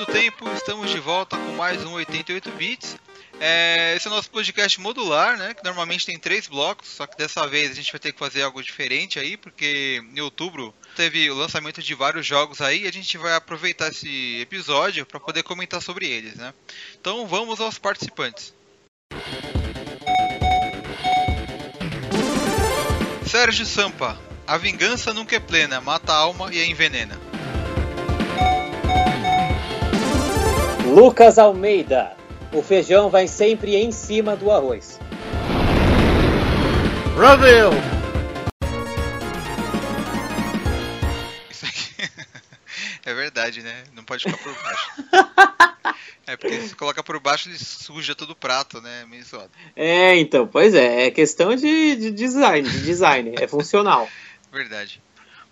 do 0.00 0.06
tempo, 0.06 0.50
estamos 0.54 0.90
de 0.90 0.98
volta 0.98 1.36
com 1.36 1.52
mais 1.56 1.84
um 1.84 1.92
88 1.92 2.50
bits. 2.52 2.96
É, 3.38 3.92
esse 3.94 4.08
é 4.08 4.10
o 4.10 4.14
nosso 4.14 4.30
podcast 4.30 4.80
modular, 4.80 5.36
né? 5.36 5.52
Que 5.52 5.62
normalmente 5.62 6.06
tem 6.06 6.18
três 6.18 6.46
blocos, 6.46 6.88
só 6.88 7.06
que 7.06 7.18
dessa 7.18 7.46
vez 7.46 7.70
a 7.70 7.74
gente 7.74 7.92
vai 7.92 8.00
ter 8.00 8.10
que 8.10 8.18
fazer 8.18 8.40
algo 8.42 8.62
diferente 8.62 9.18
aí, 9.18 9.36
porque 9.36 10.02
em 10.16 10.20
outubro 10.20 10.74
teve 10.96 11.30
o 11.30 11.34
lançamento 11.34 11.82
de 11.82 11.94
vários 11.94 12.24
jogos 12.24 12.62
aí 12.62 12.84
e 12.84 12.88
a 12.88 12.90
gente 12.90 13.18
vai 13.18 13.34
aproveitar 13.34 13.88
esse 13.88 14.40
episódio 14.40 15.04
para 15.04 15.20
poder 15.20 15.42
comentar 15.42 15.82
sobre 15.82 16.08
eles, 16.08 16.34
né? 16.34 16.54
Então 16.98 17.26
vamos 17.26 17.60
aos 17.60 17.76
participantes. 17.76 18.54
Sérgio 23.26 23.66
Sampa, 23.66 24.18
a 24.46 24.56
vingança 24.56 25.12
nunca 25.12 25.36
é 25.36 25.40
plena, 25.40 25.78
mata 25.78 26.10
a 26.10 26.16
alma 26.16 26.48
e 26.54 26.58
a 26.58 26.64
envenena. 26.64 27.29
Lucas 30.90 31.38
Almeida, 31.38 32.16
o 32.52 32.64
feijão 32.64 33.08
vai 33.08 33.28
sempre 33.28 33.76
em 33.76 33.92
cima 33.92 34.34
do 34.34 34.50
arroz. 34.50 34.98
Brasil! 37.14 37.70
Isso 41.48 41.64
aqui 41.64 42.10
é 43.06 43.14
verdade, 43.14 43.62
né? 43.62 43.84
Não 43.94 44.02
pode 44.02 44.24
ficar 44.24 44.36
por 44.38 44.52
baixo. 44.52 44.90
É 46.26 46.36
porque 46.36 46.60
se 46.60 46.76
coloca 46.76 47.02
por 47.02 47.18
baixo 47.18 47.48
ele 47.48 47.58
suja 47.58 48.14
todo 48.14 48.30
o 48.30 48.36
prato, 48.36 48.80
né? 48.80 49.04
Meio 49.06 49.24
zoado. 49.24 49.50
É, 49.74 50.16
então, 50.16 50.46
pois 50.46 50.74
é, 50.74 51.06
é 51.06 51.10
questão 51.10 51.56
de, 51.56 51.96
de 51.96 52.10
design, 52.12 52.68
de 52.68 52.84
design, 52.84 53.34
é 53.36 53.48
funcional. 53.48 54.08
Verdade. 54.52 55.02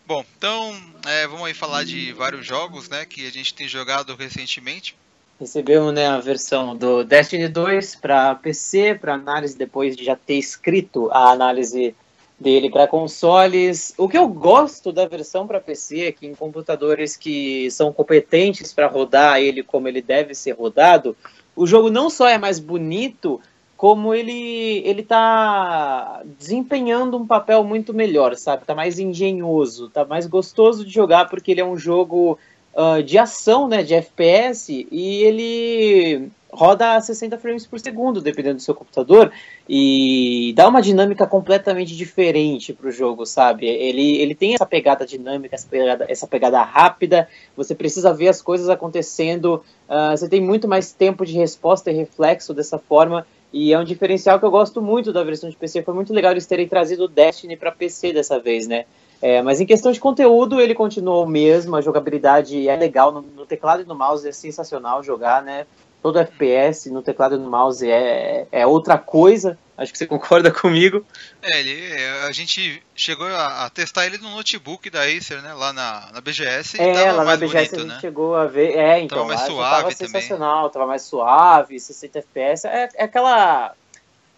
Bom, 0.07 0.25
então 0.37 0.81
é, 1.05 1.27
vamos 1.27 1.47
aí 1.47 1.55
falar 1.55 1.85
de 1.85 2.13
vários 2.13 2.47
jogos, 2.47 2.89
né? 2.89 3.05
Que 3.05 3.27
a 3.27 3.33
gente 3.33 3.55
tem 3.55 3.67
jogado 3.67 4.15
recentemente. 4.15 4.95
Recebemos 5.41 5.95
né, 5.95 6.07
a 6.07 6.19
versão 6.19 6.77
do 6.77 7.05
Destiny 7.05 7.47
2 7.47 7.95
para 7.97 8.35
PC, 8.35 8.97
para 9.01 9.15
análise 9.15 9.57
depois 9.57 9.97
de 9.97 10.05
já 10.05 10.17
ter 10.17 10.35
escrito 10.35 11.09
a 11.13 11.31
análise 11.31 11.95
dele 12.39 12.69
para 12.69 12.89
consoles. 12.89 13.95
O 13.97 14.09
que 14.09 14.19
eu 14.19 14.27
gosto 14.27 14.93
da 14.93 15.07
versão 15.07 15.47
para 15.47 15.61
PC 15.61 16.07
é 16.07 16.13
que 16.13 16.27
em 16.27 16.35
computadores 16.35 17.17
que 17.17 17.71
são 17.71 17.93
competentes 17.93 18.73
para 18.73 18.89
rodar 18.89 19.39
ele 19.39 19.63
como 19.63 19.87
ele 19.87 20.03
deve 20.03 20.35
ser 20.35 20.53
rodado, 20.53 21.17
o 21.55 21.67
jogo 21.67 21.89
não 21.89 22.11
só 22.11 22.29
é 22.29 22.37
mais 22.37 22.59
bonito, 22.59 23.41
como 23.77 24.13
ele 24.13 24.83
ele 24.85 25.05
tá 25.05 26.21
desempenhando 26.37 27.17
um 27.17 27.27
papel 27.27 27.63
muito 27.63 27.95
melhor, 27.95 28.35
sabe? 28.35 28.65
Tá 28.65 28.75
mais 28.75 28.99
engenhoso, 28.99 29.89
tá 29.89 30.05
mais 30.05 30.27
gostoso 30.27 30.85
de 30.85 30.93
jogar 30.93 31.29
porque 31.29 31.53
ele 31.53 31.61
é 31.61 31.65
um 31.65 31.77
jogo 31.77 32.37
uh, 32.79 33.03
de 33.03 33.19
ação, 33.19 33.67
né, 33.67 33.83
de 33.83 33.95
FPS, 33.95 34.87
e 34.91 35.25
ele 35.25 36.31
roda 36.51 36.95
a 36.95 37.01
60 37.01 37.37
frames 37.39 37.67
por 37.67 37.79
segundo, 37.79 38.23
dependendo 38.23 38.57
do 38.57 38.63
seu 38.63 38.75
computador, 38.75 39.31
e 39.69 40.53
dá 40.57 40.67
uma 40.67 40.81
dinâmica 40.81 41.27
completamente 41.27 41.95
diferente 41.95 42.73
para 42.73 42.89
o 42.89 42.93
jogo, 42.93 43.27
sabe? 43.27 43.67
Ele, 43.67 44.17
ele 44.17 44.35
tem 44.35 44.55
essa 44.55 44.65
pegada 44.65 45.05
dinâmica, 45.05 45.55
essa 45.55 45.69
pegada, 45.69 46.07
essa 46.09 46.27
pegada 46.27 46.63
rápida, 46.63 47.29
você 47.57 47.75
precisa 47.75 48.15
ver 48.15 48.29
as 48.29 48.41
coisas 48.41 48.69
acontecendo, 48.69 49.63
uh, 49.89 50.17
você 50.17 50.29
tem 50.29 50.41
muito 50.41 50.67
mais 50.67 50.93
tempo 50.93 51.27
de 51.27 51.35
resposta 51.35 51.91
e 51.91 51.95
reflexo 51.95 52.55
dessa 52.55 52.79
forma, 52.79 53.27
e 53.53 53.73
é 53.73 53.79
um 53.79 53.85
diferencial 53.85 54.39
que 54.39 54.45
eu 54.45 54.51
gosto 54.51 54.81
muito 54.81 55.13
da 55.13 55.25
versão 55.25 55.49
de 55.49 55.57
PC. 55.57 55.83
Foi 55.83 55.95
muito 55.95 56.13
legal 56.13 56.33
eles 56.33 56.47
terem 56.47 56.69
trazido 56.69 57.05
o 57.05 57.09
Destiny 57.09 57.57
para 57.57 57.73
PC 57.73 58.13
dessa 58.13 58.39
vez, 58.39 58.69
né? 58.69 58.85
É, 59.21 59.43
mas 59.43 59.61
em 59.61 59.67
questão 59.67 59.91
de 59.91 59.99
conteúdo, 59.99 60.61
ele 60.61 60.75
continuou 60.75 61.25
o 61.25 61.29
mesmo, 61.29 61.75
a 61.75 61.81
jogabilidade 61.81 62.69
é 62.69 62.77
legal, 62.77 63.11
no, 63.11 63.21
no, 63.21 63.45
teclado 63.47 63.83
e 63.83 63.85
no 63.85 63.95
mouse 63.95 64.29
é 64.29 64.33
sensacional 64.33 65.03
jogar, 65.03 65.43
né? 65.43 65.67
Todo 66.01 66.21
FPS 66.21 66.89
no 66.91 67.03
teclado 67.03 67.35
e 67.35 67.39
no 67.39 67.51
mouse 67.51 67.89
é, 67.91 68.47
é 68.53 68.65
outra 68.65 68.97
coisa, 68.97 69.59
acho 69.77 69.91
que 69.91 69.99
você 69.99 70.07
concorda 70.09 70.53
comigo. 70.53 71.05
É, 71.43 71.59
ele, 71.59 72.05
a 72.29 72.31
gente 72.31 72.81
chegou 72.95 73.27
a, 73.27 73.67
a 73.67 73.71
testar 73.71 74.07
ele 74.07 74.19
no 74.19 74.31
notebook 74.31 74.89
da 74.89 75.03
Acer, 75.03 75.43
né? 75.43 75.53
Lá 75.53 75.73
na, 75.73 76.13
na 76.13 76.21
BGS. 76.21 76.81
É, 76.81 77.11
lá 77.11 77.25
na 77.25 77.37
BGS 77.37 77.53
bonito, 77.53 77.75
a 77.75 77.79
gente 77.79 77.89
né? 77.89 77.99
chegou 78.01 78.37
a 78.37 78.47
ver. 78.47 78.77
É, 78.77 79.01
então, 79.01 79.19
tava 79.19 79.29
mais 79.29 79.41
suave 79.41 79.83
tava 79.83 79.91
sensacional, 79.91 80.71
tava 80.71 80.87
mais 80.87 81.03
suave, 81.03 81.81
60 81.81 82.21
FPS. 82.21 82.69
É, 82.69 82.89
é 82.95 83.05
aquela 83.05 83.75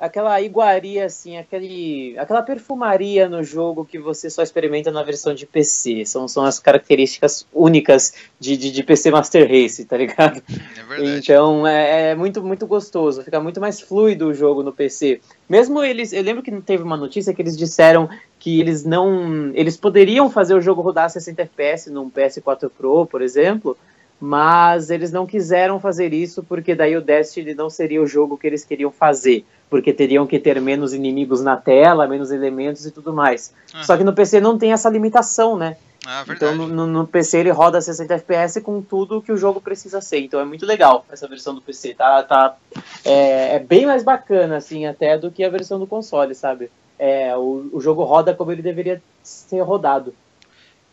aquela 0.01 0.41
iguaria, 0.41 1.05
assim, 1.05 1.37
aquele, 1.37 2.19
aquela 2.19 2.43
perfumaria 2.43 3.29
no 3.29 3.45
jogo 3.45 3.85
que 3.85 3.99
você 3.99 4.31
só 4.31 4.43
experimenta 4.43 4.91
na 4.91 5.03
versão 5.03 5.35
de 5.35 5.47
PC. 5.47 6.07
São, 6.07 6.27
são 6.27 6.43
as 6.45 6.59
características 6.59 7.47
únicas 7.53 8.15
de, 8.39 8.57
de, 8.57 8.71
de 8.71 8.83
PC 8.83 9.11
Master 9.11 9.47
Race, 9.47 9.85
tá 9.85 9.97
ligado? 9.97 10.43
É 10.81 10.83
verdade. 10.83 11.19
Então 11.19 11.67
é, 11.67 12.11
é, 12.11 12.15
muito, 12.15 12.43
muito 12.43 12.67
gostoso, 12.67 13.23
fica 13.23 13.39
muito 13.41 13.61
mais 13.61 13.81
fluido 13.81 14.29
o 14.29 14.35
jogo 14.35 14.63
no 14.63 14.73
PC. 14.73 15.21
Mesmo 15.49 15.83
eles, 15.83 16.13
eu 16.13 16.23
lembro 16.23 16.43
que 16.43 16.51
teve 16.61 16.83
uma 16.83 16.97
notícia 16.97 17.35
que 17.35 17.43
eles 17.43 17.57
disseram 17.57 18.09
que 18.39 18.59
eles 18.59 18.85
não. 18.85 19.53
Eles 19.55 19.77
poderiam 19.77 20.31
fazer 20.31 20.55
o 20.55 20.61
jogo 20.61 20.81
rodar 20.81 21.05
a 21.05 21.09
60 21.09 21.43
FPS 21.43 21.91
num 21.91 22.11
PS4 22.11 22.71
Pro, 22.71 23.07
por 23.07 23.21
exemplo, 23.21 23.77
mas 24.21 24.91
eles 24.91 25.11
não 25.11 25.27
quiseram 25.27 25.81
fazer 25.81 26.13
isso 26.13 26.43
porque 26.43 26.75
daí 26.75 26.95
o 26.97 27.01
Destiny 27.01 27.55
não 27.55 27.71
seria 27.71 28.03
o 28.03 28.07
jogo 28.07 28.37
que 28.37 28.47
eles 28.47 28.65
queriam 28.65 28.91
fazer, 28.91 29.47
porque 29.71 29.93
teriam 29.93 30.27
que 30.27 30.39
ter 30.39 30.61
menos 30.61 30.93
inimigos 30.93 31.41
na 31.41 31.57
tela, 31.57 32.07
menos 32.07 32.31
elementos 32.31 32.85
e 32.85 32.91
tudo 32.91 33.13
mais. 33.15 33.55
Ah. 33.73 33.83
Só 33.83 33.97
que 33.97 34.05
no 34.05 34.13
PC 34.13 34.41
não 34.41 34.59
tem 34.59 34.73
essa 34.73 34.91
limitação, 34.91 35.57
né? 35.57 35.77
Ah, 36.07 36.25
então 36.29 36.55
no, 36.55 36.87
no, 36.87 37.07
PC 37.07 37.39
ele 37.39 37.51
roda 37.51 37.81
60 37.81 38.15
FPS 38.15 38.61
com 38.63 38.81
tudo 38.81 39.21
que 39.21 39.33
o 39.33 39.37
jogo 39.37 39.61
precisa 39.61 40.01
ser. 40.01 40.21
Então 40.21 40.41
é 40.41 40.45
muito 40.45 40.65
legal 40.65 41.05
essa 41.11 41.29
versão 41.29 41.55
do 41.55 41.61
PC. 41.61 41.95
Tá, 41.95 42.23
tá, 42.23 42.57
é, 43.05 43.57
é 43.57 43.59
bem 43.59 43.87
mais 43.87 44.03
bacana, 44.03 44.57
assim, 44.57 44.87
até 44.87 45.19
do 45.19 45.31
que 45.31 45.45
a 45.45 45.51
versão 45.51 45.79
do 45.79 45.87
console, 45.87 46.35
sabe? 46.35 46.71
É, 46.99 47.37
o, 47.37 47.69
o 47.73 47.81
jogo 47.81 48.03
roda 48.05 48.35
como 48.35 48.53
ele 48.53 48.63
deveria 48.63 49.03
ser 49.23 49.61
rodado. 49.61 50.15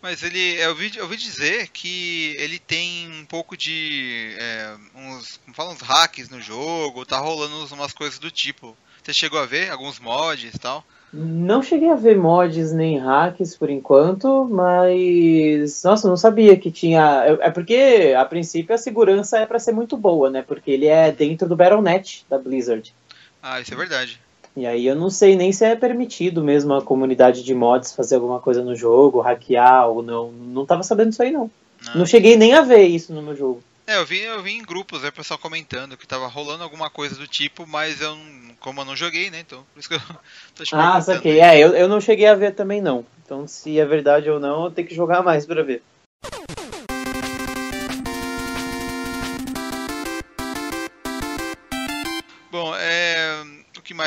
Mas 0.01 0.21
ele, 0.21 0.61
eu 0.61 0.69
ouvi, 0.69 0.91
eu 0.95 1.03
ouvi 1.03 1.17
dizer 1.17 1.69
que 1.69 2.35
ele 2.37 2.59
tem 2.59 3.09
um 3.11 3.25
pouco 3.25 3.57
de. 3.57 4.35
É, 4.37 4.75
uns. 4.95 5.37
Como 5.37 5.55
fala, 5.55 5.71
uns 5.71 5.81
hacks 5.81 6.29
no 6.29 6.39
jogo, 6.39 7.05
tá 7.05 7.17
rolando 7.17 7.73
umas 7.73 7.93
coisas 7.93 8.19
do 8.19 8.29
tipo. 8.29 8.77
Você 9.01 9.13
chegou 9.13 9.39
a 9.39 9.45
ver 9.45 9.71
alguns 9.71 9.99
mods 9.99 10.53
e 10.53 10.59
tal? 10.59 10.83
Não 11.11 11.63
cheguei 11.63 11.89
a 11.89 11.95
ver 11.95 12.17
mods 12.17 12.73
nem 12.73 12.99
hacks 12.99 13.55
por 13.55 13.69
enquanto, 13.69 14.45
mas. 14.45 15.81
Nossa, 15.83 16.07
não 16.07 16.17
sabia 16.17 16.57
que 16.57 16.69
tinha. 16.69 17.23
É, 17.25 17.47
é 17.47 17.51
porque, 17.51 18.13
a 18.15 18.25
princípio, 18.25 18.75
a 18.75 18.77
segurança 18.77 19.39
é 19.39 19.45
para 19.45 19.57
ser 19.57 19.71
muito 19.71 19.97
boa, 19.97 20.29
né? 20.29 20.43
Porque 20.43 20.69
ele 20.69 20.85
é 20.85 21.11
dentro 21.11 21.47
do 21.49 21.55
Battle.net 21.55 22.25
da 22.29 22.37
Blizzard. 22.37 22.93
Ah, 23.41 23.59
isso 23.59 23.73
é 23.73 23.77
verdade. 23.77 24.19
E 24.57 24.65
aí 24.65 24.87
eu 24.87 24.95
não 24.95 25.11
sei 25.11 25.35
nem 25.35 25.53
se 25.53 25.63
é 25.63 25.75
permitido 25.75 26.43
mesmo 26.43 26.73
a 26.73 26.81
comunidade 26.81 27.43
de 27.43 27.53
mods 27.53 27.93
fazer 27.93 28.15
alguma 28.15 28.39
coisa 28.39 28.63
no 28.63 28.75
jogo, 28.75 29.21
hackear 29.21 29.87
ou 29.87 30.01
não. 30.01 30.31
Não 30.31 30.65
tava 30.65 30.81
sabendo 30.81 31.09
disso 31.09 31.21
aí 31.21 31.29
não. 31.29 31.51
Não, 31.85 31.97
não 31.97 32.05
cheguei 32.07 32.35
nem 32.35 32.55
a 32.55 32.63
ver 32.63 32.87
isso 32.87 33.13
no 33.13 33.21
meu 33.21 33.35
jogo. 33.35 33.63
É, 33.85 33.97
eu 33.97 34.05
vi, 34.05 34.19
eu 34.19 34.41
vi 34.41 34.53
em 34.53 34.63
grupos, 34.63 35.03
né, 35.03 35.11
pessoal 35.11 35.37
comentando 35.37 35.95
que 35.95 36.07
tava 36.07 36.25
rolando 36.25 36.63
alguma 36.63 36.89
coisa 36.89 37.13
do 37.13 37.27
tipo, 37.27 37.67
mas 37.67 38.01
eu, 38.01 38.17
como 38.59 38.81
eu 38.81 38.85
não 38.85 38.95
joguei, 38.95 39.29
né, 39.29 39.39
então, 39.39 39.63
por 39.71 39.79
isso 39.79 39.89
que 39.89 39.93
eu 39.93 40.01
tô 40.57 40.63
te 40.63 40.73
Ah, 40.73 40.99
saquei. 41.01 41.39
É, 41.39 41.59
eu, 41.59 41.75
eu 41.75 41.87
não 41.87 42.01
cheguei 42.01 42.25
a 42.25 42.33
ver 42.33 42.55
também 42.55 42.81
não. 42.81 43.05
Então, 43.23 43.47
se 43.47 43.79
é 43.79 43.85
verdade 43.85 44.27
ou 44.27 44.39
não, 44.39 44.65
eu 44.65 44.71
tenho 44.71 44.87
que 44.87 44.95
jogar 44.95 45.21
mais 45.21 45.45
para 45.45 45.61
ver. 45.61 45.83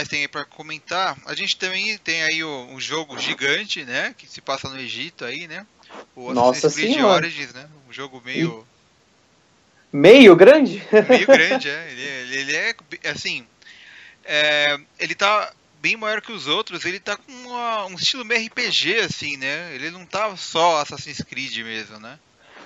Mais 0.00 0.08
tem 0.08 0.22
aí 0.22 0.28
para 0.28 0.44
comentar? 0.44 1.16
A 1.26 1.34
gente 1.34 1.56
também 1.56 1.96
tem 1.98 2.22
aí 2.22 2.42
um 2.42 2.80
jogo 2.80 3.18
gigante, 3.18 3.84
né? 3.84 4.14
Que 4.16 4.26
se 4.26 4.40
passa 4.40 4.68
no 4.68 4.78
Egito 4.78 5.24
aí, 5.24 5.46
né? 5.46 5.66
O 6.16 6.32
Nossa 6.32 6.70
Creed 6.70 6.94
senhora. 6.94 7.26
Origins, 7.26 7.52
né? 7.52 7.68
Um 7.88 7.92
jogo 7.92 8.22
meio. 8.24 8.66
Meio 9.92 10.34
grande? 10.36 10.82
Meio 11.08 11.26
grande, 11.26 11.68
é. 11.68 11.90
Ele, 11.90 12.02
ele, 12.02 12.36
ele 12.36 12.56
é 12.56 13.10
assim. 13.10 13.44
É, 14.24 14.78
ele 14.98 15.14
tá 15.14 15.52
bem 15.80 15.96
maior 15.96 16.20
que 16.20 16.30
os 16.30 16.46
outros, 16.46 16.84
ele 16.84 17.00
tá 17.00 17.16
com 17.16 17.32
uma, 17.32 17.86
um 17.86 17.94
estilo 17.94 18.24
meio 18.24 18.46
RPG, 18.46 19.00
assim, 19.00 19.36
né? 19.36 19.74
Ele 19.74 19.90
não 19.90 20.06
tá 20.06 20.34
só 20.36 20.80
Assassin's 20.80 21.22
Creed 21.22 21.58
mesmo, 21.58 21.98
né? 21.98 22.18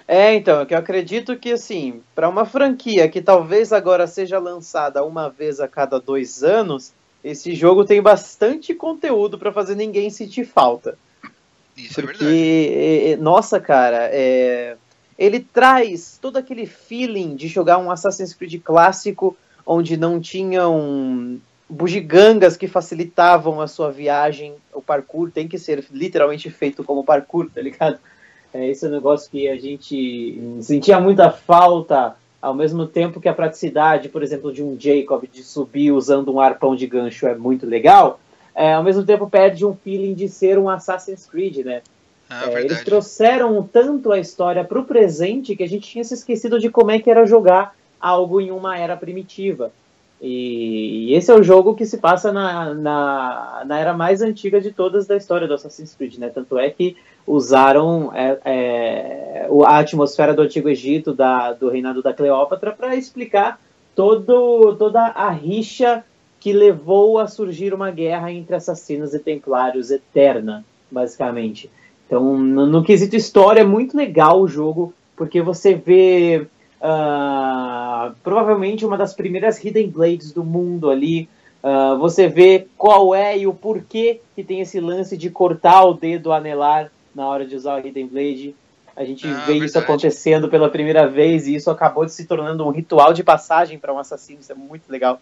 É, 0.06 0.35
então, 0.35 0.61
é 0.61 0.67
que 0.67 0.75
eu 0.75 0.79
acredito 0.79 1.37
que, 1.37 1.53
assim, 1.53 2.03
para 2.14 2.29
uma 2.29 2.44
franquia 2.44 3.08
que 3.08 3.23
talvez 3.23 3.73
agora 3.73 4.06
seja 4.06 4.38
lançada 4.38 5.03
uma 5.03 5.31
vez 5.31 5.61
a 5.61 5.67
cada 5.67 5.99
dois 5.99 6.44
anos, 6.44 6.93
esse 7.25 7.55
jogo 7.55 7.87
tem 7.87 8.03
bastante 8.03 8.75
conteúdo 8.75 9.38
para 9.38 9.50
fazer 9.50 9.75
ninguém 9.75 10.11
sentir 10.11 10.44
falta. 10.44 10.99
Isso 11.75 11.94
Porque, 11.94 12.23
é 12.23 12.26
verdade. 12.26 13.12
É, 13.12 13.17
nossa, 13.17 13.59
cara, 13.59 14.11
é, 14.12 14.76
ele 15.19 15.41
traz 15.41 16.19
todo 16.21 16.37
aquele 16.37 16.67
feeling 16.67 17.35
de 17.35 17.49
jogar 17.49 17.79
um 17.79 17.91
Assassin's 17.91 18.35
Creed 18.35 18.61
clássico, 18.62 19.35
onde 19.67 19.97
não 19.97 20.21
tinham 20.21 21.41
bugigangas 21.69 22.59
que 22.59 22.69
facilitavam 22.69 23.59
a 23.61 23.67
sua 23.67 23.91
viagem. 23.91 24.55
O 24.73 24.82
parkour 24.82 25.31
tem 25.31 25.49
que 25.49 25.59
ser 25.59 25.82
literalmente 25.91 26.50
feito 26.50 26.85
como 26.85 27.03
parkour, 27.03 27.49
tá 27.50 27.62
ligado? 27.62 27.99
É, 28.53 28.69
esse 28.69 28.85
é 28.85 28.88
um 28.88 28.93
negócio 28.93 29.31
que 29.31 29.49
a 29.49 29.56
gente 29.56 30.38
sentia 30.61 31.00
muita 31.00 31.31
falta 31.31 32.15
ao 32.44 32.55
mesmo 32.55 32.87
tempo 32.87 33.23
que 33.23 33.29
a 33.29 33.32
praticidade, 33.32 34.11
por 34.11 34.23
exemplo, 34.23 34.52
de 34.52 34.62
um 34.62 34.76
Jacob 34.79 35.25
de 35.32 35.43
subir 35.43 35.93
usando 35.93 36.31
um 36.31 36.38
arpão 36.38 36.76
de 36.76 36.87
gancho 36.87 37.26
é 37.26 37.35
muito 37.35 37.64
legal, 37.64 38.20
é, 38.55 38.75
ao 38.75 38.85
mesmo 38.85 39.02
tempo 39.02 39.29
perde 39.31 39.64
um 39.64 39.75
feeling 39.75 40.12
de 40.12 40.29
ser 40.29 40.58
um 40.58 40.69
Assassin's 40.69 41.26
Creed, 41.26 41.64
né? 41.64 41.81
Ah, 42.29 42.50
É, 42.50 42.61
eles 42.62 42.85
trouxeram 42.85 43.62
tanto 43.62 44.12
a 44.12 44.19
história 44.19 44.62
para 44.62 44.79
o 44.79 44.85
presente 44.85 45.56
que 45.56 45.62
a 45.62 45.69
gente 45.69 45.88
tinha 45.88 46.05
se 46.05 46.12
esquecido 46.12 46.61
de 46.61 46.69
como 46.69 46.91
é 46.91 46.99
que 46.99 47.11
era 47.11 47.25
jogar 47.25 47.75
algo 47.99 48.38
em 48.41 48.50
uma 48.50 48.79
era 48.79 48.94
primitiva. 48.94 49.73
E, 50.26 51.11
e 51.11 51.15
esse 51.15 51.31
é 51.31 51.35
o 51.35 51.43
jogo 51.43 51.75
que 51.75 51.85
se 51.85 51.99
passa 51.99 52.32
na, 52.32 52.73
na, 52.73 53.62
na 53.67 53.79
era 53.79 53.93
mais 53.93 54.23
antiga 54.23 54.59
de 54.59 54.73
todas 54.73 55.06
da 55.06 55.19
história 55.19 55.47
do 55.47 55.53
Assassin's 55.53 55.94
Creed, 55.94 56.17
né? 56.17 56.31
Tanto 56.31 56.59
é 56.59 56.71
que 56.71 56.97
usaram 57.26 58.11
é, 58.15 58.38
é, 58.43 59.49
a 59.67 59.79
atmosfera 59.79 60.32
do 60.32 60.41
Antigo 60.41 60.71
Egito, 60.71 61.12
da, 61.12 61.53
do 61.53 61.69
reinado 61.69 62.03
da 62.03 62.15
Cleópatra, 62.15 62.73
para 62.73 62.97
explicar 62.97 63.61
todo, 63.94 64.75
toda 64.76 65.03
a 65.03 65.29
rixa 65.29 66.03
que 66.41 66.55
levou 66.55 67.19
a 67.19 67.27
surgir 67.27 67.75
uma 67.75 67.91
guerra 67.91 68.32
entre 68.32 68.56
assassinos 68.56 69.12
e 69.12 69.19
templários 69.19 69.91
eterna, 69.91 70.65
basicamente. 70.91 71.70
Então, 72.06 72.38
no, 72.38 72.65
no 72.65 72.82
quesito 72.82 73.15
história, 73.15 73.61
é 73.61 73.65
muito 73.65 73.94
legal 73.94 74.41
o 74.41 74.49
jogo, 74.49 74.94
porque 75.17 75.43
você 75.43 75.75
vê 75.75 76.47
ah, 76.86 78.12
provavelmente 78.22 78.84
uma 78.84 78.98
das 78.98 79.14
primeiras 79.14 79.62
Hidden 79.64 79.88
Blades 79.88 80.32
do 80.32 80.44
mundo 80.44 80.90
ali. 80.90 81.28
Ah, 81.62 81.94
você 81.98 82.28
vê 82.28 82.66
qual 82.76 83.14
é 83.14 83.38
e 83.38 83.46
o 83.46 83.54
porquê 83.54 84.20
que 84.36 84.44
tem 84.44 84.60
esse 84.60 84.78
lance 84.78 85.16
de 85.16 85.31
cortar 85.31 85.84
o 85.84 85.94
dedo 85.94 86.31
anelar 86.31 86.90
na 87.14 87.26
hora 87.26 87.46
de 87.46 87.56
usar 87.56 87.76
o 87.82 87.86
Hidden 87.86 88.06
Blade. 88.06 88.54
A 88.94 89.02
gente 89.04 89.26
Ah, 89.26 89.44
vê 89.46 89.54
isso 89.54 89.72
verdade. 89.72 89.84
acontecendo 89.86 90.48
pela 90.50 90.69
primeira 90.69 91.08
vez 91.08 91.46
e 91.46 91.54
isso 91.54 91.70
acabou 91.70 92.04
de 92.04 92.12
se 92.12 92.26
tornando 92.26 92.66
um 92.66 92.70
ritual 92.70 93.14
de 93.14 93.25
passagem 93.25 93.78
para 93.78 93.92
um 93.92 93.98
assassino. 93.98 94.40
Isso 94.40 94.52
é 94.52 94.54
muito 94.54 94.90
legal. 94.90 95.19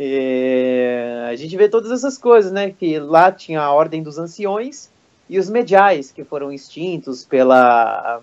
É, 0.00 1.28
a 1.30 1.34
gente 1.36 1.56
vê 1.56 1.68
todas 1.68 1.90
essas 1.92 2.18
coisas, 2.18 2.50
né? 2.52 2.70
Que 2.76 2.98
lá 2.98 3.30
tinha 3.30 3.60
a 3.60 3.72
Ordem 3.72 4.02
dos 4.02 4.18
Anciões 4.18 4.90
e 5.30 5.38
os 5.38 5.48
Mediais, 5.48 6.10
que 6.10 6.24
foram 6.24 6.52
extintos 6.52 7.24
pela, 7.24 8.20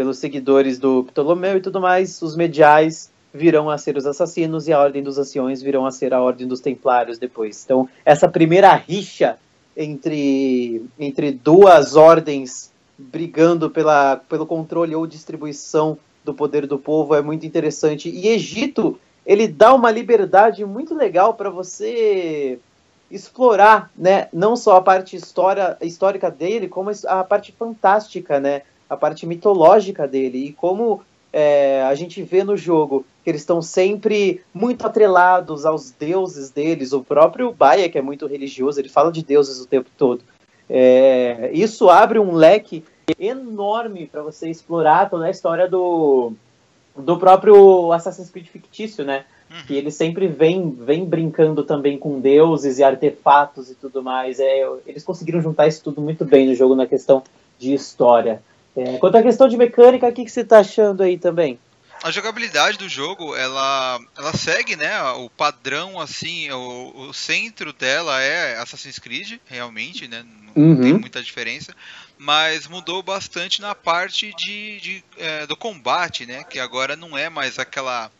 pelos 0.00 0.16
seguidores 0.16 0.78
do 0.78 1.04
Ptolomeu 1.04 1.58
e 1.58 1.60
tudo 1.60 1.78
mais. 1.78 2.22
Os 2.22 2.34
Mediais 2.34 3.10
virão 3.34 3.68
a 3.68 3.76
ser 3.76 3.98
os 3.98 4.06
assassinos 4.06 4.66
e 4.66 4.72
a 4.72 4.80
Ordem 4.80 5.02
dos 5.02 5.18
Anciões 5.18 5.60
virão 5.60 5.84
a 5.84 5.90
ser 5.90 6.14
a 6.14 6.22
Ordem 6.22 6.48
dos 6.48 6.58
Templários 6.58 7.18
depois. 7.18 7.62
Então, 7.62 7.86
essa 8.02 8.26
primeira 8.26 8.74
rixa 8.74 9.36
entre, 9.76 10.82
entre 10.98 11.30
duas 11.32 11.96
ordens 11.96 12.72
brigando 12.96 13.68
pela, 13.68 14.16
pelo 14.16 14.46
controle 14.46 14.94
ou 14.94 15.06
distribuição 15.06 15.98
do 16.24 16.32
poder 16.32 16.66
do 16.66 16.78
povo 16.78 17.14
é 17.14 17.20
muito 17.20 17.44
interessante. 17.44 18.08
E 18.08 18.28
Egito, 18.28 18.98
ele 19.26 19.46
dá 19.46 19.74
uma 19.74 19.90
liberdade 19.90 20.64
muito 20.64 20.94
legal 20.94 21.34
para 21.34 21.50
você 21.50 22.58
explorar, 23.10 23.90
né, 23.94 24.28
não 24.32 24.56
só 24.56 24.76
a 24.76 24.80
parte 24.80 25.14
história, 25.14 25.76
histórica 25.82 26.30
dele, 26.30 26.68
como 26.68 26.90
a 27.06 27.22
parte 27.22 27.52
fantástica, 27.52 28.40
né, 28.40 28.62
a 28.90 28.96
parte 28.96 29.24
mitológica 29.24 30.06
dele 30.08 30.46
e 30.46 30.52
como 30.52 31.00
é, 31.32 31.82
a 31.82 31.94
gente 31.94 32.20
vê 32.24 32.42
no 32.42 32.56
jogo 32.56 33.06
que 33.22 33.30
eles 33.30 33.42
estão 33.42 33.62
sempre 33.62 34.42
muito 34.52 34.84
atrelados 34.84 35.64
aos 35.64 35.92
deuses 35.92 36.50
deles. 36.50 36.92
O 36.92 37.02
próprio 37.02 37.52
Baia, 37.52 37.88
que 37.88 37.96
é 37.96 38.02
muito 38.02 38.26
religioso, 38.26 38.80
ele 38.80 38.88
fala 38.88 39.12
de 39.12 39.24
deuses 39.24 39.60
o 39.60 39.66
tempo 39.66 39.88
todo. 39.96 40.22
É, 40.68 41.50
isso 41.52 41.88
abre 41.88 42.18
um 42.18 42.32
leque 42.32 42.84
enorme 43.18 44.06
para 44.06 44.22
você 44.22 44.48
explorar 44.48 45.10
toda 45.10 45.26
a 45.26 45.30
história 45.30 45.68
do, 45.68 46.32
do 46.96 47.16
próprio 47.16 47.92
Assassin's 47.92 48.30
Creed 48.30 48.46
fictício, 48.46 49.04
né? 49.04 49.24
Uhum. 49.50 49.64
Que 49.66 49.74
ele 49.74 49.90
sempre 49.90 50.28
vem, 50.28 50.70
vem 50.70 51.04
brincando 51.04 51.64
também 51.64 51.98
com 51.98 52.20
deuses 52.20 52.78
e 52.78 52.84
artefatos 52.84 53.70
e 53.70 53.74
tudo 53.74 54.02
mais. 54.02 54.38
É, 54.38 54.68
eles 54.86 55.02
conseguiram 55.02 55.40
juntar 55.40 55.66
isso 55.66 55.82
tudo 55.82 56.00
muito 56.00 56.24
bem 56.24 56.46
no 56.46 56.54
jogo 56.54 56.74
na 56.76 56.86
questão 56.86 57.22
de 57.58 57.74
história. 57.74 58.40
É, 58.76 58.98
quanto 58.98 59.16
à 59.16 59.22
questão 59.22 59.48
de 59.48 59.56
mecânica, 59.56 60.06
o 60.06 60.12
que, 60.12 60.24
que 60.24 60.30
você 60.30 60.44
tá 60.44 60.60
achando 60.60 61.02
aí 61.02 61.18
também? 61.18 61.58
A 62.02 62.10
jogabilidade 62.10 62.78
do 62.78 62.88
jogo, 62.88 63.36
ela, 63.36 64.00
ela 64.16 64.32
segue, 64.32 64.74
né, 64.74 65.02
o 65.16 65.28
padrão, 65.28 66.00
assim, 66.00 66.50
o, 66.50 67.08
o 67.08 67.12
centro 67.12 67.74
dela 67.74 68.22
é 68.22 68.56
Assassin's 68.56 68.98
Creed, 68.98 69.38
realmente, 69.44 70.08
né, 70.08 70.24
não 70.24 70.40
Uhum. 70.56 70.80
tem 70.80 70.94
muita 70.94 71.22
diferença, 71.22 71.74
mas 72.18 72.66
mudou 72.66 73.02
bastante 73.02 73.60
na 73.60 73.74
parte 73.74 74.34
de, 74.34 74.80
de, 74.80 75.04
é, 75.16 75.46
do 75.46 75.56
combate, 75.56 76.26
né, 76.26 76.42
que 76.42 76.58
agora 76.58 76.96
não 76.96 77.16
é 77.16 77.28
mais 77.28 77.58
aquela 77.58 78.10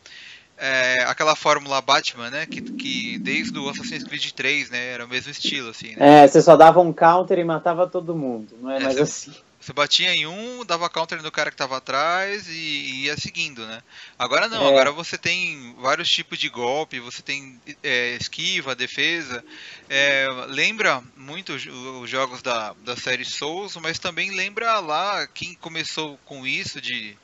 é, 0.57 1.03
aquela 1.07 1.35
fórmula 1.35 1.81
Batman, 1.81 2.29
né, 2.29 2.45
que, 2.45 2.61
que 2.61 3.17
desde 3.17 3.57
o 3.57 3.67
Assassin's 3.67 4.03
Creed 4.03 4.31
3, 4.31 4.69
né, 4.69 4.91
era 4.93 5.05
o 5.05 5.09
mesmo 5.09 5.31
estilo, 5.31 5.69
assim, 5.69 5.95
né. 5.95 6.23
É, 6.23 6.27
você 6.27 6.39
só 6.39 6.55
dava 6.55 6.79
um 6.79 6.93
counter 6.93 7.39
e 7.39 7.43
matava 7.43 7.87
todo 7.87 8.15
mundo, 8.15 8.55
não 8.61 8.69
é, 8.69 8.77
É, 8.77 8.79
mais 8.79 8.97
assim. 8.97 9.33
Você 9.61 9.73
batia 9.73 10.13
em 10.13 10.25
um, 10.25 10.65
dava 10.65 10.89
counter 10.89 11.21
no 11.21 11.31
cara 11.31 11.51
que 11.51 11.55
tava 11.57 11.77
atrás 11.77 12.47
e, 12.49 12.51
e 12.51 13.05
ia 13.05 13.15
seguindo, 13.15 13.65
né? 13.67 13.83
Agora 14.17 14.47
não, 14.49 14.65
É. 14.65 14.67
agora 14.67 14.91
você 14.91 15.19
tem 15.19 15.75
vários 15.79 16.09
tipos 16.09 16.39
de 16.39 16.49
golpe, 16.49 16.99
você 16.99 17.21
tem 17.21 17.61
é, 17.83 18.15
esquiva, 18.15 18.73
defesa. 18.73 19.45
É, 19.87 20.27
lembra 20.47 21.03
muito 21.15 21.53
os, 21.53 21.65
os 21.67 22.09
jogos 22.09 22.41
da, 22.41 22.73
da 22.83 22.95
série 22.97 23.23
Souls, 23.23 23.75
mas 23.77 23.99
também 23.99 24.31
lembra 24.31 24.79
lá 24.79 25.27
quem 25.27 25.53
começou 25.53 26.17
com 26.25 26.45
isso 26.47 26.81
de 26.81 27.15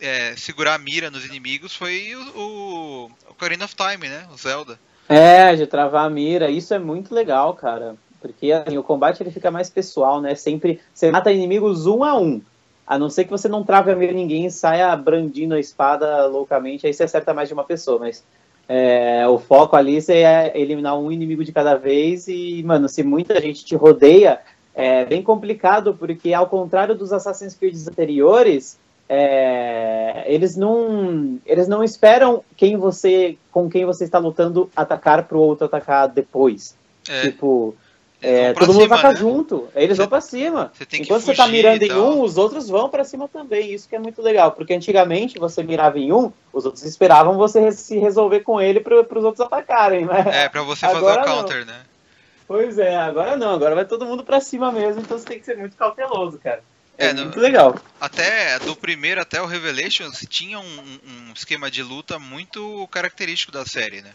é, 0.00 0.34
segurar 0.36 0.74
a 0.74 0.78
mira 0.78 1.10
nos 1.10 1.26
inimigos 1.26 1.74
foi 1.74 2.14
o, 2.16 2.38
o, 2.38 3.06
o 3.06 3.12
Ocarina 3.30 3.66
of 3.66 3.74
Time, 3.76 4.08
né? 4.08 4.26
O 4.32 4.36
Zelda. 4.38 4.78
É, 5.08 5.54
de 5.54 5.66
travar 5.66 6.06
a 6.06 6.10
mira, 6.10 6.50
isso 6.50 6.74
é 6.74 6.78
muito 6.78 7.14
legal, 7.14 7.54
cara. 7.54 7.96
Porque 8.32 8.52
assim, 8.52 8.78
o 8.78 8.82
combate 8.82 9.22
ele 9.22 9.30
fica 9.30 9.50
mais 9.50 9.70
pessoal, 9.70 10.20
né? 10.20 10.34
Sempre 10.34 10.80
você 10.92 11.10
mata 11.10 11.32
inimigos 11.32 11.86
um 11.86 12.02
a 12.02 12.18
um. 12.18 12.40
A 12.86 12.98
não 12.98 13.10
ser 13.10 13.24
que 13.24 13.30
você 13.30 13.48
não 13.48 13.64
trave 13.64 13.90
a 13.90 13.94
em 13.94 14.14
ninguém 14.14 14.46
e 14.46 14.50
saia 14.50 14.94
brandindo 14.96 15.54
a 15.54 15.60
espada 15.60 16.26
loucamente, 16.26 16.86
aí 16.86 16.94
você 16.94 17.02
acerta 17.02 17.34
mais 17.34 17.48
de 17.48 17.54
uma 17.54 17.64
pessoa, 17.64 17.98
mas 17.98 18.24
é, 18.68 19.26
o 19.26 19.38
foco 19.38 19.74
ali 19.74 19.98
é 20.08 20.52
eliminar 20.58 20.98
um 20.98 21.10
inimigo 21.10 21.44
de 21.44 21.52
cada 21.52 21.74
vez 21.74 22.28
e, 22.28 22.62
mano, 22.64 22.88
se 22.88 23.02
muita 23.02 23.40
gente 23.40 23.64
te 23.64 23.74
rodeia, 23.74 24.40
é 24.74 25.04
bem 25.04 25.22
complicado, 25.22 25.94
porque 25.94 26.32
ao 26.32 26.46
contrário 26.46 26.94
dos 26.94 27.12
Assassin's 27.12 27.54
Creed 27.54 27.74
anteriores, 27.88 28.78
é, 29.08 30.24
eles 30.26 30.56
não 30.56 31.38
eles 31.46 31.68
não 31.68 31.82
esperam 31.82 32.42
quem 32.56 32.76
você 32.76 33.38
com 33.52 33.70
quem 33.70 33.84
você 33.84 34.04
está 34.04 34.18
lutando 34.18 34.68
atacar 34.74 35.24
para 35.24 35.38
o 35.38 35.40
outro 35.40 35.66
atacar 35.66 36.08
depois. 36.08 36.76
É, 37.08 37.22
Tipo, 37.22 37.74
é, 38.26 38.52
todo 38.52 38.72
mundo 38.72 38.82
cima, 38.82 38.94
ataca 38.96 39.12
né? 39.14 39.18
junto, 39.20 39.68
eles 39.74 39.96
Você- 39.96 40.02
vão 40.02 40.08
para 40.08 40.20
cima. 40.20 40.72
Enquanto 40.94 41.22
você 41.22 41.34
tá 41.34 41.46
mirando 41.46 41.82
em 41.82 41.88
tal. 41.88 41.98
um, 42.12 42.22
os 42.22 42.36
outros 42.36 42.68
vão 42.68 42.88
para 42.88 43.04
cima 43.04 43.28
também. 43.28 43.72
Isso 43.72 43.88
que 43.88 43.94
é 43.96 43.98
muito 43.98 44.20
legal, 44.22 44.52
porque 44.52 44.74
antigamente 44.74 45.38
você 45.38 45.62
mirava 45.62 45.98
em 45.98 46.12
um, 46.12 46.32
os 46.52 46.64
outros 46.64 46.84
esperavam 46.84 47.36
você 47.36 47.70
se 47.72 47.98
resolver 47.98 48.40
com 48.40 48.60
ele 48.60 48.80
para 48.80 48.98
os 49.00 49.24
outros 49.24 49.40
atacarem, 49.46 50.04
né? 50.06 50.24
É, 50.44 50.48
pra 50.48 50.62
você 50.62 50.86
fazer 50.86 50.96
Agora 50.98 51.22
o 51.22 51.26
não. 51.26 51.34
counter, 51.42 51.64
né? 51.66 51.80
Pois 52.48 52.78
é, 52.78 52.94
agora 52.96 53.36
não, 53.36 53.50
agora 53.54 53.74
vai 53.74 53.84
todo 53.84 54.06
mundo 54.06 54.22
para 54.22 54.40
cima 54.40 54.70
mesmo, 54.70 55.00
então 55.02 55.18
você 55.18 55.24
tem 55.24 55.38
que 55.40 55.44
ser 55.44 55.56
muito 55.56 55.76
cauteloso, 55.76 56.38
cara. 56.38 56.62
É, 56.98 57.08
É, 57.08 57.12
não- 57.12 57.24
muito 57.24 57.40
legal. 57.40 57.74
Até 58.00 58.58
do 58.60 58.74
primeiro 58.76 59.20
até 59.20 59.42
o 59.42 59.46
Revelations 59.46 60.24
tinha 60.30 60.58
um, 60.58 60.62
um 60.62 61.32
esquema 61.34 61.70
de 61.70 61.82
luta 61.82 62.18
muito 62.18 62.86
característico 62.90 63.50
da 63.52 63.66
série, 63.66 64.00
né? 64.00 64.10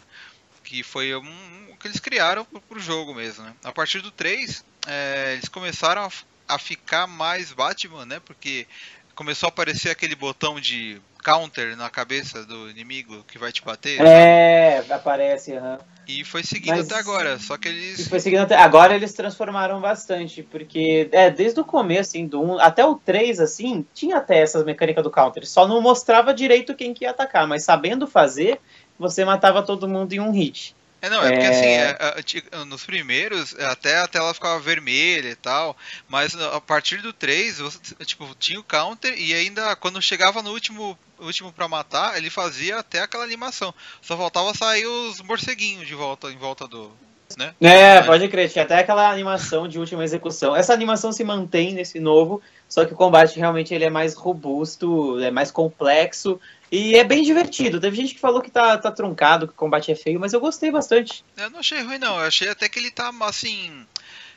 Que 0.72 0.82
foi 0.82 1.14
um, 1.14 1.76
que 1.78 1.86
eles 1.86 2.00
criaram 2.00 2.46
pro, 2.46 2.58
pro 2.62 2.80
jogo 2.80 3.14
mesmo, 3.14 3.44
né? 3.44 3.54
A 3.62 3.70
partir 3.70 4.00
do 4.00 4.10
3, 4.10 4.64
é, 4.86 5.34
eles 5.34 5.46
começaram 5.46 6.02
a, 6.02 6.54
a 6.54 6.58
ficar 6.58 7.06
mais 7.06 7.52
Batman, 7.52 8.06
né? 8.06 8.20
Porque 8.24 8.66
começou 9.14 9.48
a 9.48 9.50
aparecer 9.50 9.90
aquele 9.90 10.14
botão 10.14 10.58
de 10.58 10.98
counter 11.22 11.76
na 11.76 11.90
cabeça 11.90 12.46
do 12.46 12.70
inimigo 12.70 13.22
que 13.24 13.36
vai 13.36 13.52
te 13.52 13.62
bater. 13.62 13.98
sabe? 13.98 14.08
É, 14.08 14.78
aparece, 14.88 15.52
aham. 15.52 15.78
E 16.06 16.24
foi 16.24 16.42
seguindo 16.42 16.76
Mas- 16.76 16.86
até 16.90 16.98
agora, 16.98 17.38
só 17.38 17.56
que 17.56 17.68
E 17.68 17.72
eles... 17.72 18.08
foi 18.08 18.18
seguindo 18.20 18.40
até. 18.40 18.56
Agora 18.56 18.94
eles 18.94 19.12
transformaram 19.12 19.80
bastante, 19.80 20.42
porque 20.42 21.08
é, 21.12 21.30
desde 21.30 21.60
o 21.60 21.64
começo, 21.64 22.10
assim, 22.10 22.26
do 22.26 22.42
1 22.42 22.58
até 22.58 22.84
o 22.84 22.94
3, 22.96 23.40
assim, 23.40 23.84
tinha 23.94 24.16
até 24.18 24.40
essas 24.40 24.64
mecânicas 24.64 25.02
do 25.04 25.10
counter. 25.10 25.46
Só 25.46 25.66
não 25.66 25.80
mostrava 25.80 26.34
direito 26.34 26.74
quem 26.74 26.92
que 26.92 27.04
ia 27.04 27.10
atacar, 27.10 27.46
mas 27.46 27.64
sabendo 27.64 28.06
fazer, 28.06 28.58
você 28.98 29.24
matava 29.24 29.62
todo 29.62 29.88
mundo 29.88 30.12
em 30.12 30.20
um 30.20 30.30
hit. 30.30 30.74
É, 31.02 31.10
não, 31.10 31.24
é 31.24 31.32
porque 31.32 31.46
É. 31.46 31.50
assim, 31.50 31.66
é, 31.66 31.96
é, 31.98 32.22
ti- 32.22 32.44
nos 32.66 32.84
primeiros, 32.86 33.54
é, 33.58 33.66
até 33.66 33.98
a 33.98 34.06
tela 34.08 34.32
ficava 34.32 34.60
vermelha 34.60 35.28
e 35.30 35.34
tal, 35.36 35.76
mas 36.08 36.34
a 36.36 36.60
partir 36.60 37.02
do 37.02 37.12
3, 37.12 37.58
você, 37.58 37.78
tipo, 38.04 38.32
tinha 38.36 38.60
o 38.60 38.64
counter 38.64 39.12
e 39.18 39.34
ainda 39.34 39.74
quando 39.76 40.00
chegava 40.00 40.42
no 40.42 40.50
último, 40.52 40.96
último 41.18 41.52
para 41.52 41.66
matar, 41.68 42.16
ele 42.16 42.30
fazia 42.30 42.78
até 42.78 43.00
aquela 43.00 43.24
animação. 43.24 43.74
Só 44.00 44.16
faltava 44.16 44.54
sair 44.54 44.86
os 44.86 45.20
morceguinhos 45.20 45.88
de 45.88 45.94
volta, 45.94 46.30
em 46.30 46.38
volta 46.38 46.68
do, 46.68 46.96
né? 47.36 47.52
É, 47.60 48.02
pode 48.02 48.28
crer, 48.28 48.50
tinha 48.50 48.64
até 48.64 48.78
aquela 48.78 49.10
animação 49.10 49.68
de 49.68 49.78
última 49.78 50.02
execução. 50.04 50.54
Essa 50.54 50.72
animação 50.72 51.12
se 51.12 51.22
mantém 51.24 51.72
nesse 51.72 52.00
novo, 52.00 52.42
só 52.68 52.84
que 52.84 52.92
o 52.92 52.96
combate 52.96 53.38
realmente 53.38 53.72
ele 53.72 53.84
é 53.84 53.90
mais 53.90 54.14
robusto, 54.14 55.18
é 55.20 55.30
mais 55.30 55.50
complexo 55.50 56.40
E 56.72 56.96
é 56.96 57.04
bem 57.04 57.22
divertido. 57.22 57.78
Teve 57.78 57.94
gente 57.94 58.14
que 58.14 58.20
falou 58.20 58.40
que 58.40 58.50
tá, 58.50 58.78
tá 58.78 58.90
truncado, 58.90 59.46
que 59.46 59.52
o 59.52 59.56
combate 59.56 59.92
é 59.92 59.94
feio, 59.94 60.18
mas 60.18 60.32
eu 60.32 60.40
gostei 60.40 60.70
bastante. 60.70 61.22
Eu 61.36 61.50
não 61.50 61.58
achei 61.58 61.82
ruim, 61.82 61.98
não. 61.98 62.18
Eu 62.18 62.26
achei 62.26 62.48
até 62.48 62.66
que 62.66 62.78
ele 62.78 62.90
tá, 62.90 63.12
assim. 63.20 63.86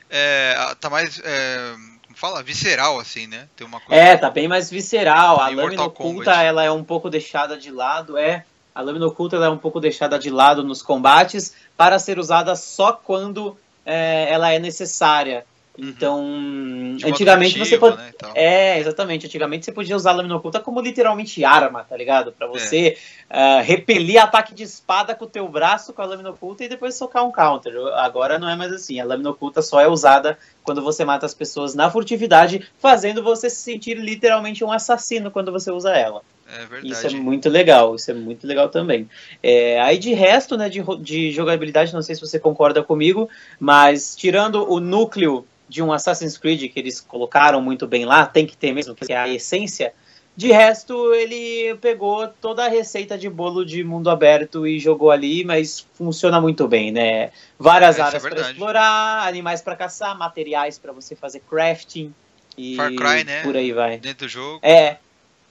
É, 0.09 0.53
tá 0.81 0.89
mais. 0.89 1.17
É, 1.23 1.73
como 2.05 2.17
fala? 2.17 2.43
Visceral, 2.43 2.99
assim, 2.99 3.25
né? 3.25 3.47
Tem 3.55 3.65
uma 3.65 3.79
coisa... 3.79 4.01
É, 4.01 4.17
tá 4.17 4.29
bem 4.29 4.49
mais 4.49 4.69
visceral. 4.69 5.39
A 5.39 5.47
lâmina 5.47 5.83
oculta, 5.85 6.43
ela 6.43 6.61
é 6.61 6.69
um 6.69 6.83
pouco 6.83 7.09
deixada 7.09 7.57
de 7.57 7.71
lado. 7.71 8.17
É. 8.17 8.43
A 8.73 8.81
lâmina 8.81 9.07
oculta 9.07 9.37
ela 9.37 9.45
é 9.45 9.49
um 9.49 9.57
pouco 9.57 9.79
deixada 9.79 10.19
de 10.19 10.29
lado 10.29 10.61
nos 10.61 10.81
combates 10.81 11.55
para 11.77 11.97
ser 11.99 12.19
usada 12.19 12.53
só 12.57 12.91
quando 12.91 13.57
é, 13.85 14.27
ela 14.29 14.51
é 14.51 14.59
necessária. 14.59 15.45
Uhum. 15.77 15.89
Então, 15.89 16.95
de 16.95 17.05
antigamente 17.05 17.59
você 17.59 17.77
pode. 17.77 17.97
Né, 17.97 18.11
é, 18.33 18.79
exatamente. 18.79 19.25
Antigamente 19.25 19.65
você 19.65 19.71
podia 19.71 19.95
usar 19.95 20.11
a 20.11 20.15
lâmina 20.15 20.35
oculta 20.35 20.59
como 20.59 20.79
literalmente 20.81 21.43
arma, 21.43 21.83
tá 21.83 21.95
ligado? 21.97 22.31
Para 22.31 22.47
você 22.47 22.97
é. 23.29 23.59
uh, 23.59 23.63
repelir 23.63 24.21
ataque 24.21 24.53
de 24.53 24.63
espada 24.63 25.13
com 25.13 25.25
o 25.25 25.29
teu 25.29 25.47
braço 25.47 25.93
com 25.93 26.01
a 26.01 26.05
lâmina 26.05 26.29
oculta 26.29 26.63
e 26.63 26.69
depois 26.69 26.95
socar 26.95 27.25
um 27.25 27.31
counter. 27.31 27.73
Agora 27.95 28.39
não 28.39 28.49
é 28.49 28.55
mais 28.55 28.71
assim. 28.71 28.99
A 28.99 29.05
lâmina 29.05 29.29
oculta 29.29 29.61
só 29.61 29.81
é 29.81 29.87
usada 29.87 30.37
quando 30.63 30.81
você 30.81 31.03
mata 31.03 31.25
as 31.25 31.33
pessoas 31.33 31.75
na 31.75 31.89
furtividade, 31.89 32.67
fazendo 32.79 33.21
você 33.21 33.49
se 33.49 33.57
sentir 33.57 33.95
literalmente 33.95 34.63
um 34.63 34.71
assassino 34.71 35.29
quando 35.29 35.51
você 35.51 35.71
usa 35.71 35.91
ela. 35.91 36.21
É 36.47 36.59
verdade. 36.59 36.87
Isso 36.91 37.07
é 37.07 37.09
muito 37.09 37.49
legal, 37.49 37.95
isso 37.95 38.11
é 38.11 38.13
muito 38.13 38.45
legal 38.45 38.69
também. 38.69 39.09
É, 39.41 39.81
aí 39.81 39.97
de 39.97 40.13
resto, 40.13 40.55
né, 40.55 40.69
de, 40.69 40.83
de 41.01 41.31
jogabilidade, 41.31 41.93
não 41.93 42.01
sei 42.01 42.15
se 42.15 42.21
você 42.21 42.39
concorda 42.39 42.83
comigo, 42.83 43.27
mas 43.59 44.15
tirando 44.15 44.71
o 44.71 44.79
núcleo 44.79 45.45
de 45.75 45.83
um 45.83 45.91
Assassin's 45.91 46.37
Creed 46.37 46.71
que 46.71 46.79
eles 46.79 47.01
colocaram 47.01 47.61
muito 47.61 47.85
bem 47.85 48.05
lá, 48.05 48.25
tem 48.25 48.45
que 48.45 48.55
ter 48.55 48.71
mesmo, 48.71 48.95
que 48.95 49.11
é 49.11 49.17
a 49.17 49.27
essência. 49.27 49.91
De 50.33 50.49
resto, 50.49 51.13
ele 51.13 51.75
pegou 51.81 52.29
toda 52.29 52.63
a 52.63 52.69
receita 52.69 53.17
de 53.17 53.29
bolo 53.29 53.65
de 53.65 53.83
mundo 53.83 54.09
aberto 54.09 54.65
e 54.65 54.79
jogou 54.79 55.11
ali, 55.11 55.43
mas 55.43 55.85
funciona 55.93 56.39
muito 56.39 56.65
bem, 56.65 56.93
né? 56.93 57.29
Várias 57.59 57.97
é, 57.97 58.01
é 58.01 58.03
áreas 58.05 58.23
é 58.23 58.29
para 58.29 58.39
explorar, 58.39 59.27
animais 59.27 59.61
para 59.61 59.75
caçar, 59.75 60.17
materiais 60.17 60.79
para 60.79 60.93
você 60.93 61.13
fazer 61.13 61.41
crafting 61.41 62.13
e 62.57 62.77
Far 62.77 62.93
Cry, 62.93 63.25
né? 63.25 63.43
por 63.43 63.57
aí 63.57 63.73
vai. 63.73 63.97
Dentro 63.97 64.27
do 64.27 64.29
jogo. 64.29 64.59
É, 64.61 64.95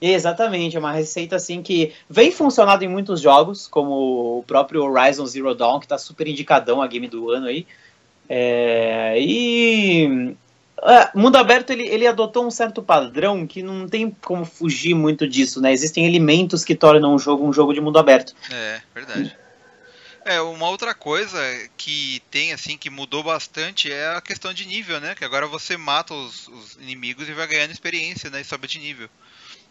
exatamente, 0.01 0.75
é 0.75 0.79
uma 0.79 0.91
receita 0.91 1.35
assim 1.35 1.61
que 1.61 1.93
vem 2.09 2.31
funcionando 2.31 2.81
em 2.81 2.87
muitos 2.87 3.21
jogos, 3.21 3.67
como 3.67 4.39
o 4.39 4.43
próprio 4.43 4.83
Horizon 4.83 5.27
Zero 5.27 5.53
Dawn, 5.53 5.79
que 5.79 5.87
tá 5.87 5.99
super 5.99 6.27
indicadão 6.27 6.81
a 6.81 6.87
game 6.87 7.07
do 7.07 7.29
ano 7.29 7.45
aí. 7.45 7.67
É, 8.27 9.15
e 9.19 10.35
é, 10.83 11.09
mundo 11.15 11.35
aberto 11.35 11.71
ele, 11.71 11.87
ele 11.87 12.07
adotou 12.07 12.45
um 12.45 12.51
certo 12.51 12.81
padrão 12.81 13.45
que 13.45 13.63
não 13.63 13.87
tem 13.87 14.09
como 14.21 14.45
fugir 14.45 14.93
muito 14.93 15.27
disso, 15.27 15.61
né? 15.61 15.71
Existem 15.71 16.05
elementos 16.05 16.63
que 16.63 16.75
tornam 16.75 17.15
um 17.15 17.19
jogo 17.19 17.45
um 17.45 17.53
jogo 17.53 17.73
de 17.73 17.81
mundo 17.81 17.97
aberto. 17.97 18.33
É, 18.51 18.81
verdade. 18.93 19.35
É, 20.25 20.41
uma 20.41 20.67
outra 20.69 20.95
coisa 20.95 21.39
que 21.77 22.19
tem, 22.31 22.51
assim, 22.51 22.77
que 22.77 22.89
mudou 22.89 23.21
bastante 23.21 23.91
é 23.91 24.07
a 24.15 24.21
questão 24.21 24.51
de 24.51 24.65
nível, 24.65 24.99
né? 24.99 25.13
Que 25.13 25.23
agora 25.23 25.45
você 25.45 25.77
mata 25.77 26.15
os, 26.15 26.47
os 26.47 26.75
inimigos 26.77 27.29
e 27.29 27.33
vai 27.33 27.45
ganhando 27.45 27.69
experiência, 27.69 28.31
né? 28.31 28.41
E 28.41 28.43
sobe 28.43 28.67
de 28.67 28.79
nível. 28.79 29.07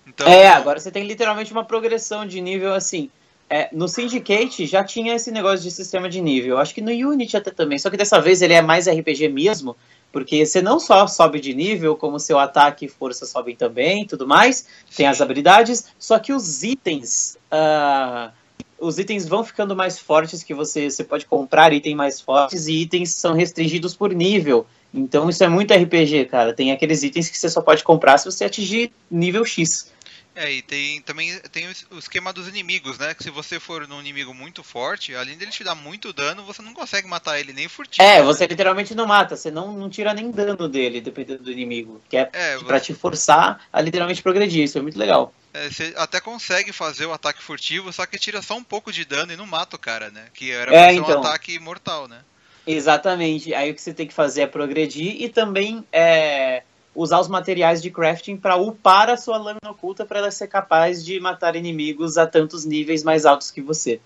Então... 0.07 0.29
É, 0.29 0.49
agora 0.49 0.79
você 0.79 0.93
tem 0.93 1.05
literalmente 1.05 1.51
uma 1.51 1.65
progressão 1.65 2.25
de 2.25 2.41
nível, 2.41 2.73
assim. 2.73 3.11
É, 3.49 3.69
no 3.73 3.87
Syndicate 3.87 4.67
já 4.67 4.83
tinha 4.83 5.15
esse 5.15 5.31
negócio 5.31 5.63
de 5.63 5.71
sistema 5.71 6.09
de 6.09 6.21
nível. 6.21 6.59
Acho 6.59 6.75
que 6.75 6.81
no 6.81 6.91
Unity 6.91 7.37
até 7.37 7.51
também. 7.51 7.79
Só 7.79 7.91
que 7.91 7.97
dessa 7.97 8.21
vez 8.21 8.43
ele 8.43 8.55
é 8.55 8.63
mais 8.63 8.89
RPG 8.89 9.29
mesmo. 9.29 9.77
Porque 10.11 10.47
você 10.47 10.63
não 10.63 10.79
só 10.79 11.07
sobe 11.07 11.41
de 11.41 11.53
nível, 11.53 11.97
como 11.97 12.21
seu 12.21 12.39
ataque 12.39 12.87
e 12.87 12.89
força 12.89 13.27
sobem 13.27 13.57
também 13.57 14.07
tudo 14.07 14.27
mais. 14.27 14.67
Tem 14.97 15.07
as 15.07 15.21
habilidades. 15.21 15.87
Só 15.99 16.19
que 16.19 16.33
os 16.33 16.63
itens. 16.63 17.37
Uh, 17.53 18.33
os 18.79 18.99
itens 18.99 19.27
vão 19.27 19.45
ficando 19.45 19.75
mais 19.75 19.99
fortes 19.99 20.43
que 20.43 20.55
você. 20.55 20.89
Você 20.91 21.05
pode 21.05 21.27
comprar 21.27 21.73
itens 21.73 21.97
mais 21.97 22.21
fortes 22.21 22.67
e 22.67 22.83
itens 22.83 23.11
são 23.11 23.35
restringidos 23.35 23.95
por 23.95 24.13
nível. 24.15 24.67
Então 24.93 25.29
isso 25.29 25.43
é 25.43 25.49
muito 25.49 25.75
RPG, 25.75 26.27
cara. 26.27 26.53
Tem 26.53 26.71
aqueles 26.71 27.03
itens 27.03 27.29
que 27.29 27.37
você 27.37 27.49
só 27.49 27.61
pode 27.61 27.83
comprar 27.83 28.17
se 28.19 28.27
você 28.27 28.45
atingir 28.45 28.93
nível 29.11 29.45
X. 29.45 29.93
É, 30.37 30.51
e 30.51 30.63
tem 30.63 31.01
também 31.03 31.39
tem 31.53 31.69
o 31.91 31.99
esquema 31.99 32.33
dos 32.33 32.49
inimigos, 32.49 32.99
né? 32.99 33.15
Que 33.15 33.23
se 33.23 33.31
você 33.31 33.61
for 33.61 33.87
num 33.87 34.01
inimigo 34.01 34.35
muito 34.35 34.65
forte, 34.65 35.15
além 35.15 35.37
dele 35.37 35.53
te 35.53 35.63
dar 35.63 35.77
muito 35.77 36.13
dano, 36.13 36.45
você 36.45 36.61
não 36.61 36.75
consegue 36.75 37.07
matar 37.07 37.39
ele 37.39 37.53
nem 37.53 37.69
furtivo. 37.69 38.03
É, 38.03 38.21
você 38.21 38.47
literalmente 38.47 38.95
não 38.95 39.07
mata, 39.07 39.37
você 39.37 39.51
não, 39.51 39.73
não 39.73 39.89
tira 39.89 40.13
nem 40.13 40.31
dano 40.33 40.69
dele, 40.69 41.01
dependendo 41.01 41.45
do 41.45 41.53
inimigo. 41.53 42.03
Que 42.09 42.17
é, 42.17 42.31
é 42.33 42.59
pra 42.59 42.79
você... 42.79 42.87
te 42.87 42.95
forçar 42.95 43.65
a 43.73 43.81
literalmente 43.81 44.23
progredir, 44.23 44.65
isso 44.65 44.77
é 44.77 44.83
muito 44.83 44.99
legal. 44.99 45.33
É, 45.53 45.71
você 45.71 45.95
até 45.97 46.21
consegue 46.21 46.73
fazer 46.73 47.07
o 47.07 47.13
ataque 47.13 47.41
furtivo, 47.41 47.93
só 47.93 48.05
que 48.05 48.19
tira 48.19 48.43
só 48.43 48.57
um 48.57 48.65
pouco 48.65 48.93
de 48.93 49.05
dano 49.05 49.33
e 49.33 49.37
não 49.37 49.47
mata 49.47 49.77
o 49.77 49.79
cara, 49.79 50.11
né? 50.11 50.27
Que 50.35 50.51
era 50.51 50.75
é, 50.75 50.93
então, 50.93 51.09
um 51.09 51.21
ataque 51.21 51.61
mortal, 51.61 52.09
né? 52.09 52.19
Exatamente. 52.67 53.55
Aí 53.55 53.71
o 53.71 53.75
que 53.75 53.81
você 53.81 53.95
tem 53.95 54.07
que 54.07 54.15
fazer 54.15 54.43
é 54.43 54.47
progredir 54.49 55.23
e 55.23 55.29
também 55.29 55.85
é 55.93 56.65
usar 56.95 57.21
os 57.21 57.29
materiais 57.29 57.83
de 57.83 57.91
crafting 57.91 58.37
para 58.37 58.57
upar 58.57 59.11
a 59.11 59.17
sua 59.17 59.37
lâmina 59.37 59.71
oculta 59.71 60.07
para 60.07 60.19
ela 60.19 60.31
ser 60.31 60.49
capaz 60.49 61.05
de 61.05 61.19
matar 61.19 61.57
inimigos 61.57 62.17
a 62.17 62.27
tantos 62.27 62.65
níveis 62.65 63.03
mais 63.03 63.27
altos 63.27 63.51
que 63.51 63.61
você. 63.61 64.01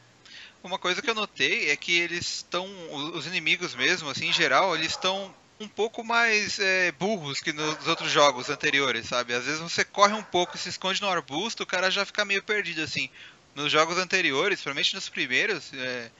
Uma 0.62 0.78
coisa 0.78 1.00
que 1.00 1.08
eu 1.08 1.14
notei 1.14 1.70
é 1.70 1.76
que 1.76 1.98
eles 1.98 2.36
estão, 2.36 2.66
os 3.14 3.26
inimigos 3.26 3.74
mesmo, 3.74 4.10
assim, 4.10 4.28
em 4.28 4.32
geral, 4.32 4.74
eles 4.74 4.90
estão 4.90 5.32
um 5.60 5.68
pouco 5.68 6.04
mais 6.04 6.58
é, 6.58 6.92
burros 6.92 7.40
que 7.40 7.52
nos 7.52 7.86
outros 7.86 8.10
jogos 8.10 8.48
anteriores, 8.48 9.06
sabe? 9.06 9.34
Às 9.34 9.44
vezes 9.44 9.60
você 9.60 9.84
corre 9.84 10.14
um 10.14 10.22
pouco 10.22 10.56
se 10.56 10.68
esconde 10.68 11.00
no 11.00 11.08
arbusto, 11.08 11.62
o 11.62 11.66
cara 11.66 11.90
já 11.90 12.04
fica 12.04 12.24
meio 12.24 12.42
perdido, 12.42 12.82
assim. 12.82 13.08
Nos 13.54 13.72
jogos 13.72 13.98
anteriores, 13.98 14.58
principalmente 14.58 14.94
nos 14.94 15.08
primeiros, 15.08 15.72
é, 15.74 16.10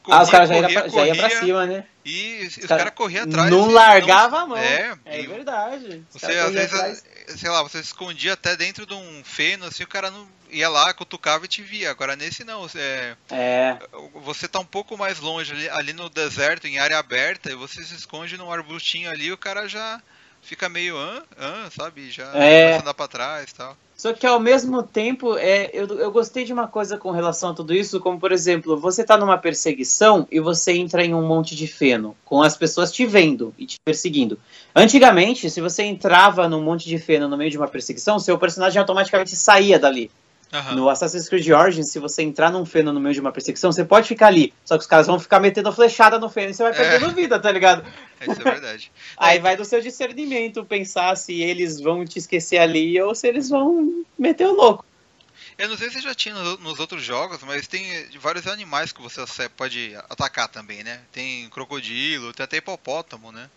Corria, 0.00 0.20
ah, 0.20 0.22
os 0.22 0.30
caras 0.30 0.48
já, 0.48 0.56
iam 0.56 0.72
pra, 0.72 0.88
já 0.88 1.06
ia 1.06 1.14
pra 1.14 1.30
cima, 1.30 1.66
né? 1.66 1.84
E 2.04 2.46
os, 2.46 2.56
os 2.56 2.66
caras 2.66 2.84
cara 2.84 2.90
corriam 2.90 3.24
atrás. 3.24 3.50
Não 3.50 3.70
largava 3.70 4.38
não... 4.38 4.44
a 4.44 4.46
mão. 4.46 4.58
É, 4.58 4.96
é 5.04 5.22
verdade. 5.22 6.04
Você 6.10 6.26
às 6.26 6.52
vezes, 6.52 6.74
atrás. 6.74 7.04
sei 7.28 7.50
lá, 7.50 7.62
você 7.62 7.78
se 7.78 7.84
escondia 7.84 8.32
até 8.32 8.56
dentro 8.56 8.86
de 8.86 8.94
um 8.94 9.22
feno, 9.24 9.66
assim, 9.66 9.82
o 9.84 9.88
cara 9.88 10.10
não 10.10 10.26
ia 10.50 10.68
lá, 10.68 10.92
cutucava 10.92 11.44
e 11.44 11.48
te 11.48 11.62
via. 11.62 11.90
Agora 11.90 12.16
nesse 12.16 12.44
não. 12.44 12.62
Você, 12.62 13.16
é. 13.30 13.78
você 14.14 14.48
tá 14.48 14.58
um 14.60 14.64
pouco 14.64 14.96
mais 14.96 15.20
longe 15.20 15.52
ali, 15.52 15.68
ali 15.68 15.92
no 15.92 16.08
deserto, 16.08 16.66
em 16.66 16.78
área 16.78 16.98
aberta, 16.98 17.50
e 17.50 17.54
você 17.54 17.82
se 17.82 17.94
esconde 17.94 18.36
num 18.36 18.50
arbustinho 18.50 19.10
ali, 19.10 19.32
o 19.32 19.38
cara 19.38 19.68
já 19.68 20.00
fica 20.42 20.68
meio, 20.68 20.98
ah, 20.98 21.22
ah, 21.38 21.68
sabe? 21.74 22.10
Já 22.10 22.24
é. 22.34 22.64
começa 22.64 22.78
a 22.78 22.80
andar 22.80 22.94
pra 22.94 23.08
trás 23.08 23.50
e 23.50 23.54
tal. 23.54 23.76
Só 24.02 24.12
que 24.12 24.26
ao 24.26 24.40
mesmo 24.40 24.82
tempo, 24.82 25.38
é, 25.38 25.70
eu, 25.72 25.86
eu 25.96 26.10
gostei 26.10 26.44
de 26.44 26.52
uma 26.52 26.66
coisa 26.66 26.98
com 26.98 27.12
relação 27.12 27.50
a 27.50 27.54
tudo 27.54 27.72
isso, 27.72 28.00
como 28.00 28.18
por 28.18 28.32
exemplo, 28.32 28.76
você 28.76 29.04
tá 29.04 29.16
numa 29.16 29.38
perseguição 29.38 30.26
e 30.28 30.40
você 30.40 30.72
entra 30.72 31.04
em 31.04 31.14
um 31.14 31.24
monte 31.24 31.54
de 31.54 31.68
feno, 31.68 32.16
com 32.24 32.42
as 32.42 32.56
pessoas 32.56 32.90
te 32.90 33.06
vendo 33.06 33.54
e 33.56 33.64
te 33.64 33.78
perseguindo. 33.78 34.36
Antigamente, 34.74 35.48
se 35.48 35.60
você 35.60 35.84
entrava 35.84 36.48
num 36.48 36.60
monte 36.60 36.88
de 36.88 36.98
feno 36.98 37.28
no 37.28 37.36
meio 37.36 37.52
de 37.52 37.56
uma 37.56 37.68
perseguição, 37.68 38.18
seu 38.18 38.36
personagem 38.36 38.80
automaticamente 38.80 39.36
saía 39.36 39.78
dali. 39.78 40.10
Uhum. 40.52 40.74
No 40.74 40.90
Assassin's 40.90 41.30
Creed 41.30 41.48
Origins, 41.48 41.90
se 41.90 41.98
você 41.98 42.22
entrar 42.22 42.50
num 42.50 42.66
feno 42.66 42.92
no 42.92 43.00
meio 43.00 43.14
de 43.14 43.20
uma 43.20 43.32
perseguição, 43.32 43.72
você 43.72 43.84
pode 43.84 44.06
ficar 44.06 44.26
ali. 44.26 44.52
Só 44.64 44.76
que 44.76 44.82
os 44.82 44.86
caras 44.86 45.06
vão 45.06 45.18
ficar 45.18 45.40
metendo 45.40 45.72
flechada 45.72 46.18
no 46.18 46.28
feno 46.28 46.50
e 46.50 46.54
você 46.54 46.62
vai 46.62 46.74
perdendo 46.74 47.10
é. 47.10 47.14
vida, 47.14 47.40
tá 47.40 47.50
ligado? 47.50 47.82
Isso 48.20 48.40
é 48.40 48.44
verdade. 48.44 48.92
Aí 49.16 49.38
vai 49.38 49.56
do 49.56 49.64
seu 49.64 49.80
discernimento 49.80 50.62
pensar 50.62 51.16
se 51.16 51.40
eles 51.40 51.80
vão 51.80 52.04
te 52.04 52.18
esquecer 52.18 52.58
ali 52.58 53.00
ou 53.00 53.14
se 53.14 53.26
eles 53.26 53.48
vão 53.48 54.04
meter 54.18 54.46
o 54.46 54.52
louco. 54.52 54.84
Eu 55.56 55.68
não 55.68 55.76
sei 55.76 55.90
se 55.90 56.00
já 56.00 56.14
tinha 56.14 56.34
nos 56.34 56.80
outros 56.80 57.02
jogos, 57.02 57.42
mas 57.42 57.66
tem 57.66 57.84
vários 58.18 58.46
animais 58.46 58.92
que 58.92 59.00
você 59.00 59.48
pode 59.48 59.94
atacar 60.10 60.48
também, 60.48 60.82
né? 60.82 61.00
Tem 61.12 61.48
crocodilo, 61.48 62.32
tem 62.32 62.44
até 62.44 62.58
hipopótamo, 62.58 63.32
né? 63.32 63.48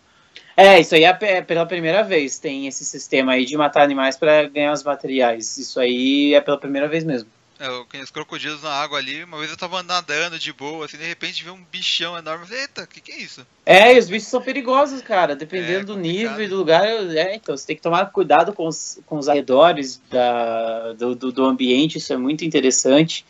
É, 0.56 0.80
isso 0.80 0.94
aí 0.94 1.04
é, 1.04 1.18
é 1.20 1.42
pela 1.42 1.66
primeira 1.66 2.02
vez. 2.02 2.38
Tem 2.38 2.66
esse 2.66 2.84
sistema 2.84 3.32
aí 3.32 3.44
de 3.44 3.56
matar 3.56 3.82
animais 3.82 4.16
para 4.16 4.48
ganhar 4.48 4.72
os 4.72 4.82
materiais. 4.82 5.58
Isso 5.58 5.78
aí 5.78 6.34
é 6.34 6.40
pela 6.40 6.58
primeira 6.58 6.88
vez 6.88 7.04
mesmo. 7.04 7.28
É, 7.58 7.68
eu 7.68 7.86
conheço 7.86 8.12
crocodilos 8.12 8.62
na 8.62 8.70
água 8.70 8.98
ali. 8.98 9.24
Uma 9.24 9.38
vez 9.38 9.50
eu 9.50 9.56
tava 9.56 9.82
nadando 9.82 10.38
de 10.38 10.52
boa, 10.52 10.84
assim, 10.84 10.96
de 10.96 11.06
repente 11.06 11.42
vi 11.42 11.50
um 11.50 11.62
bichão 11.70 12.16
enorme. 12.16 12.46
Eita, 12.50 12.82
o 12.82 12.86
que, 12.86 13.00
que 13.00 13.12
é 13.12 13.18
isso? 13.18 13.46
É, 13.64 13.94
e 13.94 13.98
os 13.98 14.08
bichos 14.08 14.28
são 14.28 14.40
perigosos, 14.40 15.02
cara. 15.02 15.34
Dependendo 15.34 15.92
é, 15.92 15.94
do 15.94 15.96
nível 15.96 16.42
e 16.42 16.48
do 16.48 16.56
lugar. 16.56 16.86
É, 16.86 17.34
então 17.34 17.56
você 17.56 17.66
tem 17.66 17.76
que 17.76 17.82
tomar 17.82 18.06
cuidado 18.06 18.52
com 18.52 18.66
os, 18.66 18.98
com 19.06 19.18
os 19.18 19.28
arredores 19.28 20.00
da, 20.10 20.92
do, 20.94 21.14
do, 21.14 21.32
do 21.32 21.44
ambiente. 21.44 21.98
Isso 21.98 22.12
é 22.12 22.16
muito 22.16 22.44
interessante. 22.44 23.24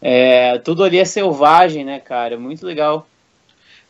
É, 0.00 0.58
tudo 0.58 0.84
ali 0.84 0.98
é 0.98 1.04
selvagem, 1.04 1.84
né, 1.84 2.00
cara? 2.00 2.38
Muito 2.38 2.64
legal. 2.64 3.06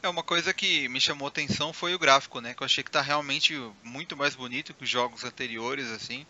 É, 0.03 0.09
uma 0.09 0.23
coisa 0.23 0.55
que 0.55 0.89
me 0.89 1.01
chamou 1.01 1.29
atenção 1.29 1.73
foi 1.73 1.95
o 1.95 1.99
gráfico, 1.99 2.41
né? 2.41 2.55
Que 2.55 2.63
eu 2.63 2.65
achei 2.65 2.83
que 2.83 2.91
tá 2.91 3.03
realmente 3.03 3.55
muito 3.83 4.17
mais 4.17 4.35
bonito 4.35 4.73
que 4.73 4.85
os 4.85 4.89
jogos 4.89 5.25
anteriores, 5.25 5.91
assim. 5.91 6.27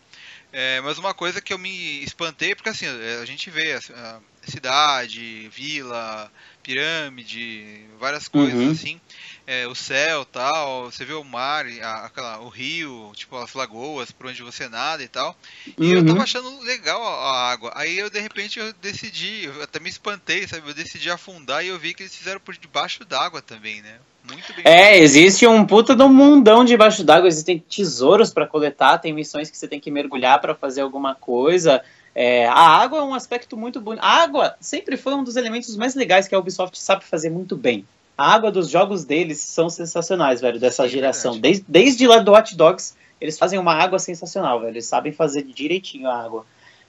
É, 0.51 0.81
mas 0.81 0.97
uma 0.97 1.13
coisa 1.13 1.39
que 1.39 1.53
eu 1.53 1.57
me 1.57 2.03
espantei, 2.03 2.53
porque 2.53 2.69
assim, 2.69 2.85
é, 2.85 3.19
a 3.21 3.25
gente 3.25 3.49
vê 3.49 3.73
a, 3.73 3.77
a 3.77 4.51
cidade, 4.51 5.49
vila, 5.49 6.29
pirâmide, 6.61 7.85
várias 7.97 8.27
coisas 8.27 8.59
uhum. 8.59 8.71
assim. 8.71 8.99
É, 9.47 9.67
o 9.67 9.75
céu 9.75 10.23
tal, 10.25 10.91
você 10.91 11.03
vê 11.03 11.13
o 11.13 11.23
mar, 11.23 11.65
a, 11.81 12.05
aquela, 12.05 12.39
o 12.41 12.49
rio, 12.49 13.11
tipo 13.15 13.35
as 13.37 13.53
lagoas 13.53 14.11
por 14.11 14.27
onde 14.27 14.41
você 14.41 14.69
nada 14.69 15.03
e 15.03 15.07
tal. 15.07 15.35
E 15.77 15.93
uhum. 15.93 15.99
eu 15.99 16.05
tava 16.05 16.23
achando 16.23 16.59
legal 16.61 17.01
a, 17.01 17.07
a, 17.07 17.51
água. 17.51 17.71
Aí 17.75 17.97
eu 17.97 18.09
de 18.09 18.19
repente 18.19 18.59
eu 18.59 18.71
decidi, 18.81 19.45
eu 19.45 19.63
até 19.63 19.79
me 19.79 19.89
espantei, 19.89 20.47
sabe? 20.47 20.67
Eu 20.67 20.73
decidi 20.73 21.09
afundar 21.09 21.63
e 21.65 21.69
eu 21.69 21.79
vi 21.79 21.93
que 21.93 22.03
eles 22.03 22.15
fizeram 22.15 22.39
por 22.39 22.55
debaixo 22.55 23.03
d'água 23.03 23.41
também, 23.41 23.81
né? 23.81 23.95
Muito 24.23 24.53
bem. 24.53 24.63
É, 24.65 24.99
existe 24.99 25.47
um 25.47 25.65
puta 25.65 25.95
de 25.95 26.03
um 26.03 26.09
mundão 26.09 26.63
debaixo 26.63 27.03
d'água, 27.03 27.27
existem 27.27 27.57
tesouros 27.57 28.31
para 28.31 28.45
coletar, 28.45 28.99
tem 28.99 29.11
missões 29.11 29.49
que 29.49 29.57
você 29.57 29.67
tem 29.67 29.79
que 29.79 29.89
mergulhar 29.89 30.39
para 30.39 30.53
fazer 30.53 30.81
alguma 30.81 31.15
coisa. 31.15 31.83
É, 32.13 32.45
a 32.45 32.59
água 32.59 32.99
é 32.99 33.01
um 33.01 33.13
aspecto 33.13 33.57
muito 33.57 33.79
bonito. 33.79 34.03
A 34.03 34.21
água 34.21 34.55
sempre 34.59 34.97
foi 34.97 35.15
um 35.15 35.23
dos 35.23 35.35
elementos 35.35 35.75
mais 35.75 35.95
legais 35.95 36.27
que 36.27 36.35
a 36.35 36.39
Ubisoft 36.39 36.77
sabe 36.77 37.03
fazer 37.03 37.29
muito 37.29 37.55
bem. 37.55 37.85
A 38.21 38.35
água 38.35 38.51
dos 38.51 38.69
jogos 38.69 39.03
deles 39.03 39.39
são 39.39 39.67
sensacionais, 39.67 40.39
velho, 40.39 40.59
dessa 40.59 40.83
Sim, 40.83 40.89
é 40.89 40.91
geração. 40.91 41.35
É 41.37 41.39
desde, 41.39 41.65
desde 41.67 42.07
lá 42.07 42.19
do 42.19 42.31
Hot 42.31 42.55
Dogs, 42.55 42.93
eles 43.19 43.35
fazem 43.35 43.57
uma 43.57 43.73
água 43.73 43.97
sensacional, 43.97 44.59
velho. 44.59 44.73
Eles 44.73 44.85
sabem 44.85 45.11
fazer 45.11 45.41
direitinho 45.41 46.07
a 46.07 46.23
água. 46.23 46.45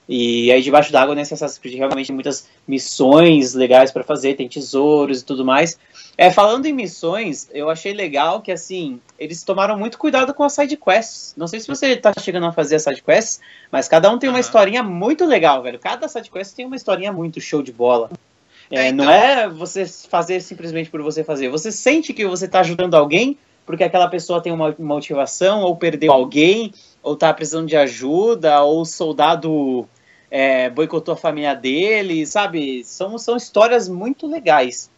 E 0.07 0.51
aí 0.51 0.61
debaixo 0.61 0.91
d'água 0.91 1.15
nesse 1.15 1.33
Assassin's 1.33 1.57
Creed 1.57 1.75
realmente 1.75 2.05
tem 2.05 2.13
muitas 2.13 2.47
missões 2.67 3.55
legais 3.55 3.91
para 3.91 4.03
fazer, 4.03 4.35
tem 4.35 4.47
tesouros 4.47 5.21
e 5.21 5.25
tudo 5.25 5.43
mais. 5.43 5.79
É, 6.15 6.29
falando 6.29 6.67
em 6.67 6.73
missões, 6.73 7.49
eu 7.51 7.67
achei 7.67 7.93
legal 7.93 8.39
que 8.39 8.51
assim, 8.51 9.01
eles 9.17 9.41
tomaram 9.41 9.75
muito 9.75 9.97
cuidado 9.97 10.35
com 10.35 10.43
as 10.43 10.53
side 10.53 10.77
quests. 10.77 11.33
Não 11.35 11.47
sei 11.47 11.59
se 11.59 11.67
você 11.67 11.95
tá 11.95 12.13
chegando 12.19 12.45
a 12.45 12.51
fazer 12.51 12.75
as 12.75 12.83
side 12.83 13.01
quests, 13.01 13.41
mas 13.71 13.87
cada 13.87 14.11
um 14.11 14.19
tem 14.19 14.29
uma 14.29 14.35
uhum. 14.35 14.39
historinha 14.39 14.83
muito 14.83 15.25
legal, 15.25 15.63
velho. 15.63 15.79
Cada 15.79 16.07
side 16.07 16.29
quest 16.29 16.55
tem 16.55 16.67
uma 16.67 16.75
historinha 16.75 17.11
muito 17.11 17.41
show 17.41 17.63
de 17.63 17.71
bola. 17.71 18.11
É, 18.73 18.85
é, 18.85 18.87
então... 18.89 19.05
Não 19.05 19.11
é 19.13 19.47
você 19.47 19.85
fazer 19.85 20.41
simplesmente 20.41 20.89
por 20.89 21.01
você 21.01 21.23
fazer. 21.23 21.49
Você 21.49 21.71
sente 21.71 22.13
que 22.13 22.25
você 22.25 22.47
tá 22.47 22.59
ajudando 22.61 22.95
alguém 22.95 23.37
porque 23.65 23.83
aquela 23.83 24.09
pessoa 24.09 24.41
tem 24.41 24.51
uma 24.51 24.75
motivação, 24.77 25.61
ou 25.61 25.77
perdeu 25.77 26.11
alguém, 26.11 26.73
ou 27.01 27.15
tá 27.15 27.33
precisando 27.33 27.67
de 27.67 27.77
ajuda, 27.77 28.61
ou 28.61 28.81
o 28.81 28.85
soldado 28.85 29.87
é, 30.29 30.69
boicotou 30.69 31.13
a 31.13 31.17
família 31.17 31.55
dele, 31.55 32.25
sabe? 32.25 32.83
São, 32.83 33.17
são 33.17 33.37
histórias 33.37 33.87
muito 33.87 34.27
legais 34.27 34.89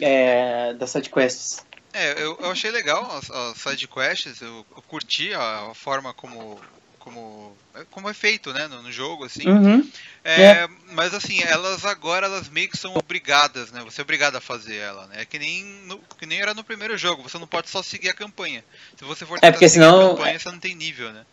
é, 0.00 0.72
das 0.74 0.90
sidequests. 0.90 1.64
É, 1.92 2.12
eu, 2.22 2.36
eu 2.40 2.50
achei 2.50 2.70
legal 2.70 3.04
as, 3.12 3.30
as 3.30 3.58
sidequests, 3.58 4.40
eu, 4.40 4.64
eu 4.74 4.82
curti 4.88 5.32
a, 5.32 5.70
a, 5.70 5.74
forma 5.74 6.12
como, 6.14 6.58
como, 6.98 7.56
como 7.90 8.08
é 8.08 8.14
feito, 8.14 8.52
né, 8.52 8.66
no, 8.68 8.82
no 8.82 8.92
jogo, 8.92 9.24
assim. 9.24 9.48
Uhum. 9.48 9.88
É, 10.22 10.42
é. 10.42 10.68
Mas 10.92 11.12
assim, 11.12 11.42
elas 11.42 11.84
agora 11.84 12.26
elas 12.26 12.48
meio 12.48 12.68
que 12.68 12.76
são 12.76 12.94
obrigadas, 12.96 13.72
né? 13.72 13.82
Você 13.84 14.00
é 14.00 14.04
obrigado 14.04 14.36
a 14.36 14.40
fazer 14.40 14.76
ela, 14.76 15.06
né? 15.08 15.22
É 15.22 15.24
que 15.24 15.38
nem, 15.38 15.64
no, 15.86 15.98
que 16.18 16.26
nem 16.26 16.40
era 16.40 16.54
no 16.54 16.62
primeiro 16.62 16.96
jogo, 16.96 17.22
você 17.22 17.38
não 17.38 17.46
pode 17.46 17.68
só 17.68 17.82
seguir 17.82 18.08
a 18.08 18.14
campanha. 18.14 18.64
Se 18.96 19.04
você 19.04 19.26
for 19.26 19.38
é 19.42 19.50
porque 19.50 19.68
senão... 19.68 20.06
a 20.06 20.10
campanha, 20.10 20.38
você 20.38 20.50
não 20.50 20.58
tem 20.58 20.74
nível, 20.74 21.12
né? 21.12 21.24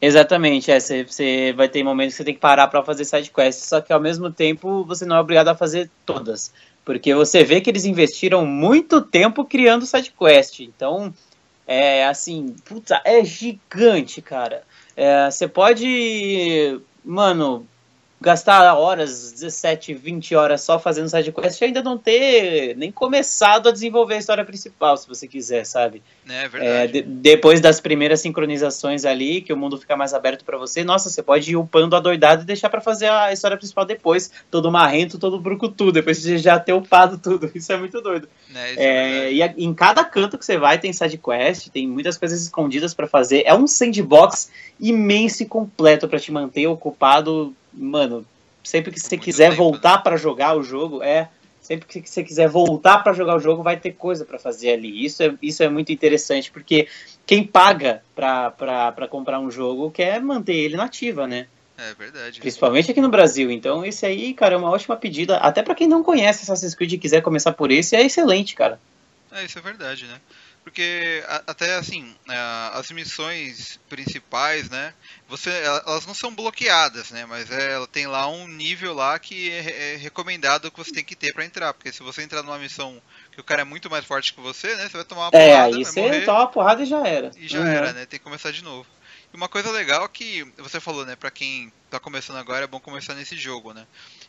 Exatamente, 0.00 0.70
é, 0.70 0.78
você, 0.78 1.04
você 1.04 1.54
vai 1.56 1.68
ter 1.68 1.82
momentos 1.82 2.14
que 2.14 2.18
você 2.18 2.24
tem 2.24 2.34
que 2.34 2.40
parar 2.40 2.68
para 2.68 2.84
fazer 2.84 3.04
side 3.06 3.30
quests, 3.30 3.66
só 3.66 3.80
que 3.80 3.92
ao 3.92 4.00
mesmo 4.00 4.30
tempo 4.30 4.84
você 4.84 5.06
não 5.06 5.16
é 5.16 5.20
obrigado 5.20 5.48
a 5.48 5.54
fazer 5.54 5.90
todas, 6.04 6.52
porque 6.84 7.14
você 7.14 7.42
vê 7.42 7.62
que 7.62 7.70
eles 7.70 7.86
investiram 7.86 8.44
muito 8.44 9.00
tempo 9.00 9.42
criando 9.42 9.86
side 9.86 10.12
quest, 10.16 10.60
então 10.60 11.14
é 11.66 12.04
assim, 12.04 12.54
puta, 12.64 13.00
é 13.06 13.24
gigante, 13.24 14.20
cara. 14.20 14.62
É, 14.96 15.30
você 15.30 15.46
pode, 15.46 16.80
mano, 17.04 17.66
gastar 18.20 18.74
horas, 18.74 19.32
17, 19.32 19.92
20 19.92 20.34
horas 20.34 20.62
só 20.62 20.78
fazendo 20.78 21.08
side 21.08 21.30
quest 21.32 21.60
e 21.60 21.64
ainda 21.64 21.82
não 21.82 21.98
ter 21.98 22.74
nem 22.76 22.90
começado 22.90 23.68
a 23.68 23.72
desenvolver 23.72 24.14
a 24.14 24.18
história 24.18 24.44
principal, 24.44 24.96
se 24.96 25.06
você 25.06 25.28
quiser, 25.28 25.64
sabe? 25.66 26.02
É 26.28 26.48
verdade. 26.48 26.64
É, 26.64 26.86
de, 26.86 27.02
depois 27.02 27.60
das 27.60 27.78
primeiras 27.78 28.20
sincronizações 28.20 29.04
ali, 29.04 29.42
que 29.42 29.52
o 29.52 29.56
mundo 29.56 29.78
fica 29.78 29.96
mais 29.96 30.14
aberto 30.14 30.44
para 30.44 30.56
você, 30.56 30.82
nossa, 30.82 31.10
você 31.10 31.22
pode 31.22 31.50
ir 31.50 31.56
upando 31.56 31.94
a 31.94 32.00
doidada 32.00 32.42
e 32.42 32.46
deixar 32.46 32.70
para 32.70 32.80
fazer 32.80 33.10
a 33.10 33.32
história 33.32 33.56
principal 33.56 33.84
depois, 33.84 34.30
todo 34.50 34.72
marrento, 34.72 35.18
todo 35.18 35.38
brucutu, 35.38 35.92
depois 35.92 36.22
de 36.22 36.38
já 36.38 36.58
ter 36.58 36.72
upado 36.72 37.18
tudo. 37.18 37.50
Isso 37.54 37.70
é 37.72 37.76
muito 37.76 38.00
doido. 38.00 38.28
É, 38.54 38.74
é, 38.74 38.84
é 38.84 39.32
e 39.32 39.42
a, 39.42 39.54
em 39.56 39.74
cada 39.74 40.02
canto 40.04 40.38
que 40.38 40.44
você 40.44 40.56
vai 40.56 40.78
tem 40.78 40.92
side 40.92 41.18
quest, 41.18 41.68
tem 41.68 41.86
muitas 41.86 42.16
coisas 42.16 42.42
escondidas 42.42 42.94
para 42.94 43.06
fazer. 43.06 43.42
É 43.44 43.54
um 43.54 43.66
sandbox 43.66 44.50
imenso 44.80 45.42
e 45.42 45.46
completo 45.46 46.08
para 46.08 46.18
te 46.18 46.32
manter 46.32 46.66
ocupado 46.66 47.54
mano, 47.76 48.26
sempre 48.64 48.90
que 48.90 49.00
você 49.00 49.16
quiser 49.16 49.50
tempo, 49.50 49.62
voltar 49.62 49.98
né? 49.98 50.02
para 50.02 50.16
jogar 50.16 50.56
o 50.56 50.62
jogo, 50.62 51.02
é. 51.02 51.28
Sempre 51.60 51.86
que 51.86 52.08
você 52.08 52.22
quiser 52.22 52.48
voltar 52.48 52.98
para 52.98 53.12
jogar 53.12 53.34
o 53.34 53.40
jogo, 53.40 53.60
vai 53.60 53.76
ter 53.76 53.90
coisa 53.90 54.24
para 54.24 54.38
fazer 54.38 54.70
ali. 54.70 55.04
Isso 55.04 55.20
é, 55.20 55.34
isso 55.42 55.64
é 55.64 55.68
muito 55.68 55.90
interessante, 55.90 56.48
porque 56.48 56.86
quem 57.26 57.42
paga 57.44 58.04
para 58.14 59.08
comprar 59.10 59.40
um 59.40 59.50
jogo 59.50 59.90
quer 59.90 60.22
manter 60.22 60.54
ele 60.54 60.76
nativa, 60.76 61.26
né? 61.26 61.48
É 61.76 61.92
verdade. 61.94 62.40
Principalmente 62.40 62.90
aqui 62.90 63.00
no 63.00 63.08
Brasil. 63.08 63.50
Então, 63.50 63.84
esse 63.84 64.06
aí, 64.06 64.32
cara, 64.32 64.54
é 64.54 64.58
uma 64.58 64.70
ótima 64.70 64.96
pedida. 64.96 65.38
Até 65.38 65.60
para 65.62 65.74
quem 65.74 65.88
não 65.88 66.04
conhece 66.04 66.44
Assassin's 66.44 66.74
Creed 66.74 66.92
e 66.92 66.98
quiser 66.98 67.20
começar 67.20 67.52
por 67.52 67.70
esse, 67.72 67.96
é 67.96 68.02
excelente, 68.02 68.54
cara. 68.54 68.80
É, 69.32 69.44
isso 69.44 69.58
é 69.58 69.62
verdade, 69.62 70.06
né? 70.06 70.20
Porque 70.66 71.22
até 71.46 71.76
assim, 71.76 72.12
é, 72.28 72.36
as 72.72 72.90
missões 72.90 73.78
principais, 73.88 74.68
né? 74.68 74.92
Você, 75.28 75.48
elas 75.48 76.04
não 76.04 76.12
são 76.12 76.34
bloqueadas, 76.34 77.12
né? 77.12 77.24
Mas 77.24 77.48
é, 77.52 77.74
ela 77.74 77.86
tem 77.86 78.08
lá 78.08 78.26
um 78.26 78.48
nível 78.48 78.92
lá 78.92 79.16
que 79.16 79.48
é, 79.48 79.94
é 79.94 79.96
recomendado 79.96 80.68
que 80.72 80.76
você 80.76 80.90
tem 80.90 81.04
que 81.04 81.14
ter 81.14 81.32
para 81.32 81.44
entrar. 81.44 81.72
Porque 81.72 81.92
se 81.92 82.02
você 82.02 82.24
entrar 82.24 82.42
numa 82.42 82.58
missão 82.58 83.00
que 83.30 83.40
o 83.40 83.44
cara 83.44 83.62
é 83.62 83.64
muito 83.64 83.88
mais 83.88 84.04
forte 84.04 84.34
que 84.34 84.40
você, 84.40 84.74
né? 84.74 84.88
Você 84.88 84.96
vai 84.96 85.04
tomar 85.04 85.26
uma 85.26 85.30
porrada. 85.30 85.48
É, 85.48 85.62
aí 85.62 85.84
você 85.84 86.02
morrer, 86.02 86.24
toma 86.24 86.40
uma 86.40 86.48
porrada 86.48 86.82
e 86.82 86.86
já 86.86 87.06
era. 87.06 87.30
E 87.36 87.46
já 87.46 87.60
uhum. 87.60 87.66
era, 87.66 87.92
né? 87.92 88.04
Tem 88.04 88.18
que 88.18 88.24
começar 88.24 88.50
de 88.50 88.64
novo. 88.64 88.88
E 89.32 89.36
uma 89.36 89.48
coisa 89.48 89.70
legal 89.70 90.08
que 90.08 90.42
você 90.58 90.80
falou, 90.80 91.06
né? 91.06 91.14
Pra 91.14 91.30
quem 91.30 91.72
tá 91.88 92.00
começando 92.00 92.38
agora, 92.38 92.64
é 92.64 92.66
bom 92.66 92.80
começar 92.80 93.14
nesse 93.14 93.36
jogo, 93.36 93.72
né? 93.72 93.86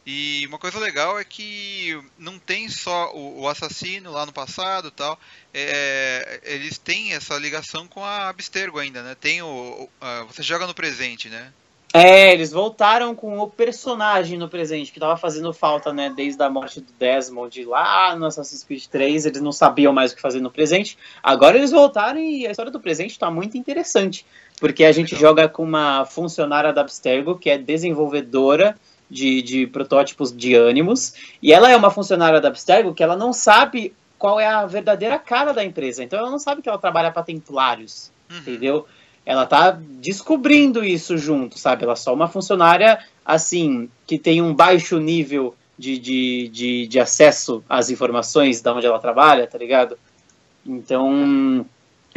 E 0.09 0.47
uma 0.47 0.57
coisa 0.57 0.79
legal 0.79 1.19
é 1.19 1.25
que 1.25 1.99
não 2.17 2.39
tem 2.39 2.69
só 2.69 3.11
o, 3.13 3.41
o 3.41 3.47
assassino 3.49 4.09
lá 4.09 4.25
no 4.25 4.31
passado 4.31 4.89
tal. 4.89 5.19
É, 5.53 6.39
eles 6.45 6.77
têm 6.77 7.11
essa 7.11 7.37
ligação 7.37 7.85
com 7.89 8.05
a 8.05 8.29
Abstergo 8.29 8.79
ainda, 8.79 9.03
né? 9.03 9.17
Tem 9.19 9.41
o. 9.41 9.89
você 10.25 10.41
joga 10.41 10.65
no 10.65 10.73
presente, 10.73 11.27
né? 11.27 11.51
É, 11.93 12.31
eles 12.31 12.51
voltaram 12.51 13.13
com 13.13 13.37
o 13.39 13.49
personagem 13.49 14.37
no 14.37 14.47
presente, 14.47 14.93
que 14.93 14.99
tava 14.99 15.17
fazendo 15.17 15.51
falta, 15.51 15.91
né? 15.91 16.13
Desde 16.15 16.41
a 16.41 16.49
morte 16.49 16.79
do 16.79 16.93
Desmond 16.97 17.65
lá 17.65 18.15
no 18.15 18.27
Assassin's 18.27 18.63
Creed 18.63 18.85
3, 18.85 19.25
eles 19.25 19.41
não 19.41 19.51
sabiam 19.51 19.91
mais 19.91 20.13
o 20.13 20.15
que 20.15 20.21
fazer 20.21 20.39
no 20.39 20.51
presente. 20.51 20.97
Agora 21.21 21.57
eles 21.57 21.71
voltaram 21.71 22.17
e 22.17 22.47
a 22.47 22.51
história 22.51 22.71
do 22.71 22.79
presente 22.79 23.19
tá 23.19 23.29
muito 23.29 23.57
interessante. 23.57 24.25
Porque 24.57 24.85
a 24.85 24.91
gente 24.93 25.17
joga 25.17 25.49
com 25.49 25.63
uma 25.63 26.05
funcionária 26.05 26.71
da 26.71 26.79
Abstergo, 26.79 27.37
que 27.37 27.49
é 27.49 27.57
desenvolvedora 27.57 28.77
de, 29.09 29.41
de 29.41 29.67
protótipos 29.67 30.35
de 30.35 30.55
ânimos, 30.55 31.13
e 31.41 31.53
ela 31.53 31.71
é 31.71 31.75
uma 31.75 31.91
funcionária 31.91 32.41
da 32.41 32.49
Abstergo 32.49 32.93
que 32.93 33.03
ela 33.03 33.15
não 33.15 33.31
sabe 33.31 33.93
qual 34.17 34.39
é 34.39 34.47
a 34.47 34.65
verdadeira 34.65 35.17
cara 35.17 35.53
da 35.53 35.63
empresa. 35.63 36.03
Então 36.03 36.19
ela 36.19 36.31
não 36.31 36.39
sabe 36.39 36.61
que 36.61 36.69
ela 36.69 36.77
trabalha 36.77 37.11
para 37.11 37.23
templários, 37.23 38.11
uhum. 38.29 38.37
entendeu? 38.37 38.87
Ela 39.25 39.45
tá 39.45 39.71
descobrindo 39.71 40.83
isso 40.83 41.17
junto, 41.17 41.59
sabe? 41.59 41.83
Ela 41.83 41.93
é 41.93 41.97
só 41.97 42.13
uma 42.13 42.27
funcionária, 42.27 42.99
assim, 43.25 43.89
que 44.05 44.17
tem 44.17 44.41
um 44.41 44.53
baixo 44.53 44.97
nível 44.99 45.53
de, 45.77 45.99
de, 45.99 46.47
de, 46.47 46.87
de 46.87 46.99
acesso 46.99 47.63
às 47.69 47.89
informações 47.89 48.61
da 48.61 48.73
onde 48.73 48.85
ela 48.85 48.99
trabalha, 48.99 49.45
tá 49.45 49.57
ligado? 49.57 49.97
Então, 50.65 51.65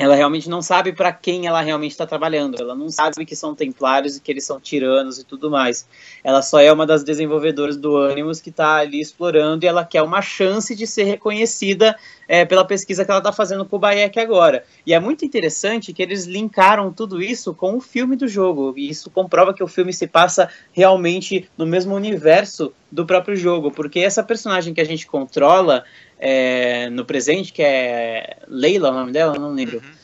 ela 0.01 0.15
realmente 0.15 0.49
não 0.49 0.63
sabe 0.63 0.95
para 0.95 1.13
quem 1.13 1.47
ela 1.47 1.61
realmente 1.61 1.91
está 1.91 2.07
trabalhando. 2.07 2.57
Ela 2.59 2.75
não 2.75 2.89
sabe 2.89 3.27
que 3.27 3.37
são 3.37 3.55
templários 3.55 4.17
e 4.17 4.21
que 4.23 4.33
eles 4.33 4.47
são 4.47 4.59
tiranos 4.59 5.19
e 5.19 5.25
tudo 5.25 5.51
mais. 5.51 5.87
Ela 6.25 6.41
só 6.41 6.59
é 6.59 6.73
uma 6.73 6.87
das 6.87 7.05
desenvolvedoras 7.05 7.77
do 7.77 7.99
Animus 7.99 8.41
que 8.41 8.49
está 8.49 8.77
ali 8.77 8.99
explorando 8.99 9.63
e 9.63 9.69
ela 9.69 9.85
quer 9.85 10.01
uma 10.01 10.23
chance 10.23 10.75
de 10.75 10.87
ser 10.87 11.05
reconhecida 11.05 11.95
é, 12.27 12.47
pela 12.47 12.65
pesquisa 12.65 13.05
que 13.05 13.11
ela 13.11 13.21
está 13.21 13.31
fazendo 13.31 13.67
com 13.67 13.77
o 13.77 13.79
Bayek 13.79 14.19
agora. 14.19 14.65
E 14.87 14.95
é 14.95 14.99
muito 14.99 15.27
interessante 15.27 15.93
que 15.93 16.03
eles 16.03 16.25
linkaram 16.25 16.91
tudo 16.91 17.21
isso 17.23 17.53
com 17.53 17.77
o 17.77 17.81
filme 17.81 18.17
do 18.17 18.27
jogo. 18.27 18.73
E 18.79 18.89
isso 18.89 19.11
comprova 19.11 19.53
que 19.53 19.63
o 19.63 19.69
filme 19.69 19.93
se 19.93 20.07
passa 20.07 20.49
realmente 20.73 21.47
no 21.59 21.67
mesmo 21.67 21.95
universo 21.95 22.73
do 22.91 23.07
próprio 23.07 23.37
jogo, 23.37 23.71
porque 23.71 24.01
essa 24.01 24.23
personagem 24.23 24.75
que 24.75 24.81
a 24.81 24.85
gente 24.85 25.07
controla 25.07 25.85
é, 26.21 26.91
no 26.91 27.05
presente, 27.07 27.51
que 27.51 27.63
é 27.63 28.37
Leila, 28.47 28.91
o 28.91 28.95
nome 28.95 29.11
dela, 29.11 29.39
não 29.39 29.53
lembro. 29.53 29.79
Uhum. 29.79 30.01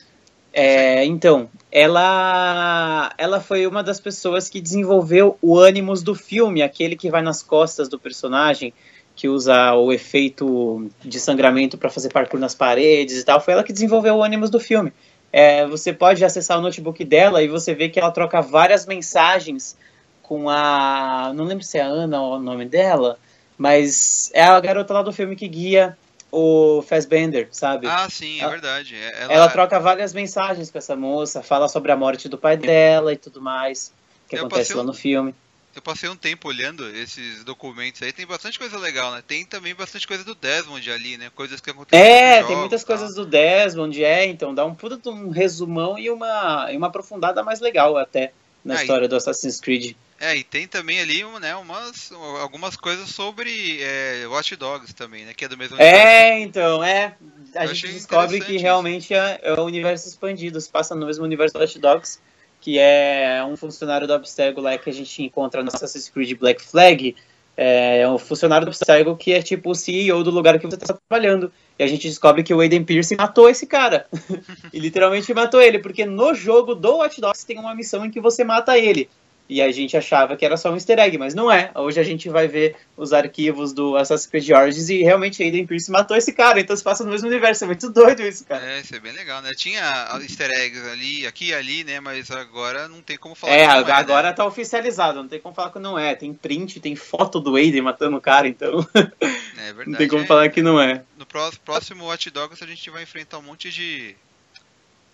É, 0.50 1.04
então, 1.04 1.50
ela, 1.70 3.12
ela 3.18 3.38
foi 3.38 3.66
uma 3.66 3.82
das 3.82 4.00
pessoas 4.00 4.48
que 4.48 4.58
desenvolveu 4.58 5.36
o 5.42 5.58
ânimos 5.58 6.02
do 6.02 6.14
filme, 6.14 6.62
aquele 6.62 6.96
que 6.96 7.10
vai 7.10 7.20
nas 7.20 7.42
costas 7.42 7.86
do 7.90 7.98
personagem, 7.98 8.72
que 9.14 9.28
usa 9.28 9.74
o 9.74 9.92
efeito 9.92 10.90
de 11.04 11.20
sangramento 11.20 11.76
para 11.76 11.90
fazer 11.90 12.08
parkour 12.08 12.40
nas 12.40 12.54
paredes 12.54 13.20
e 13.20 13.24
tal. 13.24 13.38
Foi 13.38 13.52
ela 13.52 13.62
que 13.62 13.72
desenvolveu 13.72 14.16
o 14.16 14.22
ânimos 14.22 14.48
do 14.48 14.58
filme. 14.58 14.90
É, 15.30 15.66
você 15.66 15.92
pode 15.92 16.24
acessar 16.24 16.58
o 16.58 16.62
notebook 16.62 17.04
dela 17.04 17.42
e 17.42 17.48
você 17.48 17.74
vê 17.74 17.90
que 17.90 18.00
ela 18.00 18.10
troca 18.10 18.40
várias 18.40 18.86
mensagens 18.86 19.76
com 20.22 20.48
a. 20.48 21.32
Não 21.34 21.44
lembro 21.44 21.64
se 21.64 21.76
é 21.76 21.82
a 21.82 21.86
Ana 21.86 22.22
ou 22.22 22.36
o 22.36 22.42
nome 22.42 22.64
dela, 22.64 23.18
mas 23.58 24.30
é 24.32 24.42
a 24.42 24.58
garota 24.60 24.94
lá 24.94 25.02
do 25.02 25.12
filme 25.12 25.36
que 25.36 25.46
guia 25.46 25.96
o 26.30 26.82
Fassbender, 26.82 27.48
sabe? 27.50 27.86
Ah, 27.86 28.08
sim, 28.10 28.38
é 28.38 28.42
ela, 28.42 28.50
verdade. 28.50 28.96
Ela... 28.96 29.32
ela... 29.32 29.48
troca 29.48 29.78
várias 29.78 30.12
mensagens 30.12 30.70
com 30.70 30.78
essa 30.78 30.96
moça, 30.96 31.42
fala 31.42 31.68
sobre 31.68 31.92
a 31.92 31.96
morte 31.96 32.28
do 32.28 32.38
pai 32.38 32.56
dela 32.56 33.12
e 33.12 33.16
tudo 33.16 33.40
mais 33.40 33.92
que 34.28 34.36
eu 34.36 34.40
acontece 34.40 34.74
lá 34.74 34.82
um... 34.82 34.86
no 34.86 34.94
filme. 34.94 35.34
Eu 35.74 35.82
passei 35.82 36.08
um 36.08 36.16
tempo 36.16 36.48
olhando 36.48 36.88
esses 36.88 37.44
documentos 37.44 38.00
aí, 38.00 38.10
tem 38.10 38.26
bastante 38.26 38.58
coisa 38.58 38.78
legal, 38.78 39.12
né? 39.12 39.22
Tem 39.26 39.44
também 39.44 39.74
bastante 39.74 40.06
coisa 40.06 40.24
do 40.24 40.34
Desmond 40.34 40.90
ali, 40.90 41.18
né? 41.18 41.30
Coisas 41.34 41.60
que 41.60 41.68
aconteceram. 41.68 42.02
É, 42.02 42.42
tem 42.42 42.56
muitas 42.56 42.82
coisas 42.82 43.14
do 43.14 43.26
Desmond, 43.26 44.02
é, 44.02 44.24
então 44.24 44.54
dá 44.54 44.64
um 44.64 44.74
puta 44.74 45.10
um 45.10 45.28
resumão 45.28 45.98
e 45.98 46.10
uma, 46.10 46.72
e 46.72 46.76
uma 46.78 46.86
aprofundada 46.86 47.42
mais 47.42 47.60
legal 47.60 47.98
até 47.98 48.32
na 48.66 48.74
ah, 48.74 48.82
história 48.82 49.06
e... 49.06 49.08
do 49.08 49.16
Assassin's 49.16 49.60
Creed. 49.60 49.94
É, 50.18 50.34
e 50.34 50.42
tem 50.42 50.66
também 50.66 50.98
ali 51.00 51.22
né, 51.40 51.54
umas, 51.56 52.10
algumas 52.40 52.74
coisas 52.74 53.10
sobre 53.10 53.82
é, 53.82 54.26
Watch 54.26 54.56
Dogs 54.56 54.94
também, 54.94 55.24
né? 55.24 55.34
Que 55.34 55.44
é 55.44 55.48
do 55.48 55.56
mesmo 55.56 55.76
É, 55.78 56.32
universo. 56.32 56.48
então, 56.48 56.84
é. 56.84 57.14
A 57.54 57.64
eu 57.64 57.74
gente 57.74 57.92
descobre 57.92 58.40
que 58.40 58.56
realmente 58.56 59.14
é, 59.14 59.40
é, 59.42 59.52
o 59.52 59.64
universo 59.64 60.08
expandido, 60.08 60.60
se 60.60 60.70
passa 60.70 60.94
no 60.94 61.06
mesmo 61.06 61.24
universo 61.24 61.54
do 61.54 61.60
Watch 61.60 61.78
Dogs, 61.78 62.18
que 62.60 62.78
é 62.78 63.44
um 63.46 63.56
funcionário 63.56 64.06
do 64.06 64.14
Abstergo 64.14 64.60
lá 64.60 64.76
que 64.76 64.90
a 64.90 64.92
gente 64.92 65.22
encontra 65.22 65.62
no 65.62 65.68
Assassin's 65.68 66.08
Creed 66.08 66.38
Black 66.38 66.62
Flag. 66.62 67.14
É 67.56 68.06
um 68.08 68.18
funcionário 68.18 68.66
do 68.66 68.68
Abstergo 68.68 69.16
que 69.16 69.32
é 69.32 69.40
tipo 69.40 69.70
o 69.70 69.74
CEO 69.74 70.22
do 70.22 70.30
lugar 70.30 70.58
que 70.58 70.66
você 70.66 70.76
está 70.76 70.94
trabalhando. 71.08 71.50
E 71.78 71.82
a 71.82 71.86
gente 71.86 72.08
descobre 72.08 72.42
que 72.42 72.52
o 72.52 72.60
Aiden 72.60 72.84
Pierce 72.84 73.16
matou 73.16 73.48
esse 73.48 73.66
cara. 73.66 74.06
e 74.72 74.78
literalmente 74.78 75.32
matou 75.32 75.60
ele, 75.60 75.78
porque 75.78 76.04
no 76.04 76.34
jogo 76.34 76.74
do 76.74 76.96
Watch 76.96 77.20
Dogs 77.20 77.46
tem 77.46 77.58
uma 77.58 77.74
missão 77.74 78.04
em 78.04 78.10
que 78.10 78.20
você 78.20 78.44
mata 78.44 78.78
ele. 78.78 79.08
E 79.48 79.62
a 79.62 79.70
gente 79.70 79.96
achava 79.96 80.36
que 80.36 80.44
era 80.44 80.56
só 80.56 80.70
um 80.70 80.74
easter 80.74 80.98
egg, 80.98 81.16
mas 81.18 81.34
não 81.34 81.50
é. 81.50 81.70
Hoje 81.74 82.00
a 82.00 82.02
gente 82.02 82.28
vai 82.28 82.48
ver 82.48 82.74
os 82.96 83.12
arquivos 83.12 83.72
do 83.72 83.96
Assassin's 83.96 84.26
Creed 84.26 84.50
Origins 84.50 84.88
e 84.88 85.02
realmente 85.02 85.42
Aiden 85.42 85.66
Pierce 85.66 85.90
matou 85.90 86.16
esse 86.16 86.32
cara, 86.32 86.58
então 86.58 86.76
se 86.76 86.82
passa 86.82 87.04
no 87.04 87.10
mesmo 87.10 87.28
universo. 87.28 87.62
É 87.64 87.66
muito 87.68 87.88
doido 87.90 88.22
isso, 88.22 88.44
cara. 88.44 88.64
É, 88.64 88.80
isso 88.80 88.96
é 88.96 88.98
bem 88.98 89.12
legal, 89.12 89.40
né? 89.42 89.52
Tinha 89.54 90.18
easter 90.20 90.50
eggs 90.50 90.88
ali, 90.88 91.26
aqui 91.26 91.48
e 91.48 91.54
ali, 91.54 91.84
né? 91.84 92.00
Mas 92.00 92.30
agora 92.30 92.88
não 92.88 93.00
tem 93.00 93.16
como 93.16 93.34
falar 93.36 93.52
é, 93.52 93.60
que 93.60 93.66
não 93.66 93.88
é, 93.88 93.92
agora 93.92 94.28
né? 94.28 94.34
tá 94.34 94.44
oficializado, 94.44 95.22
não 95.22 95.28
tem 95.28 95.40
como 95.40 95.54
falar 95.54 95.70
que 95.70 95.78
não 95.78 95.96
é. 95.96 96.14
Tem 96.14 96.34
print, 96.34 96.80
tem 96.80 96.96
foto 96.96 97.38
do 97.38 97.54
Aiden 97.54 97.82
matando 97.82 98.16
o 98.16 98.20
cara, 98.20 98.48
então. 98.48 98.86
É 99.58 99.72
verdade. 99.72 99.90
não 99.90 99.98
tem 99.98 100.06
como 100.06 100.22
é, 100.22 100.26
falar 100.26 100.48
que 100.50 100.62
não 100.62 100.80
é. 100.80 101.02
No 101.18 101.26
próximo 101.26 102.04
Watch 102.04 102.30
Dogs 102.30 102.62
a 102.62 102.66
gente 102.66 102.88
vai 102.90 103.02
enfrentar 103.02 103.38
um 103.38 103.42
monte 103.42 103.70
de 103.70 104.14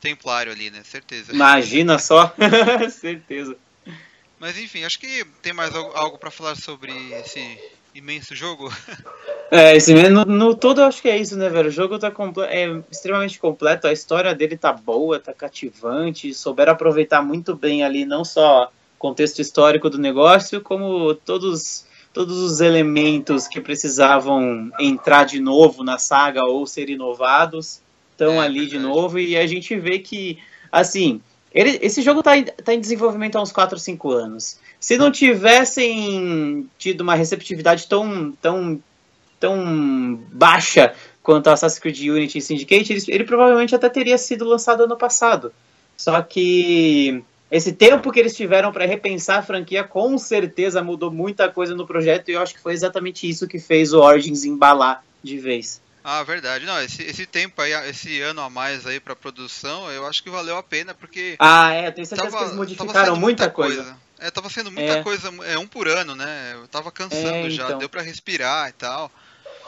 templário 0.01 0.53
ali, 0.53 0.68
né? 0.68 0.83
Certeza. 0.85 1.33
Imagina 1.33 1.99
só. 1.99 2.35
Certeza. 2.90 3.57
Mas 4.43 4.59
enfim, 4.59 4.83
acho 4.83 4.99
que 4.99 5.25
tem 5.41 5.53
mais 5.53 5.73
algo 5.73 6.19
para 6.19 6.29
falar 6.29 6.57
sobre 6.57 6.93
esse 7.13 7.59
imenso 7.95 8.35
jogo. 8.35 8.69
É, 9.55 9.77
esse, 9.77 9.93
no, 10.09 10.25
no 10.25 10.55
todo 10.55 10.81
eu 10.81 10.87
acho 10.87 11.03
que 11.03 11.11
é 11.11 11.19
isso, 11.19 11.37
né, 11.37 11.47
velho? 11.51 11.69
O 11.69 11.71
jogo 11.71 11.99
tá 11.99 12.11
é 12.49 12.83
extremamente 12.91 13.39
completo, 13.39 13.87
a 13.87 13.93
história 13.93 14.35
dele 14.35 14.57
tá 14.57 14.73
boa, 14.73 15.21
tá 15.21 15.35
cativante, 15.35 16.33
souberam 16.33 16.73
aproveitar 16.73 17.21
muito 17.21 17.55
bem 17.55 17.85
ali, 17.85 18.07
não 18.07 18.25
só 18.25 18.65
o 18.65 18.99
contexto 18.99 19.41
histórico 19.43 19.91
do 19.91 19.99
negócio, 19.99 20.63
como 20.63 21.15
todos, 21.15 21.85
todos 22.15 22.39
os 22.39 22.63
elementos 22.63 23.47
que 23.47 23.61
precisavam 23.61 24.73
entrar 24.81 25.25
de 25.25 25.39
novo 25.39 25.85
na 25.85 25.99
saga 25.99 26.43
ou 26.47 26.67
ser 26.67 26.89
inovados 26.89 27.83
estão 28.13 28.43
é, 28.43 28.47
ali 28.47 28.67
de 28.67 28.79
novo, 28.79 29.19
e 29.19 29.37
a 29.37 29.47
gente 29.47 29.77
vê 29.77 29.99
que, 29.99 30.39
assim, 30.73 31.21
ele, 31.55 31.79
esse 31.83 32.03
jogo 32.03 32.21
está 32.21 32.37
em, 32.37 32.45
tá 32.45 32.75
em 32.75 32.81
desenvolvimento 32.81 33.37
há 33.37 33.43
uns 33.43 33.53
4 33.53 33.77
ou 33.77 33.81
5 33.81 34.11
anos. 34.11 34.59
Se 34.81 34.97
não 34.97 35.11
tivessem 35.11 36.69
tido 36.79 37.03
uma 37.03 37.15
receptividade 37.15 37.87
tão, 37.87 38.33
tão, 38.41 38.83
tão 39.38 40.21
baixa 40.33 40.95
quanto 41.23 41.49
a 41.49 41.53
Assassin's 41.53 41.79
Creed 41.79 42.01
Unity 42.01 42.38
e 42.38 42.43
Syndicate, 42.43 42.93
ele, 42.93 43.03
ele 43.09 43.25
provavelmente 43.25 43.75
até 43.75 43.88
teria 43.88 44.19
sido 44.19 44.45
lançado 44.45 44.85
ano 44.85 44.97
passado. 44.97 45.53
Só 45.97 46.21
que 46.23 47.23
esse 47.51 47.73
tempo 47.73 48.11
que 48.11 48.19
eles 48.19 48.35
tiveram 48.35 48.73
para 48.73 48.87
repensar 48.87 49.38
a 49.38 49.43
franquia 49.43 49.85
com 49.85 50.17
certeza 50.17 50.83
mudou 50.83 51.11
muita 51.11 51.49
coisa 51.51 51.75
no 51.75 51.87
projeto 51.87 52.31
e 52.31 52.33
eu 52.33 52.41
acho 52.41 52.55
que 52.55 52.61
foi 52.61 52.73
exatamente 52.73 53.29
isso 53.29 53.47
que 53.47 53.59
fez 53.59 53.93
o 53.93 54.01
Origins 54.01 54.45
embalar 54.45 55.05
de 55.23 55.38
vez. 55.38 55.81
Ah, 56.05 56.23
verdade. 56.23 56.67
Não, 56.67 56.81
esse, 56.81 57.03
esse 57.03 57.27
tempo 57.27 57.61
aí, 57.62 57.73
esse 57.88 58.21
ano 58.21 58.41
a 58.41 58.51
mais 58.51 58.87
aí 58.87 58.99
pra 58.99 59.15
produção, 59.15 59.91
eu 59.91 60.07
acho 60.07 60.23
que 60.23 60.31
valeu 60.31 60.57
a 60.57 60.62
pena, 60.62 60.95
porque. 60.95 61.37
Ah, 61.38 61.73
é, 61.73 61.91
tenho 61.91 62.07
certeza 62.07 62.31
tava, 62.31 62.38
que 62.38 62.45
eles 62.45 62.57
modificaram 62.57 63.17
muita, 63.17 63.45
muita 63.45 63.51
coisa. 63.51 63.83
coisa. 63.83 63.97
É, 64.19 64.31
tava 64.31 64.49
sendo 64.49 64.71
muita 64.71 64.99
é. 64.99 65.03
coisa, 65.03 65.33
é 65.45 65.59
um 65.59 65.67
por 65.67 65.88
ano, 65.88 66.15
né? 66.15 66.53
Eu 66.55 66.69
tava 66.69 66.91
cansando 66.93 67.29
é, 67.29 67.51
já, 67.51 67.65
então. 67.65 67.79
deu 67.79 67.88
pra 67.88 68.03
respirar 68.03 68.69
e 68.69 68.73
tal. 68.73 69.11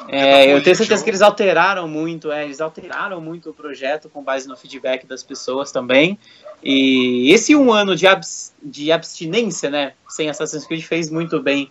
É, 0.08 0.52
eu 0.52 0.62
tenho 0.62 0.76
certeza 0.76 1.02
que 1.02 1.10
eles 1.10 1.22
alteraram 1.22 1.88
muito, 1.88 2.30
é, 2.30 2.44
eles 2.44 2.60
alteraram 2.60 3.20
muito 3.20 3.50
o 3.50 3.54
projeto 3.54 4.08
com 4.08 4.22
base 4.22 4.48
no 4.48 4.56
feedback 4.56 5.06
das 5.06 5.22
pessoas 5.22 5.70
também. 5.72 6.18
E 6.62 7.32
esse 7.32 7.54
um 7.54 7.72
ano 7.72 7.94
de, 7.94 8.06
abs, 8.06 8.52
de 8.62 8.90
abstinência, 8.90 9.70
né, 9.70 9.94
sem 10.08 10.28
Assassin's 10.28 10.66
Creed 10.66 10.82
fez 10.82 11.10
muito 11.10 11.40
bem 11.40 11.70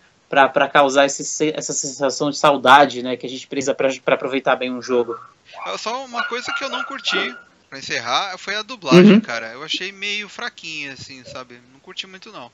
para 0.49 0.67
causar 0.67 1.05
esse, 1.05 1.53
essa 1.55 1.73
sensação 1.73 2.29
de 2.29 2.37
saudade, 2.37 3.03
né, 3.03 3.15
que 3.15 3.25
a 3.25 3.29
gente 3.29 3.47
precisa 3.47 3.75
para 3.75 4.15
aproveitar 4.15 4.55
bem 4.55 4.71
um 4.71 4.81
jogo. 4.81 5.19
Só 5.77 6.03
uma 6.05 6.23
coisa 6.23 6.51
que 6.53 6.63
eu 6.63 6.69
não 6.69 6.83
curti, 6.83 7.35
para 7.69 7.79
encerrar, 7.79 8.37
foi 8.37 8.55
a 8.55 8.61
dublagem, 8.61 9.13
uhum. 9.13 9.19
cara. 9.19 9.51
Eu 9.53 9.63
achei 9.63 9.91
meio 9.91 10.29
fraquinha, 10.29 10.93
assim, 10.93 11.23
sabe? 11.23 11.59
Não 11.73 11.79
curti 11.79 12.05
muito, 12.05 12.31
não. 12.31 12.51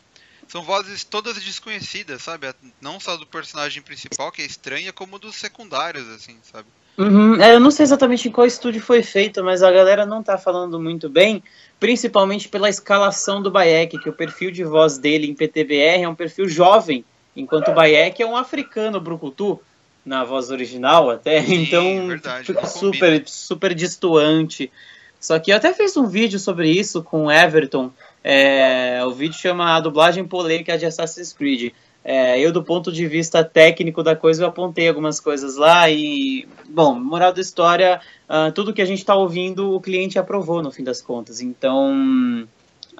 São 0.48 0.63
vozes 0.63 1.04
todas 1.04 1.36
desconhecidas, 1.36 2.22
sabe? 2.24 2.48
Não 2.82 3.00
só 3.00 3.15
do 3.18 3.26
personagem 3.26 3.84
principal, 3.84 4.32
que 4.32 4.42
é 4.42 4.46
estranha, 4.46 4.92
como 4.92 5.20
dos 5.20 5.36
secundários, 5.36 6.08
assim, 6.10 6.38
sabe? 6.42 6.68
Uhum. 6.98 7.36
É, 7.42 7.54
eu 7.54 7.60
não 7.60 7.70
sei 7.72 7.84
exatamente 7.84 8.28
em 8.28 8.32
qual 8.32 8.48
estúdio 8.48 8.82
foi 8.82 9.04
feito, 9.04 9.44
mas 9.44 9.62
a 9.62 9.72
galera 9.72 10.06
não 10.06 10.24
tá 10.24 10.38
falando 10.38 10.80
muito 10.80 11.10
bem, 11.10 11.44
principalmente 11.80 12.50
pela 12.50 12.70
escalação 12.70 13.42
do 13.42 13.52
Bayek, 13.52 14.00
que 14.00 14.10
o 14.10 14.13
perfil 14.13 14.52
de 14.52 14.63
voz 14.63 14.98
dele 14.98 15.28
em 15.28 15.36
PTBR 15.36 16.04
é 16.04 16.10
um 16.10 16.15
perfil 16.15 16.50
jovem, 16.50 17.06
Enquanto 17.36 17.70
o 17.70 17.74
Bayek 17.74 18.22
é 18.22 18.26
um 18.26 18.36
africano 18.36 19.00
brucutu, 19.00 19.60
na 20.06 20.24
voz 20.24 20.50
original 20.50 21.10
até, 21.10 21.42
Sim, 21.42 21.63
então 21.63 22.08
verdade, 22.08 22.48
fica 22.48 22.65
super, 22.65 23.24
super 23.28 23.76
distoante. 23.76 24.72
Só 25.20 25.38
que 25.38 25.52
eu 25.52 25.58
até 25.58 25.74
fiz 25.74 25.96
um 25.98 26.08
vídeo 26.08 26.39
sobre 26.39 26.70
isso 26.70 27.04
com 27.04 27.26
o 27.26 27.32
Everton. 27.32 27.92
É, 28.24 29.02
o 29.06 29.12
vídeo 29.12 29.38
chama 29.38 29.76
A 29.76 29.80
Dublagem 29.80 30.26
Polêmica 30.26 30.78
de 30.78 30.86
Assassin's 30.86 31.34
Creed. 31.34 31.74
É, 32.04 32.39
eu, 32.39 32.52
do 32.54 32.63
ponto 32.63 32.92
de 32.92 33.06
vista 33.06 33.44
técnico 33.44 34.02
da 34.02 34.15
coisa, 34.15 34.44
eu 34.44 34.48
apontei 34.48 34.88
algumas 34.88 35.20
coisas 35.20 35.58
lá 35.58 35.89
e, 35.89 36.48
bom, 36.70 36.96
moral 36.96 37.34
da 37.34 37.42
história, 37.42 38.00
uh, 38.30 38.52
tudo 38.54 38.74
que 38.74 38.82
a 38.82 38.86
gente 38.86 39.00
está 39.00 39.13
ouvindo, 39.13 39.76
o 39.76 39.82
cliente 39.82 40.18
aprovou 40.18 40.63
no 40.63 40.72
fim 40.72 40.84
das 40.84 41.02
contas. 41.02 41.42
Então, 41.42 42.48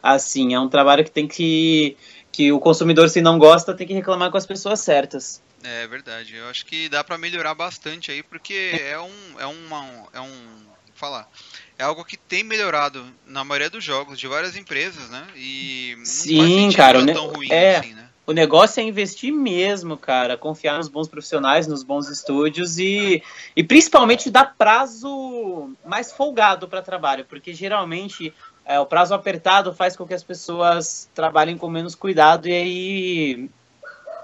assim, 0.04 0.54
é 0.54 0.60
um 0.60 0.68
trabalho 0.68 1.06
que 1.06 1.12
tem 1.12 1.28
que 1.28 1.96
que 2.32 2.52
o 2.52 2.60
consumidor, 2.60 3.10
se 3.10 3.22
não 3.22 3.38
gosta, 3.38 3.74
tem 3.74 3.88
que 3.88 3.94
reclamar 3.94 4.32
com 4.32 4.38
as 4.38 4.46
pessoas 4.46 4.80
certas. 4.80 5.42
É 5.64 5.88
verdade. 5.88 6.36
Eu 6.36 6.48
acho 6.48 6.66
que 6.66 6.88
dá 6.88 7.04
para 7.04 7.18
melhorar 7.18 7.54
bastante 7.54 8.12
aí, 8.12 8.24
porque 8.24 8.80
é 8.82 9.00
um, 9.00 9.40
é 9.40 9.46
uma, 9.46 10.08
é 10.14 10.22
um, 10.22 10.60
falar, 11.00 11.30
é 11.78 11.84
algo 11.84 12.04
que 12.04 12.18
tem 12.18 12.44
melhorado 12.44 13.06
na 13.26 13.44
maioria 13.44 13.70
dos 13.70 13.84
jogos 13.84 14.20
de 14.20 14.28
várias 14.28 14.58
empresas, 14.58 15.10
né? 15.10 15.26
E 15.36 15.96
não 15.98 16.06
Sim, 16.06 16.72
cara, 16.74 17.06
tão 17.14 17.28
ruim 17.28 17.50
é, 17.50 17.78
assim, 17.78 17.94
né? 17.94 18.10
O 18.28 18.34
negócio 18.34 18.80
é 18.80 18.84
investir 18.84 19.34
mesmo, 19.34 19.98
cara, 19.98 20.38
confiar 20.38 20.78
nos 20.78 20.88
bons 20.88 21.08
profissionais, 21.08 21.66
nos 21.66 21.82
bons 21.82 22.10
estúdios 22.10 22.78
e, 22.78 23.24
e 23.56 23.64
principalmente 23.64 24.30
dar 24.30 24.54
prazo 24.56 25.72
mais 25.84 26.12
folgado 26.12 26.68
para 26.68 26.82
trabalho, 26.82 27.26
porque 27.26 27.54
geralmente 27.54 28.32
é, 28.70 28.80
o 28.80 28.86
prazo 28.86 29.16
apertado 29.16 29.74
faz 29.74 29.98
com 29.98 30.06
que 30.06 30.14
as 30.14 30.22
pessoas 30.22 31.10
trabalhem 31.16 31.58
com 31.58 31.68
menos 31.68 31.96
cuidado 31.96 32.48
e 32.48 32.54
aí 32.54 33.50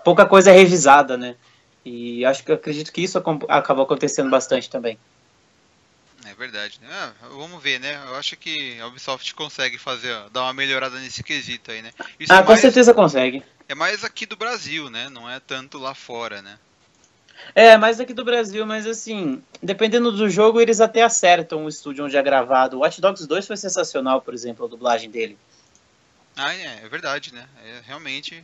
pouca 0.03 0.23
coisa 0.23 0.51
é 0.51 0.53
revisada, 0.53 1.17
né? 1.17 1.35
E 1.83 2.23
acho 2.23 2.43
que 2.43 2.51
acredito 2.51 2.93
que 2.93 3.01
isso 3.01 3.17
acabou 3.49 3.83
acontecendo 3.83 4.29
bastante 4.29 4.69
também. 4.69 4.99
É 6.27 6.33
verdade. 6.35 6.79
Ah, 6.87 7.11
vamos 7.31 7.61
ver, 7.61 7.79
né? 7.79 7.99
Eu 8.07 8.15
acho 8.17 8.37
que 8.37 8.79
a 8.79 8.85
Ubisoft 8.85 9.33
consegue 9.33 9.79
fazer, 9.79 10.15
dar 10.31 10.43
uma 10.43 10.53
melhorada 10.53 10.99
nesse 10.99 11.23
quesito 11.23 11.71
aí, 11.71 11.81
né? 11.81 11.91
Isso 12.19 12.31
ah, 12.31 12.37
é 12.37 12.41
com 12.43 12.49
mais, 12.49 12.61
certeza 12.61 12.93
consegue. 12.93 13.43
É 13.67 13.73
mais 13.73 14.03
aqui 14.03 14.27
do 14.27 14.35
Brasil, 14.35 14.91
né? 14.91 15.09
Não 15.09 15.27
é 15.27 15.39
tanto 15.39 15.79
lá 15.79 15.95
fora, 15.95 16.43
né? 16.43 16.59
É, 17.53 17.77
mais 17.77 17.99
aqui 17.99 18.13
do 18.13 18.25
Brasil, 18.25 18.65
mas 18.65 18.87
assim, 18.87 19.43
dependendo 19.61 20.11
do 20.11 20.29
jogo, 20.29 20.59
eles 20.59 20.81
até 20.81 21.03
acertam 21.03 21.65
o 21.65 21.69
estúdio 21.69 22.05
onde 22.05 22.17
é 22.17 22.23
gravado. 22.23 22.77
O 22.77 22.79
Watch 22.79 22.99
Dogs 22.99 23.27
2 23.27 23.47
foi 23.47 23.57
sensacional, 23.57 24.21
por 24.21 24.33
exemplo, 24.33 24.65
a 24.65 24.69
dublagem 24.69 25.09
dele. 25.09 25.37
Ah, 26.35 26.53
é, 26.53 26.81
é 26.83 26.89
verdade, 26.89 27.33
né? 27.33 27.47
É, 27.63 27.81
realmente 27.85 28.43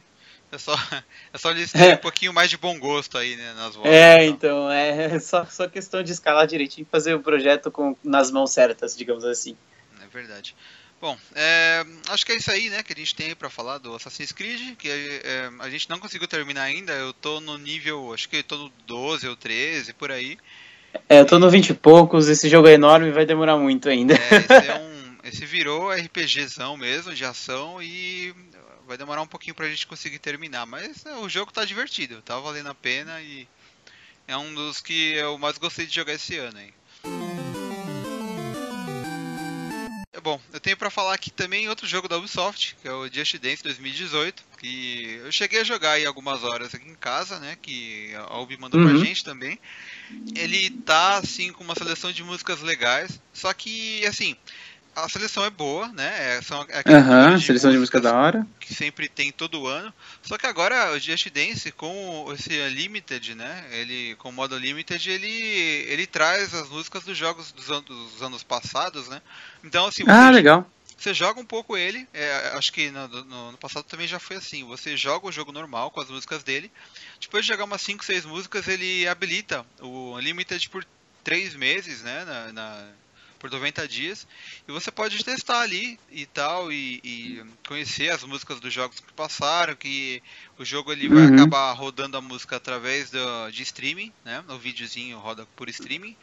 é 0.52 0.58
só, 0.58 0.76
é 1.34 1.38
só 1.38 1.52
eles 1.52 1.72
terem 1.72 1.92
é. 1.92 1.94
um 1.96 1.98
pouquinho 1.98 2.34
mais 2.34 2.50
de 2.50 2.58
bom 2.58 2.78
gosto 2.78 3.18
aí, 3.18 3.36
né, 3.36 3.54
nas 3.54 3.76
vozes. 3.76 3.92
É, 3.92 4.26
então, 4.26 4.70
é 4.70 5.20
só, 5.20 5.46
só 5.46 5.68
questão 5.68 6.04
de 6.04 6.12
escalar 6.12 6.46
direitinho 6.46 6.86
e 6.88 6.92
fazer 6.92 7.14
o 7.14 7.22
projeto 7.22 7.72
com, 7.72 7.96
nas 8.04 8.30
mãos 8.30 8.52
certas, 8.52 8.96
digamos 8.96 9.24
assim. 9.24 9.56
É 10.04 10.08
verdade. 10.08 10.56
Bom, 11.02 11.18
é, 11.34 11.84
acho 12.10 12.24
que 12.24 12.32
é 12.32 12.36
isso 12.36 12.52
aí, 12.52 12.70
né, 12.70 12.84
que 12.84 12.94
a 12.94 12.96
gente 12.96 13.16
tem 13.16 13.36
para 13.36 13.50
falar 13.50 13.80
do 13.80 13.96
Assassin's 13.96 14.32
Creed, 14.32 14.76
que 14.78 14.88
é, 14.88 15.50
a 15.58 15.68
gente 15.68 15.90
não 15.90 15.98
conseguiu 16.00 16.28
terminar 16.28 16.62
ainda, 16.62 16.94
eu 16.94 17.12
tô 17.12 17.42
no 17.42 17.58
nível, 17.58 18.14
acho 18.14 18.30
que 18.30 18.38
eu 18.38 18.44
tô 18.44 18.56
no 18.56 18.70
12 18.86 19.28
ou 19.28 19.36
13, 19.36 19.94
por 19.94 20.12
aí. 20.12 20.38
É, 21.10 21.20
eu 21.20 21.26
tô 21.26 21.40
no 21.40 21.50
20 21.50 21.70
e 21.70 21.74
poucos, 21.74 22.28
esse 22.28 22.48
jogo 22.48 22.68
é 22.68 22.74
enorme 22.74 23.08
e 23.08 23.12
vai 23.12 23.26
demorar 23.26 23.58
muito 23.58 23.90
ainda. 23.90 24.14
É, 24.14 24.36
esse, 24.38 24.68
é 24.70 24.78
um, 24.80 25.18
esse 25.24 25.44
virou 25.44 25.92
RPGzão 25.92 26.78
mesmo, 26.78 27.16
de 27.16 27.26
ação, 27.26 27.82
e 27.82 28.36
vai 28.88 28.96
demorar 28.96 29.24
um 29.24 29.28
pouquinho 29.28 29.56
pra 29.56 29.70
gente 29.70 29.88
conseguir 29.88 30.20
terminar. 30.20 30.68
Mas 30.68 31.04
é, 31.04 31.16
o 31.16 31.28
jogo 31.28 31.52
tá 31.52 31.66
divertido, 31.66 32.22
tá 32.22 32.40
valendo 32.40 32.70
a 32.70 32.76
pena 32.76 33.20
e 33.22 33.48
é 34.28 34.38
um 34.38 34.54
dos 34.54 34.80
que 34.80 35.14
eu 35.14 35.36
mais 35.40 35.58
gostei 35.58 35.88
de 35.88 35.96
jogar 35.96 36.14
esse 36.14 36.38
ano 36.38 36.60
aí. 36.60 36.72
Bom, 40.24 40.40
eu 40.54 40.60
tenho 40.60 40.78
para 40.78 40.90
falar 40.90 41.14
aqui 41.14 41.32
também 41.32 41.68
outro 41.68 41.88
jogo 41.88 42.08
da 42.08 42.18
Ubisoft, 42.18 42.76
que 42.82 42.88
é 42.88 42.92
o 42.94 43.12
Just 43.12 43.38
Dance 43.38 43.64
2018, 43.64 44.44
que 44.60 45.20
eu 45.24 45.32
cheguei 45.32 45.62
a 45.62 45.64
jogar 45.64 45.94
aí 45.94 46.06
algumas 46.06 46.44
horas 46.44 46.76
aqui 46.76 46.88
em 46.88 46.96
casa, 46.96 47.40
né, 47.40 47.58
que 47.60 48.14
a 48.16 48.38
Ubi 48.38 48.56
mandou 48.58 48.80
uhum. 48.80 48.90
pra 48.90 49.06
gente 49.06 49.24
também. 49.24 49.60
Ele 50.36 50.70
tá 50.70 51.18
assim 51.18 51.52
com 51.52 51.64
uma 51.64 51.74
seleção 51.74 52.12
de 52.12 52.24
músicas 52.24 52.62
legais, 52.62 53.20
só 53.34 53.52
que 53.54 54.06
assim, 54.06 54.36
a 54.96 55.08
seleção 55.08 55.46
é 55.46 55.50
boa, 55.50 55.88
né? 55.90 56.38
É, 56.38 56.42
são 56.42 56.66
é 56.70 57.30
uhum, 57.30 57.38
de 57.38 57.46
seleção 57.46 57.72
de 57.72 57.78
música 57.78 58.00
da 58.00 58.14
hora. 58.14 58.46
Que 58.60 58.74
sempre 58.74 59.08
tem 59.08 59.32
todo 59.32 59.68
ano. 59.68 59.94
Só 60.22 60.38
que 60.38 60.46
agora 60.46 60.92
o 60.92 61.00
Just 61.00 61.30
Dance 61.30 61.72
com 61.72 62.32
esse 62.34 62.70
Limited, 62.70 63.36
né? 63.36 63.66
Ele 63.72 64.16
com 64.16 64.30
o 64.30 64.34
modo 64.34 64.58
Limited, 64.58 65.10
ele 65.10 65.32
ele 65.88 66.06
traz 66.06 66.54
as 66.54 66.70
músicas 66.70 67.04
dos 67.04 67.18
jogos 67.18 67.52
dos, 67.52 67.70
anos, 67.70 67.86
dos 67.86 68.22
anos 68.22 68.44
passados, 68.44 69.08
né? 69.08 69.22
Então 69.64 69.86
assim, 69.86 70.04
ah, 70.08 70.30
legal. 70.30 70.70
Você 70.98 71.16
joga 71.16 71.40
um 71.40 71.46
pouco 71.46 71.76
ele, 71.76 72.08
é, 72.14 72.52
acho 72.54 72.72
que 72.72 72.92
no, 72.92 73.08
no, 73.08 73.52
no, 73.54 73.58
passado 73.58 73.86
também 73.86 74.08
já 74.08 74.20
foi 74.20 74.36
assim. 74.36 74.64
Você 74.66 74.96
joga 74.96 75.26
o 75.26 75.32
jogo 75.32 75.52
normal 75.52 75.90
com 75.90 76.00
as 76.00 76.10
músicas 76.12 76.44
dele. 76.44 76.72
Depois 77.20 77.44
de 77.44 77.52
jogar 77.52 77.64
umas 77.64 77.82
5, 77.82 78.06
6 78.06 78.26
músicas, 78.26 78.68
ele 78.68 79.08
habilita 79.08 79.66
o 79.80 80.20
Limited 80.20 80.70
por 80.70 80.86
3 81.24 81.56
meses, 81.56 82.04
né? 82.04 82.24
Na, 82.24 82.54
na 82.54 82.88
por 83.42 83.50
90 83.50 83.88
dias. 83.88 84.28
E 84.68 84.72
você 84.72 84.92
pode 84.92 85.22
testar 85.26 85.62
ali 85.62 86.00
e 86.12 86.28
tal, 86.28 86.72
e, 86.72 87.02
e 87.04 87.44
conhecer 87.68 88.10
as 88.10 88.24
músicas 88.24 88.60
dos 88.60 88.72
jogos 88.72 89.00
que 89.00 89.12
passaram, 89.14 89.76
que 89.76 90.22
o 90.60 90.64
jogo 90.64 90.92
ele 90.92 91.10
vai 91.10 91.26
uhum. 91.26 91.34
acabar 91.34 91.72
rodando 91.74 92.16
a 92.16 92.22
música 92.22 92.56
através 92.56 93.10
do, 93.10 93.50
de 93.50 93.64
streaming, 93.64 94.14
né? 94.24 94.44
O 94.48 94.60
videozinho 94.60 95.18
roda 95.18 95.48
por 95.56 95.68
streaming. 95.70 96.16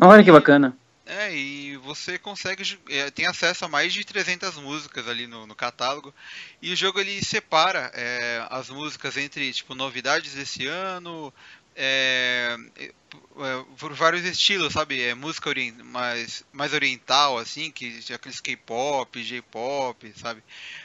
Olha 0.00 0.24
que 0.24 0.32
bacana. 0.32 0.76
É, 1.08 1.32
e 1.32 1.76
você 1.76 2.18
consegue, 2.18 2.64
é, 2.88 3.12
tem 3.12 3.28
acesso 3.28 3.64
a 3.64 3.68
mais 3.68 3.94
de 3.94 4.04
300 4.04 4.56
músicas 4.56 5.06
ali 5.06 5.28
no, 5.28 5.46
no 5.46 5.54
catálogo. 5.54 6.12
E 6.60 6.72
o 6.72 6.76
jogo 6.76 6.98
ele 6.98 7.24
separa 7.24 7.92
é, 7.94 8.44
as 8.50 8.68
músicas 8.70 9.16
entre, 9.16 9.52
tipo, 9.52 9.72
novidades 9.72 10.34
desse 10.34 10.66
ano, 10.66 11.32
é, 11.76 12.56
é, 12.78 13.64
por 13.76 13.92
vários 13.92 14.24
estilos, 14.24 14.72
sabe? 14.72 15.00
É 15.02 15.14
música 15.14 15.50
orient, 15.50 15.76
mais, 15.84 16.42
mais 16.52 16.72
oriental, 16.72 17.36
assim, 17.36 17.70
que 17.70 18.00
aqueles 18.12 18.40
K-pop, 18.40 19.22
J-pop, 19.22 20.12
sabe? 20.16 20.42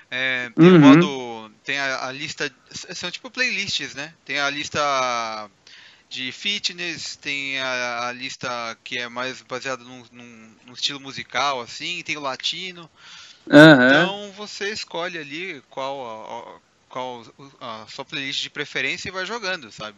É, 0.10 0.50
tem 0.50 0.72
uhum. 0.72 0.80
modo. 0.80 1.52
Tem 1.64 1.80
a, 1.80 2.08
a, 2.08 2.12
lista. 2.12 2.52
São 2.70 3.10
tipo 3.10 3.32
playlists, 3.32 3.96
né? 3.96 4.14
Tem 4.26 4.40
a 4.40 4.50
lista 4.50 4.80
de 6.10 6.30
fitness, 6.34 7.16
tem 7.16 7.58
a, 7.60 8.10
a 8.10 8.12
lista 8.12 8.78
que 8.84 8.98
é 8.98 9.08
mais 9.08 9.42
baseada 9.42 9.82
num, 9.86 10.04
num, 10.12 10.56
num, 10.68 10.74
estilo 10.74 11.00
musical, 11.00 11.62
assim, 11.62 12.04
tem 12.04 12.18
o 12.18 12.22
latino. 12.22 12.90
Uhum. 13.48 13.88
Então 13.88 14.32
você 14.34 14.70
escolhe 14.70 15.18
ali 15.18 15.64
qual 15.70 16.60
a, 16.60 16.60
qual 16.90 17.26
a 17.62 17.86
sua 17.88 18.04
playlist 18.04 18.42
de 18.42 18.50
preferência 18.50 19.08
e 19.08 19.12
vai 19.12 19.26
jogando, 19.26 19.72
sabe? 19.72 19.98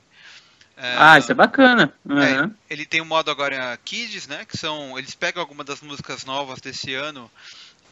É, 0.76 0.96
ah, 0.98 1.20
isso 1.20 1.32
é 1.32 1.36
bacana. 1.36 1.94
Uhum. 2.04 2.20
É, 2.20 2.50
ele 2.70 2.86
tem 2.86 3.02
um 3.02 3.06
modo 3.06 3.30
agora 3.30 3.78
Kids, 3.86 4.28
né? 4.28 4.46
Que 4.46 4.58
são. 4.58 4.98
Eles 4.98 5.14
pegam 5.16 5.42
algumas 5.42 5.66
das 5.66 5.82
músicas 5.82 6.26
novas 6.26 6.60
desse 6.60 6.94
ano 6.94 7.30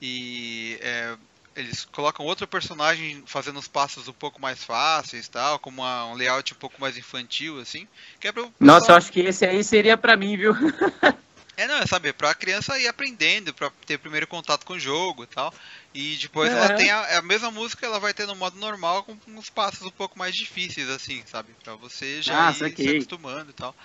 e 0.01 0.79
é, 0.81 1.15
eles 1.55 1.85
colocam 1.85 2.25
outro 2.25 2.47
personagem 2.47 3.23
fazendo 3.25 3.59
os 3.59 3.67
passos 3.67 4.07
um 4.07 4.13
pouco 4.13 4.41
mais 4.41 4.63
fáceis 4.63 5.27
tal, 5.27 5.59
com 5.59 5.69
uma, 5.69 6.05
um 6.07 6.15
layout 6.15 6.53
um 6.53 6.57
pouco 6.57 6.79
mais 6.79 6.97
infantil, 6.97 7.59
assim. 7.59 7.87
Que 8.19 8.29
é 8.29 8.33
Nossa, 8.59 8.91
eu 8.91 8.95
acho 8.95 9.11
que 9.11 9.19
esse 9.19 9.45
aí 9.45 9.63
seria 9.63 9.97
pra 9.97 10.17
mim, 10.17 10.37
viu? 10.37 10.55
é, 11.61 11.67
não, 11.67 11.77
é 11.77 11.85
saber, 11.85 12.13
pra 12.13 12.33
criança 12.33 12.79
ir 12.79 12.87
aprendendo, 12.87 13.53
pra 13.53 13.71
ter 13.85 13.99
primeiro 13.99 14.25
contato 14.25 14.65
com 14.65 14.73
o 14.73 14.79
jogo 14.79 15.23
e 15.23 15.27
tal. 15.27 15.53
E 15.93 16.15
depois 16.17 16.51
é. 16.51 16.57
ela 16.57 16.73
tem 16.75 16.89
a, 16.89 17.19
a, 17.19 17.21
mesma 17.21 17.51
música, 17.51 17.85
ela 17.85 17.99
vai 17.99 18.13
ter 18.13 18.25
no 18.25 18.35
modo 18.35 18.57
normal 18.57 19.03
com 19.03 19.15
uns 19.27 19.49
passos 19.49 19.83
um 19.83 19.91
pouco 19.91 20.17
mais 20.17 20.35
difíceis, 20.35 20.89
assim, 20.89 21.23
sabe? 21.25 21.53
Pra 21.63 21.75
você 21.75 22.21
já 22.21 22.47
ah, 22.47 22.51
ir 22.51 22.55
se 22.75 22.89
acostumando 22.89 23.51
e 23.51 23.53
tal. 23.53 23.75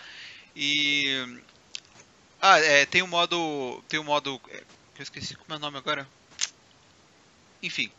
E. 0.54 1.38
Ah, 2.40 2.58
é, 2.58 2.86
tem 2.86 3.02
o 3.02 3.04
um 3.04 3.08
modo. 3.08 3.84
Tem 3.88 3.98
o 4.00 4.02
um 4.02 4.06
modo. 4.06 4.40
É, 4.48 4.62
eu 4.98 5.02
esqueci 5.02 5.34
como 5.34 5.52
é 5.52 5.56
o 5.56 5.60
nome 5.60 5.76
agora. 5.76 6.08
Enfim. 7.62 7.90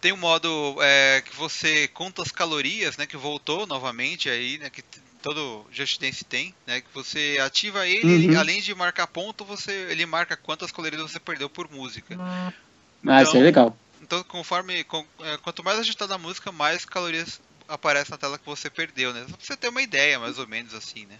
Tem 0.00 0.12
um 0.12 0.16
modo 0.16 0.76
é, 0.80 1.22
que 1.24 1.36
você 1.36 1.86
conta 1.86 2.22
as 2.22 2.32
calorias, 2.32 2.96
né? 2.96 3.06
Que 3.06 3.16
voltou 3.16 3.68
novamente 3.68 4.28
aí, 4.28 4.58
né? 4.58 4.68
Que 4.68 4.82
todo 5.22 5.64
Just 5.72 6.00
Dance 6.00 6.24
tem, 6.24 6.54
né? 6.66 6.80
Que 6.80 6.88
você 6.92 7.38
ativa 7.42 7.86
ele, 7.86 8.04
uhum. 8.04 8.22
ele 8.22 8.36
além 8.36 8.60
de 8.60 8.74
marcar 8.74 9.06
ponto, 9.06 9.44
você 9.44 9.72
ele 9.90 10.04
marca 10.04 10.36
quantas 10.36 10.70
calorias 10.70 11.00
você 11.00 11.20
perdeu 11.20 11.48
por 11.48 11.70
música. 11.70 12.14
Uhum. 12.14 12.52
Então, 13.02 13.14
ah, 13.14 13.22
isso 13.22 13.30
é 13.30 13.34
então, 13.34 13.42
legal. 13.42 13.76
Então, 14.02 14.22
conforme. 14.24 14.84
Com, 14.84 15.04
é, 15.20 15.36
quanto 15.38 15.64
mais 15.64 15.78
agitada 15.78 16.14
a 16.14 16.18
música, 16.18 16.52
mais 16.52 16.84
calorias 16.84 17.40
aparecem 17.68 18.10
na 18.10 18.18
tela 18.18 18.38
que 18.38 18.46
você 18.46 18.68
perdeu, 18.68 19.12
né? 19.12 19.20
Só 19.28 19.36
pra 19.36 19.46
você 19.46 19.56
ter 19.56 19.68
uma 19.68 19.82
ideia, 19.82 20.18
mais 20.18 20.38
ou 20.38 20.46
menos 20.46 20.74
assim, 20.74 21.06
né? 21.06 21.18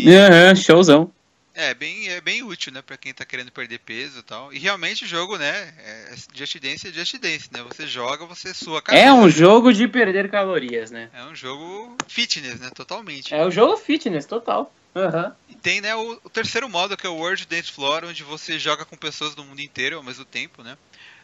E... 0.00 0.10
É, 0.10 0.54
showzão. 0.54 1.10
É, 1.58 1.74
bem, 1.74 2.08
é 2.08 2.20
bem 2.20 2.44
útil, 2.44 2.72
né, 2.72 2.80
pra 2.80 2.96
quem 2.96 3.12
tá 3.12 3.24
querendo 3.24 3.50
perder 3.50 3.80
peso 3.80 4.20
e 4.20 4.22
tal. 4.22 4.52
E 4.52 4.60
realmente 4.60 5.02
o 5.02 5.08
jogo, 5.08 5.36
né, 5.36 5.74
é 5.78 6.14
Just 6.32 6.56
Dance 6.60 6.86
é 6.86 6.92
Just 6.92 7.18
Dance, 7.18 7.50
né? 7.52 7.64
Você 7.64 7.84
joga, 7.84 8.24
você 8.26 8.54
sua. 8.54 8.80
É 8.90 9.12
um 9.12 9.28
jogo 9.28 9.72
de 9.72 9.88
perder 9.88 10.30
calorias, 10.30 10.92
né? 10.92 11.10
É 11.12 11.24
um 11.24 11.34
jogo 11.34 11.96
fitness, 12.06 12.60
né, 12.60 12.70
totalmente. 12.72 13.34
É 13.34 13.44
um 13.44 13.50
jogo 13.50 13.76
fitness, 13.76 14.24
total. 14.24 14.72
Uhum. 14.94 15.32
E 15.48 15.56
tem, 15.56 15.80
né, 15.80 15.96
o, 15.96 16.20
o, 16.22 16.30
terceiro 16.30 16.68
modo, 16.68 16.96
que 16.96 17.04
é 17.04 17.10
o 17.10 17.16
World 17.16 17.44
Dance 17.48 17.72
Floor, 17.72 18.04
onde 18.04 18.22
você 18.22 18.56
joga 18.56 18.84
com 18.84 18.96
pessoas 18.96 19.34
do 19.34 19.42
mundo 19.42 19.60
inteiro 19.60 19.96
ao 19.96 20.02
mesmo 20.04 20.24
tempo, 20.24 20.62
né? 20.62 20.78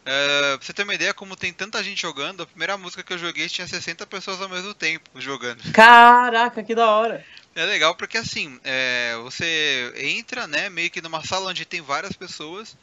Uh, 0.05 0.59
pra 0.59 0.67
você 0.67 0.73
ter 0.75 0.83
uma 0.83 0.95
ideia, 0.95 1.15
como 1.15 1.35
tem 1.35 1.51
tanta 1.51 1.83
gente 1.83 2.03
jogando, 2.03 2.43
a 2.43 2.47
primeira 2.47 2.77
música 2.77 3.03
que 3.03 3.15
eu 3.15 3.19
joguei 3.19 3.49
tinha 3.49 3.67
60 3.67 4.07
pessoas 4.07 4.41
ao 4.41 4.51
mesmo 4.51 4.75
tempo 4.75 5.09
jogando. 5.17 5.63
Caraca, 5.73 6.63
que 6.63 6.75
da 6.75 6.91
hora! 6.91 7.25
É 7.55 7.65
legal 7.65 7.95
porque 7.95 8.19
assim, 8.19 8.61
é, 8.65 9.17
você 9.23 9.95
entra, 9.97 10.47
né, 10.47 10.69
meio 10.69 10.91
que 10.91 11.01
numa 11.01 11.25
sala 11.25 11.51
onde 11.51 11.65
tem 11.65 11.81
várias 11.81 12.13
pessoas 12.13 12.77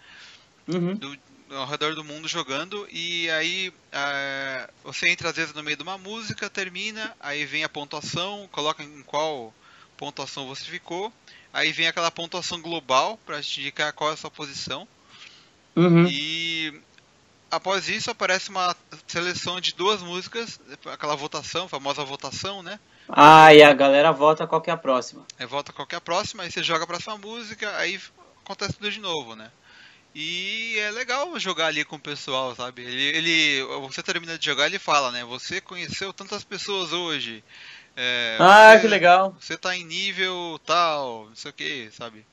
uhum. 0.67 0.95
do, 0.95 1.15
ao 1.51 1.67
redor 1.67 1.93
do 1.93 2.03
mundo 2.03 2.27
jogando 2.27 2.88
e 2.89 3.29
aí 3.29 3.71
é, 3.91 4.69
você 4.84 5.10
entra 5.10 5.29
às 5.29 5.36
vezes 5.36 5.53
no 5.53 5.62
meio 5.62 5.77
de 5.77 5.84
uma 5.84 5.97
música, 5.97 6.49
termina, 6.49 7.13
aí 7.19 7.45
vem 7.45 7.63
a 7.63 7.69
pontuação, 7.69 8.49
coloca 8.51 8.81
em 8.81 9.03
qual 9.03 9.53
pontuação 9.95 10.47
você 10.47 10.63
ficou, 10.63 11.13
aí 11.53 11.71
vem 11.71 11.88
aquela 11.88 12.10
pontuação 12.10 12.60
global 12.62 13.19
para 13.25 13.43
te 13.43 13.60
indicar 13.60 13.93
qual 13.93 14.10
é 14.10 14.13
a 14.13 14.17
sua 14.17 14.31
posição. 14.31 14.88
Uhum. 15.75 16.07
E 16.10 16.81
após 17.51 17.89
isso 17.89 18.09
aparece 18.09 18.49
uma 18.49 18.75
seleção 19.05 19.59
de 19.59 19.75
duas 19.75 20.01
músicas, 20.01 20.59
aquela 20.85 21.15
votação, 21.15 21.67
famosa 21.67 22.03
votação, 22.03 22.63
né? 22.63 22.79
Ah, 23.09 23.53
e 23.53 23.61
a 23.61 23.73
galera 23.73 24.11
vota 24.11 24.47
qual 24.47 24.61
que 24.61 24.69
é 24.69 24.73
a 24.73 24.77
próxima. 24.77 25.25
É, 25.37 25.45
vota 25.45 25.73
qual 25.73 25.85
que 25.85 25.93
é 25.93 25.97
a 25.97 26.01
próxima, 26.01 26.43
aí 26.43 26.51
você 26.51 26.63
joga 26.63 26.85
a 26.85 26.87
próxima 26.87 27.17
música, 27.17 27.75
aí 27.75 27.99
acontece 28.43 28.73
tudo 28.73 28.89
de 28.89 28.99
novo, 28.99 29.35
né? 29.35 29.51
E 30.13 30.77
é 30.79 30.91
legal 30.91 31.37
jogar 31.39 31.67
ali 31.67 31.85
com 31.85 31.95
o 31.95 31.99
pessoal, 31.99 32.53
sabe? 32.55 32.81
Ele, 32.81 33.17
ele, 33.17 33.63
você 33.87 34.03
termina 34.03 34.37
de 34.37 34.45
jogar, 34.45 34.65
ele 34.65 34.79
fala, 34.79 35.11
né? 35.11 35.23
Você 35.23 35.61
conheceu 35.61 36.11
tantas 36.11 36.43
pessoas 36.43 36.91
hoje. 36.91 37.43
É, 37.95 38.37
ah, 38.39 38.73
você, 38.73 38.81
que 38.81 38.87
legal. 38.87 39.35
Você 39.39 39.57
tá 39.57 39.75
em 39.75 39.85
nível 39.85 40.59
tal, 40.65 41.27
não 41.27 41.35
sei 41.35 41.51
o 41.51 41.53
que, 41.53 41.89
sabe? 41.91 42.25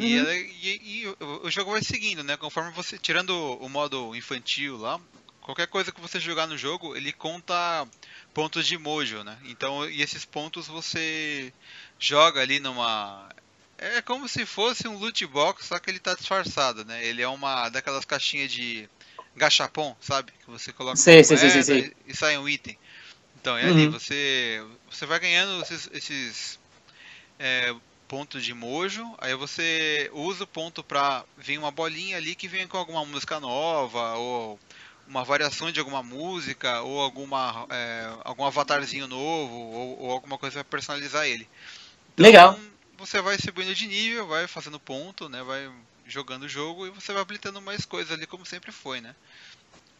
E, 0.00 0.14
uhum. 0.14 0.20
ela, 0.20 0.34
e, 0.34 0.80
e, 0.82 1.16
o 1.42 1.50
jogo 1.50 1.72
vai 1.72 1.82
seguindo, 1.82 2.24
né? 2.24 2.36
Conforme 2.36 2.72
você. 2.72 2.98
Tirando 2.98 3.30
o 3.30 3.68
modo 3.68 4.14
infantil 4.14 4.76
lá, 4.76 5.00
qualquer 5.40 5.66
coisa 5.66 5.92
que 5.92 6.00
você 6.00 6.20
jogar 6.20 6.46
no 6.46 6.56
jogo, 6.56 6.96
ele 6.96 7.12
conta 7.12 7.86
pontos 8.32 8.66
de 8.66 8.78
mojo, 8.78 9.22
né? 9.24 9.36
Então, 9.44 9.88
e 9.88 10.02
esses 10.02 10.24
pontos 10.24 10.66
você 10.66 11.52
joga 11.98 12.40
ali 12.40 12.60
numa. 12.60 13.28
É 13.76 14.02
como 14.02 14.28
se 14.28 14.44
fosse 14.44 14.86
um 14.86 14.98
loot 14.98 15.26
box, 15.26 15.66
só 15.66 15.78
que 15.78 15.90
ele 15.90 15.98
tá 15.98 16.14
disfarçado, 16.14 16.84
né? 16.84 17.04
Ele 17.04 17.22
é 17.22 17.28
uma 17.28 17.68
daquelas 17.68 18.04
caixinhas 18.04 18.52
de 18.52 18.88
gachapon, 19.34 19.96
sabe? 20.00 20.32
Que 20.44 20.50
você 20.50 20.72
coloca 20.72 20.96
sei, 20.96 21.24
sei, 21.24 21.36
sei, 21.36 21.62
sei, 21.62 21.92
e 22.06 22.14
sai 22.14 22.36
um 22.36 22.48
item. 22.48 22.78
Então, 23.40 23.56
é 23.56 23.64
uhum. 23.64 23.70
ali, 23.70 23.88
você, 23.88 24.62
você 24.90 25.06
vai 25.06 25.18
ganhando 25.18 25.62
esses, 25.62 25.88
esses 25.92 26.58
é, 27.38 27.74
pontos 28.10 28.44
de 28.44 28.52
mojo, 28.52 29.14
aí 29.18 29.36
você 29.36 30.10
usa 30.12 30.42
o 30.42 30.46
ponto 30.46 30.82
pra 30.82 31.24
vir 31.38 31.56
uma 31.56 31.70
bolinha 31.70 32.16
ali 32.16 32.34
que 32.34 32.48
vem 32.48 32.66
com 32.66 32.76
alguma 32.76 33.06
música 33.06 33.38
nova, 33.38 34.16
ou 34.16 34.58
uma 35.06 35.22
variação 35.22 35.70
de 35.70 35.78
alguma 35.78 36.02
música 36.02 36.80
ou 36.80 37.00
alguma 37.00 37.68
é, 37.70 38.12
algum 38.24 38.44
avatarzinho 38.44 39.06
novo 39.06 39.54
ou, 39.54 40.00
ou 40.00 40.10
alguma 40.10 40.36
coisa 40.36 40.64
para 40.64 40.78
personalizar 40.78 41.24
ele. 41.24 41.48
Então, 42.14 42.24
Legal. 42.24 42.60
você 42.98 43.22
vai 43.22 43.38
subindo 43.38 43.72
de 43.76 43.86
nível, 43.86 44.26
vai 44.26 44.48
fazendo 44.48 44.80
ponto, 44.80 45.28
né? 45.28 45.44
Vai 45.44 45.70
jogando 46.04 46.42
o 46.42 46.48
jogo 46.48 46.88
e 46.88 46.90
você 46.90 47.12
vai 47.12 47.22
habilitando 47.22 47.62
mais 47.62 47.84
coisas 47.84 48.10
ali 48.12 48.26
como 48.26 48.44
sempre 48.44 48.72
foi, 48.72 49.00
né? 49.00 49.14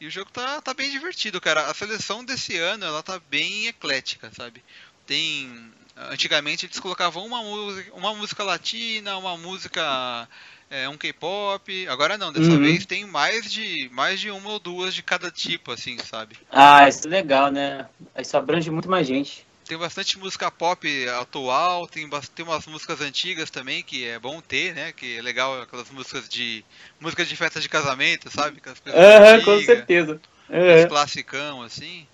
E 0.01 0.07
o 0.09 0.11
jogo 0.11 0.33
tá, 0.33 0.61
tá 0.61 0.75
bem 0.75 0.91
divertido, 0.91 1.41
cara. 1.41 1.71
A 1.71 1.75
seleção 1.75 2.25
desse 2.25 2.57
ano, 2.57 2.85
ela 2.85 3.05
tá 3.05 3.21
bem 3.31 3.69
eclética, 3.69 4.33
sabe? 4.35 4.65
Tem 5.07 5.73
antigamente 6.11 6.67
eles 6.67 6.79
colocavam 6.79 7.25
uma 7.25 7.43
música, 7.43 7.95
uma 7.95 8.15
música 8.15 8.45
latina, 8.45 9.17
uma 9.19 9.37
música 9.37 10.29
é, 10.71 10.89
um 10.89 10.97
K-pop. 10.97 11.89
Agora 11.89 12.17
não, 12.17 12.33
dessa 12.33 12.51
uhum. 12.51 12.61
vez 12.61 12.87
tem 12.87 13.05
mais 13.05 13.51
de 13.51 13.91
mais 13.93 14.21
de 14.21 14.31
uma 14.31 14.51
ou 14.51 14.59
duas 14.59 14.95
de 14.95 15.03
cada 15.03 15.31
tipo, 15.31 15.73
assim, 15.73 15.99
sabe? 15.99 16.37
Ah, 16.51 16.89
isso 16.89 17.07
é 17.07 17.11
legal, 17.11 17.51
né? 17.51 17.87
Isso 18.17 18.37
abrange 18.37 18.71
muito 18.71 18.89
mais 18.89 19.07
gente. 19.07 19.47
Tem 19.67 19.79
bastante 19.79 20.19
música 20.19 20.51
pop 20.51 21.09
atual, 21.21 21.87
tem, 21.87 22.09
tem 22.35 22.45
umas 22.45 22.67
músicas 22.67 23.01
antigas 23.01 23.51
também 23.51 23.85
que 23.85 24.05
é 24.05 24.19
bom 24.19 24.41
ter, 24.41 24.75
né? 24.75 24.93
Que 24.93 25.19
é 25.19 25.23
legal 25.23 25.63
aquelas 25.63 25.91
músicas 25.91 26.29
de 26.29 26.65
músicas 26.99 27.29
de 27.29 27.37
festa 27.37 27.61
de 27.61 27.69
casamento, 27.69 28.31
sabe? 28.31 28.61
Aham, 28.87 29.39
uhum, 29.39 29.45
com 29.45 29.61
certeza. 29.61 30.21
Uhum. 30.49 30.89
classicão 30.89 31.63
assim. 31.63 32.07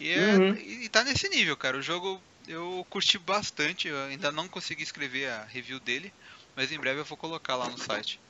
E, 0.00 0.10
é, 0.10 0.34
uhum. 0.34 0.54
e 0.56 0.88
tá 0.88 1.04
nesse 1.04 1.28
nível, 1.28 1.56
cara. 1.56 1.76
O 1.76 1.82
jogo 1.82 2.20
eu 2.46 2.86
curti 2.88 3.18
bastante, 3.18 3.88
eu 3.88 3.98
ainda 4.04 4.30
não 4.30 4.48
consegui 4.48 4.82
escrever 4.82 5.28
a 5.28 5.44
review 5.44 5.80
dele, 5.80 6.12
mas 6.54 6.72
em 6.72 6.78
breve 6.78 7.00
eu 7.00 7.04
vou 7.04 7.16
colocar 7.16 7.56
lá 7.56 7.68
no 7.68 7.78
site. 7.78 8.20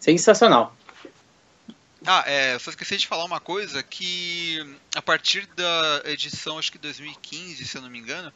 Sensacional. 0.00 0.76
Ah, 2.06 2.22
é, 2.26 2.58
só 2.58 2.70
esqueci 2.70 2.98
de 2.98 3.06
falar 3.06 3.24
uma 3.24 3.40
coisa 3.40 3.82
que 3.82 4.58
a 4.94 5.00
partir 5.00 5.46
da 5.56 6.02
edição 6.04 6.58
acho 6.58 6.70
que 6.70 6.76
2015, 6.76 7.64
se 7.64 7.78
eu 7.78 7.80
não 7.80 7.88
me 7.88 7.98
engano, 7.98 8.30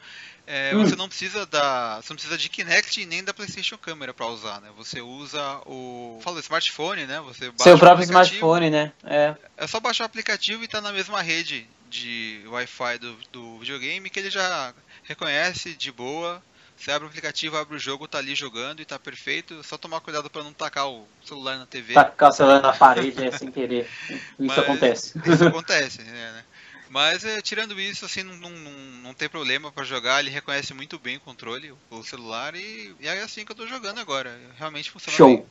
é, 0.47 0.75
hum. 0.75 0.83
você 0.83 0.97
não 0.97 1.07
precisa 1.07 1.44
da, 1.44 1.97
você 1.97 2.11
não 2.11 2.16
precisa 2.16 2.38
de 2.38 2.49
Kinect 2.49 3.05
nem 3.05 3.23
da 3.23 3.35
PlayStation 3.35 3.77
Camera 3.77 4.14
para 4.14 4.27
usar, 4.27 4.62
né? 4.62 4.71
Você 4.79 5.03
usa 5.03 5.61
o, 5.66 6.18
fala 6.23 6.40
smartphone, 6.40 7.05
né? 7.05 7.21
Você 7.21 7.53
seu 7.59 7.79
próprio 7.79 8.05
smartphone, 8.05 8.71
né? 8.71 8.92
É. 9.05 9.35
É 9.59 9.66
só 9.66 9.79
baixar 9.79 10.05
o 10.05 10.07
aplicativo 10.07 10.64
e 10.64 10.68
tá 10.68 10.81
na 10.81 10.90
mesma 10.90 11.21
rede 11.21 11.68
de 11.90 12.42
Wi-Fi 12.47 12.99
do, 12.99 13.16
do 13.31 13.59
videogame 13.59 14.09
que 14.09 14.18
ele 14.18 14.31
já 14.31 14.73
reconhece 15.09 15.75
de 15.75 15.90
boa 15.90 16.42
você 16.79 16.92
abre 16.92 17.07
o 17.07 17.11
aplicativo, 17.11 17.57
abre 17.57 17.75
o 17.75 17.79
jogo, 17.79 18.07
tá 18.07 18.18
ali 18.18 18.37
jogando 18.37 18.81
e 18.81 18.85
tá 18.85 19.01
perfeito. 19.01 19.64
Só 19.64 19.77
tomar 19.77 20.01
cuidado 20.01 20.31
para 20.31 20.44
não 20.44 20.53
tacar 20.53 20.88
o 20.88 21.09
celular 21.25 21.59
na 21.59 21.66
TV. 21.66 21.94
Tacar 21.94 22.29
o 22.31 22.33
celular 22.33 22.62
na 22.62 22.73
parede 22.73 23.27
é 23.27 23.33
sem 23.33 23.51
querer. 23.51 23.88
Isso 24.09 24.23
Mas, 24.38 24.59
acontece. 24.59 25.21
Isso 25.27 25.42
acontece, 25.49 26.03
né? 26.03 26.44
Mas 26.88 27.25
é, 27.25 27.42
tirando 27.42 27.79
isso, 27.81 28.05
assim, 28.05 28.23
não, 28.23 28.37
não, 28.37 28.71
não 29.03 29.12
tem 29.12 29.29
problema 29.29 29.73
para 29.73 29.85
jogar. 29.85 30.21
Ele 30.21 30.31
reconhece 30.31 30.73
muito 30.73 31.01
bem 31.01 31.16
o 31.16 31.21
controle, 31.21 31.75
o 31.90 32.03
celular, 32.05 32.55
e, 32.55 32.94
e 33.01 33.09
é 33.09 33.23
assim 33.23 33.44
que 33.44 33.51
eu 33.51 33.57
tô 33.57 33.66
jogando 33.66 33.99
agora. 33.99 34.38
Realmente 34.57 34.92
funciona 34.92 35.16
Show. 35.16 35.29
bem. 35.29 35.47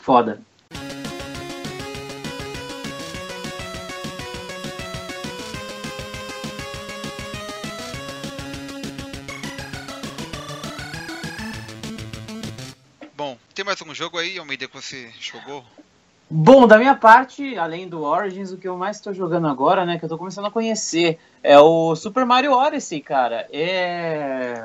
Foda. 0.00 0.42
Tem 13.62 13.66
mais 13.68 13.80
algum 13.80 13.94
jogo 13.94 14.18
aí, 14.18 14.36
Almeida, 14.38 14.66
que 14.66 14.74
você 14.74 15.08
jogou? 15.20 15.64
Bom, 16.28 16.66
da 16.66 16.76
minha 16.78 16.96
parte, 16.96 17.56
além 17.56 17.86
do 17.86 18.02
Origins, 18.02 18.50
o 18.50 18.56
que 18.56 18.66
eu 18.66 18.76
mais 18.76 18.96
estou 18.96 19.14
jogando 19.14 19.46
agora, 19.46 19.86
né, 19.86 19.98
que 19.98 20.04
eu 20.04 20.08
estou 20.08 20.18
começando 20.18 20.46
a 20.46 20.50
conhecer, 20.50 21.16
é 21.44 21.56
o 21.60 21.94
Super 21.94 22.26
Mario 22.26 22.54
Odyssey, 22.54 23.00
cara. 23.00 23.46
É 23.52 24.60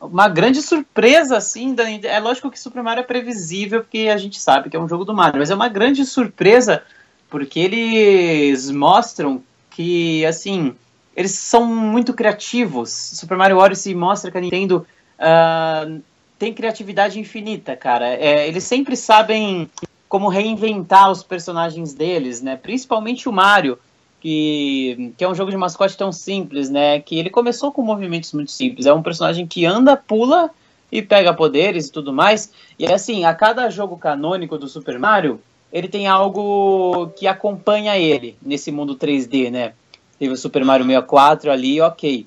uma 0.00 0.28
grande 0.28 0.62
surpresa, 0.62 1.36
assim, 1.36 1.76
da... 1.76 1.88
é 1.88 2.18
lógico 2.18 2.50
que 2.50 2.58
Super 2.58 2.82
Mario 2.82 3.02
é 3.02 3.04
previsível, 3.04 3.82
porque 3.82 4.10
a 4.12 4.16
gente 4.16 4.40
sabe 4.40 4.68
que 4.68 4.76
é 4.76 4.80
um 4.80 4.88
jogo 4.88 5.04
do 5.04 5.14
Mario, 5.14 5.38
mas 5.38 5.52
é 5.52 5.54
uma 5.54 5.68
grande 5.68 6.04
surpresa, 6.04 6.82
porque 7.30 7.60
eles 7.60 8.68
mostram 8.68 9.44
que, 9.70 10.26
assim, 10.26 10.74
eles 11.14 11.30
são 11.30 11.64
muito 11.64 12.12
criativos. 12.12 12.90
Super 12.90 13.36
Mario 13.36 13.58
Odyssey 13.58 13.94
mostra 13.94 14.32
que 14.32 14.38
a 14.38 14.40
Nintendo... 14.40 14.84
Uh, 15.20 16.02
tem 16.38 16.52
criatividade 16.52 17.18
infinita, 17.18 17.76
cara. 17.76 18.08
É, 18.08 18.46
eles 18.48 18.64
sempre 18.64 18.96
sabem 18.96 19.70
como 20.08 20.28
reinventar 20.28 21.10
os 21.10 21.22
personagens 21.22 21.94
deles, 21.94 22.40
né? 22.40 22.56
Principalmente 22.56 23.28
o 23.28 23.32
Mario, 23.32 23.78
que, 24.20 25.12
que 25.18 25.24
é 25.24 25.28
um 25.28 25.34
jogo 25.34 25.50
de 25.50 25.56
mascote 25.56 25.96
tão 25.96 26.12
simples, 26.12 26.70
né? 26.70 27.00
Que 27.00 27.18
ele 27.18 27.30
começou 27.30 27.72
com 27.72 27.82
movimentos 27.82 28.32
muito 28.32 28.50
simples. 28.50 28.86
É 28.86 28.92
um 28.92 29.02
personagem 29.02 29.46
que 29.46 29.66
anda, 29.66 29.96
pula 29.96 30.50
e 30.90 31.02
pega 31.02 31.34
poderes 31.34 31.88
e 31.88 31.92
tudo 31.92 32.12
mais. 32.12 32.52
E 32.78 32.86
assim, 32.86 33.24
a 33.24 33.34
cada 33.34 33.68
jogo 33.68 33.96
canônico 33.96 34.56
do 34.56 34.68
Super 34.68 34.98
Mario, 34.98 35.40
ele 35.72 35.88
tem 35.88 36.06
algo 36.06 37.08
que 37.16 37.26
acompanha 37.26 37.98
ele 37.98 38.36
nesse 38.40 38.70
mundo 38.70 38.96
3D, 38.96 39.50
né? 39.50 39.72
Teve 40.18 40.32
o 40.32 40.36
Super 40.36 40.64
Mario 40.64 40.86
64 40.86 41.50
ali, 41.50 41.80
ok. 41.80 42.26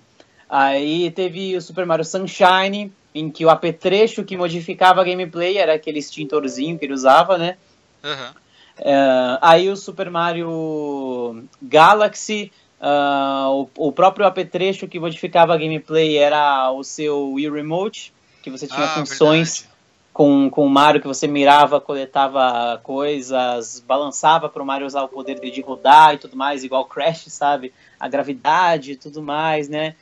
Aí 0.50 1.10
teve 1.12 1.56
o 1.56 1.62
Super 1.62 1.86
Mario 1.86 2.06
Sunshine, 2.06 2.92
em 3.20 3.30
que 3.30 3.46
o 3.46 3.50
apetrecho 3.50 4.24
que 4.24 4.38
modificava 4.38 5.02
a 5.02 5.04
gameplay 5.04 5.58
era 5.58 5.74
aquele 5.74 6.00
extintorzinho 6.00 6.78
que 6.78 6.86
ele 6.86 6.94
usava, 6.94 7.38
né? 7.38 7.58
Uhum. 8.04 8.32
Uh, 8.80 9.38
aí 9.42 9.70
o 9.70 9.76
Super 9.76 10.10
Mario 10.10 11.44
Galaxy, 11.62 12.52
uh, 12.80 13.68
o, 13.76 13.88
o, 13.88 13.92
próprio 13.92 14.28
apetrecho 14.28 14.88
que 14.88 15.00
modificava 15.00 15.54
a 15.54 15.58
gameplay 15.58 16.16
era 16.18 16.72
o 16.72 16.84
seu 16.84 17.32
Wii 17.34 17.50
Remote, 17.50 18.14
que 18.44 18.52
você 18.52 18.68
tinha 18.68 18.86
ah, 18.86 18.90
funções 18.90 19.68
com, 20.14 20.50
com 20.50 20.66
o 20.66 20.70
Mario 20.70 21.02
que 21.02 21.08
você 21.08 21.28
mirava, 21.28 21.82
coletava 21.82 22.80
coisas, 22.84 23.80
balançava 23.80 24.48
para 24.48 24.62
o 24.62 24.66
Mario 24.66 24.88
usar 24.88 25.04
o 25.04 25.08
poder 25.08 25.40
de 25.40 25.62
rodar 25.62 26.14
e 26.14 26.18
tudo 26.18 26.38
mais, 26.38 26.64
igual 26.64 26.86
Crash, 26.86 27.26
sabe? 27.30 27.74
A 28.00 28.08
gravidade 28.08 28.94
e 28.94 28.96
tudo 28.96 29.22
mais, 29.22 29.68
né? 29.70 29.96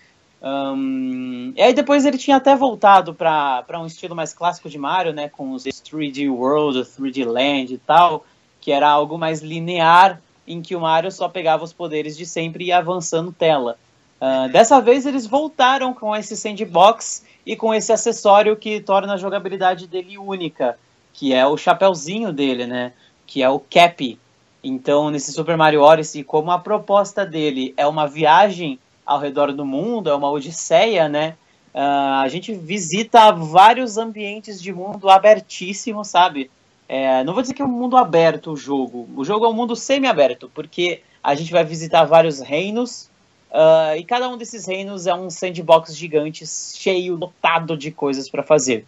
Um, 0.46 1.54
e 1.56 1.62
aí 1.62 1.74
depois 1.74 2.06
ele 2.06 2.20
tinha 2.20 2.38
até 2.38 2.56
voltado 2.56 3.16
para 3.16 3.80
um 3.82 3.88
estilo 3.88 4.16
mais 4.16 4.32
clássico 4.32 4.70
de 4.70 4.78
Mario, 4.78 5.12
né, 5.12 5.28
com 5.28 5.54
os 5.54 5.64
3D 5.64 6.30
World, 6.30 6.82
3D 6.82 7.26
Land 7.26 7.74
e 7.74 7.78
tal, 7.80 8.24
que 8.62 8.72
era 8.72 8.88
algo 8.88 9.18
mais 9.18 9.42
linear, 9.42 10.22
em 10.48 10.62
que 10.62 10.76
o 10.76 10.80
Mario 10.80 11.12
só 11.12 11.28
pegava 11.28 11.64
os 11.64 11.74
poderes 11.74 12.16
de 12.16 12.28
sempre 12.28 12.66
e 12.66 12.68
ia 12.68 12.78
avançando 12.78 13.32
tela. 13.32 13.76
Uh, 14.22 14.48
dessa 14.52 14.80
vez 14.80 15.08
eles 15.08 15.26
voltaram 15.26 15.96
com 15.96 16.16
esse 16.16 16.38
sandbox 16.38 17.26
e 17.44 17.56
com 17.56 17.74
esse 17.74 17.92
acessório 17.92 18.56
que 18.56 18.80
torna 18.80 19.16
a 19.16 19.18
jogabilidade 19.18 19.88
dele 19.88 20.16
única, 20.16 20.78
que 21.12 21.34
é 21.34 21.46
o 21.48 21.58
chapéuzinho 21.58 22.32
dele, 22.32 22.68
né, 22.68 22.94
que 23.26 23.42
é 23.42 23.50
o 23.50 23.60
Cap. 23.60 24.20
Então, 24.64 25.10
nesse 25.10 25.34
Super 25.34 25.58
Mario 25.58 25.82
Odyssey, 25.82 26.24
como 26.24 26.52
a 26.52 26.60
proposta 26.60 27.26
dele 27.26 27.74
é 27.76 27.88
uma 27.88 28.08
viagem 28.08 28.80
ao 29.06 29.20
redor 29.20 29.52
do 29.54 29.66
mundo, 29.66 30.10
é 30.10 30.16
uma 30.16 30.30
odisseia, 30.30 31.08
né? 31.08 31.36
Uh, 31.74 32.24
a 32.24 32.28
gente 32.30 32.54
visita 32.54 33.32
vários 33.32 33.98
ambientes 33.98 34.62
de 34.62 34.72
mundo 34.72 35.10
abertíssimo, 35.10 36.04
sabe? 36.06 36.50
É, 36.88 37.24
não 37.24 37.34
vou 37.34 37.42
dizer 37.42 37.54
que 37.54 37.62
é 37.62 37.66
um 37.66 37.70
mundo 37.70 37.98
aberto 37.98 38.52
o 38.52 38.56
jogo. 38.56 39.10
O 39.16 39.26
jogo 39.26 39.46
é 39.46 39.50
um 39.50 39.54
mundo 39.54 39.76
semi-aberto, 39.76 40.50
porque 40.54 41.02
a 41.24 41.36
gente 41.36 41.52
vai 41.52 41.64
visitar 41.64 42.06
vários 42.06 42.40
reinos 42.40 43.10
uh, 43.52 43.98
e 43.98 44.04
cada 44.04 44.30
um 44.30 44.38
desses 44.38 44.68
reinos 44.68 45.08
é 45.08 45.14
um 45.14 45.30
sandbox 45.30 45.96
gigante, 45.96 46.46
cheio, 46.46 47.16
lotado 47.16 47.76
de 47.76 47.92
coisas 47.92 48.30
para 48.30 48.44
fazer. 48.44 48.86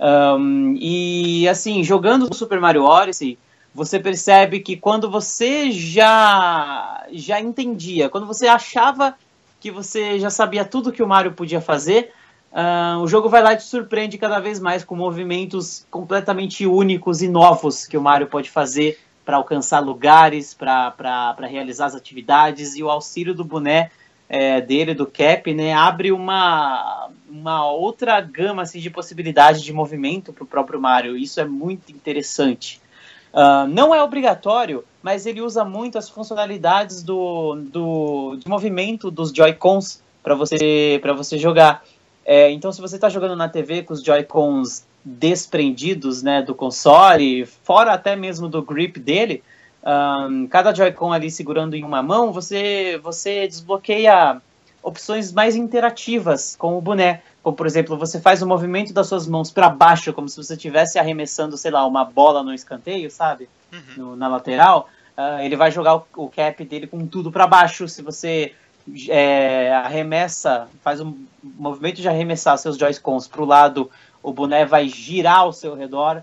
Um, 0.00 0.76
e 0.80 1.48
assim, 1.48 1.84
jogando 1.84 2.32
Super 2.34 2.60
Mario 2.60 2.84
Odyssey, 2.84 3.38
você 3.74 4.00
percebe 4.00 4.60
que 4.60 4.76
quando 4.76 5.10
você 5.10 5.70
já 5.70 7.06
já 7.12 7.40
entendia, 7.40 8.08
quando 8.08 8.26
você 8.26 8.46
achava 8.46 9.14
que 9.60 9.70
você 9.70 10.18
já 10.18 10.30
sabia 10.30 10.64
tudo 10.64 10.92
que 10.92 11.02
o 11.02 11.08
Mario 11.08 11.32
podia 11.32 11.60
fazer. 11.60 12.12
Uh, 12.50 12.98
o 13.02 13.06
jogo 13.06 13.28
vai 13.28 13.42
lá 13.42 13.52
e 13.52 13.56
te 13.56 13.64
surpreende 13.64 14.16
cada 14.16 14.38
vez 14.40 14.58
mais 14.58 14.82
com 14.82 14.96
movimentos 14.96 15.86
completamente 15.90 16.66
únicos 16.66 17.20
e 17.20 17.28
novos 17.28 17.86
que 17.86 17.96
o 17.96 18.00
Mario 18.00 18.26
pode 18.26 18.50
fazer 18.50 18.98
para 19.24 19.36
alcançar 19.36 19.80
lugares, 19.80 20.54
para 20.54 21.34
realizar 21.42 21.86
as 21.86 21.94
atividades 21.94 22.74
e 22.74 22.82
o 22.82 22.88
auxílio 22.88 23.34
do 23.34 23.44
boné 23.44 23.90
é, 24.28 24.60
dele, 24.60 24.94
do 24.94 25.06
Cap, 25.06 25.52
né, 25.52 25.74
abre 25.74 26.12
uma, 26.12 27.10
uma 27.28 27.70
outra 27.70 28.20
gama 28.20 28.62
assim, 28.62 28.78
de 28.78 28.88
possibilidades 28.88 29.62
de 29.62 29.72
movimento 29.72 30.32
para 30.32 30.44
o 30.44 30.46
próprio 30.46 30.80
Mario. 30.80 31.16
Isso 31.16 31.40
é 31.40 31.44
muito 31.44 31.92
interessante. 31.92 32.80
Uh, 33.32 33.66
não 33.68 33.94
é 33.94 34.02
obrigatório, 34.02 34.84
mas 35.02 35.26
ele 35.26 35.40
usa 35.40 35.64
muito 35.64 35.96
as 35.98 36.08
funcionalidades 36.08 37.02
do, 37.02 37.56
do, 37.56 38.36
do 38.36 38.48
movimento 38.48 39.10
dos 39.10 39.30
Joy-Cons 39.30 40.02
para 40.22 40.34
você, 40.34 41.00
você 41.16 41.38
jogar. 41.38 41.84
É, 42.24 42.50
então, 42.50 42.72
se 42.72 42.80
você 42.80 42.96
está 42.96 43.08
jogando 43.08 43.36
na 43.36 43.48
TV 43.48 43.82
com 43.82 43.94
os 43.94 44.02
Joy-Cons 44.02 44.86
desprendidos 45.04 46.22
né, 46.22 46.42
do 46.42 46.54
console, 46.54 47.46
fora 47.46 47.92
até 47.92 48.14
mesmo 48.14 48.48
do 48.48 48.62
grip 48.62 48.98
dele, 48.98 49.42
um, 49.82 50.46
cada 50.46 50.74
Joy-Con 50.74 51.12
ali 51.12 51.30
segurando 51.30 51.74
em 51.74 51.84
uma 51.84 52.02
mão, 52.02 52.32
você, 52.32 53.00
você 53.02 53.46
desbloqueia 53.46 54.42
opções 54.88 55.32
mais 55.32 55.54
interativas 55.54 56.56
com 56.56 56.76
o 56.76 56.80
boné. 56.80 57.22
Como, 57.42 57.56
por 57.56 57.66
exemplo, 57.66 57.96
você 57.96 58.20
faz 58.20 58.42
o 58.42 58.46
movimento 58.46 58.92
das 58.92 59.06
suas 59.06 59.26
mãos 59.26 59.50
para 59.50 59.68
baixo, 59.68 60.12
como 60.12 60.28
se 60.28 60.36
você 60.36 60.54
estivesse 60.54 60.98
arremessando, 60.98 61.56
sei 61.56 61.70
lá, 61.70 61.86
uma 61.86 62.04
bola 62.04 62.42
no 62.42 62.52
escanteio, 62.52 63.10
sabe? 63.10 63.48
Uhum. 63.72 63.80
No, 63.96 64.16
na 64.16 64.28
lateral. 64.28 64.88
Uh, 65.16 65.42
ele 65.42 65.56
vai 65.56 65.70
jogar 65.70 65.96
o, 65.96 66.06
o, 66.16 66.28
cap 66.28 66.64
dele 66.64 66.86
com 66.86 67.06
tudo 67.06 67.30
para 67.30 67.46
baixo. 67.46 67.88
Se 67.88 68.02
você 68.02 68.54
é, 69.08 69.72
arremessa, 69.74 70.68
faz 70.82 71.00
um 71.00 71.14
movimento 71.42 72.00
de 72.00 72.08
arremessar 72.08 72.56
seus 72.58 72.76
Joy-Cons 72.76 73.28
para 73.28 73.42
o 73.42 73.46
lado, 73.46 73.90
o 74.22 74.32
boné 74.32 74.64
vai 74.64 74.88
girar 74.88 75.40
ao 75.40 75.52
seu 75.52 75.74
redor. 75.74 76.22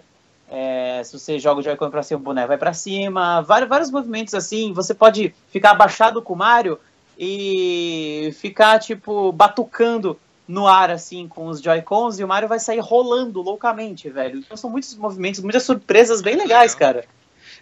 É, 0.49 1.01
se 1.03 1.18
você 1.18 1.39
joga 1.39 1.59
o 1.59 1.63
Joy-Con 1.63 1.89
para 1.89 2.03
cima, 2.03 2.20
o 2.20 2.24
boné 2.24 2.47
vai 2.47 2.57
para 2.57 2.74
cima. 2.74 3.41
Vários, 3.41 3.70
vários 3.70 3.91
movimentos 3.91 4.34
assim. 4.34 4.74
Você 4.74 4.93
pode 4.93 5.34
ficar 5.49 5.72
abaixado 5.72 6.22
com 6.22 6.34
o 6.34 6.38
Mario 6.38 6.80
e 7.18 8.34
ficar, 8.39 8.80
tipo, 8.80 9.32
batucando 9.32 10.20
no 10.47 10.68
ar, 10.68 10.91
assim, 10.91 11.28
com 11.28 11.47
os 11.47 11.61
Joy-Cons, 11.61 12.20
e 12.20 12.24
o 12.24 12.28
Mario 12.28 12.47
vai 12.47 12.59
sair 12.59 12.80
rolando 12.80 13.41
loucamente, 13.41 14.09
velho. 14.09 14.39
Então 14.39 14.55
são 14.55 14.70
muitos 14.70 14.95
movimentos, 14.95 15.41
muitas 15.41 15.63
surpresas 15.63 16.22
bem 16.22 16.36
legais, 16.36 16.74
legal. 16.74 16.93
cara. 16.93 17.05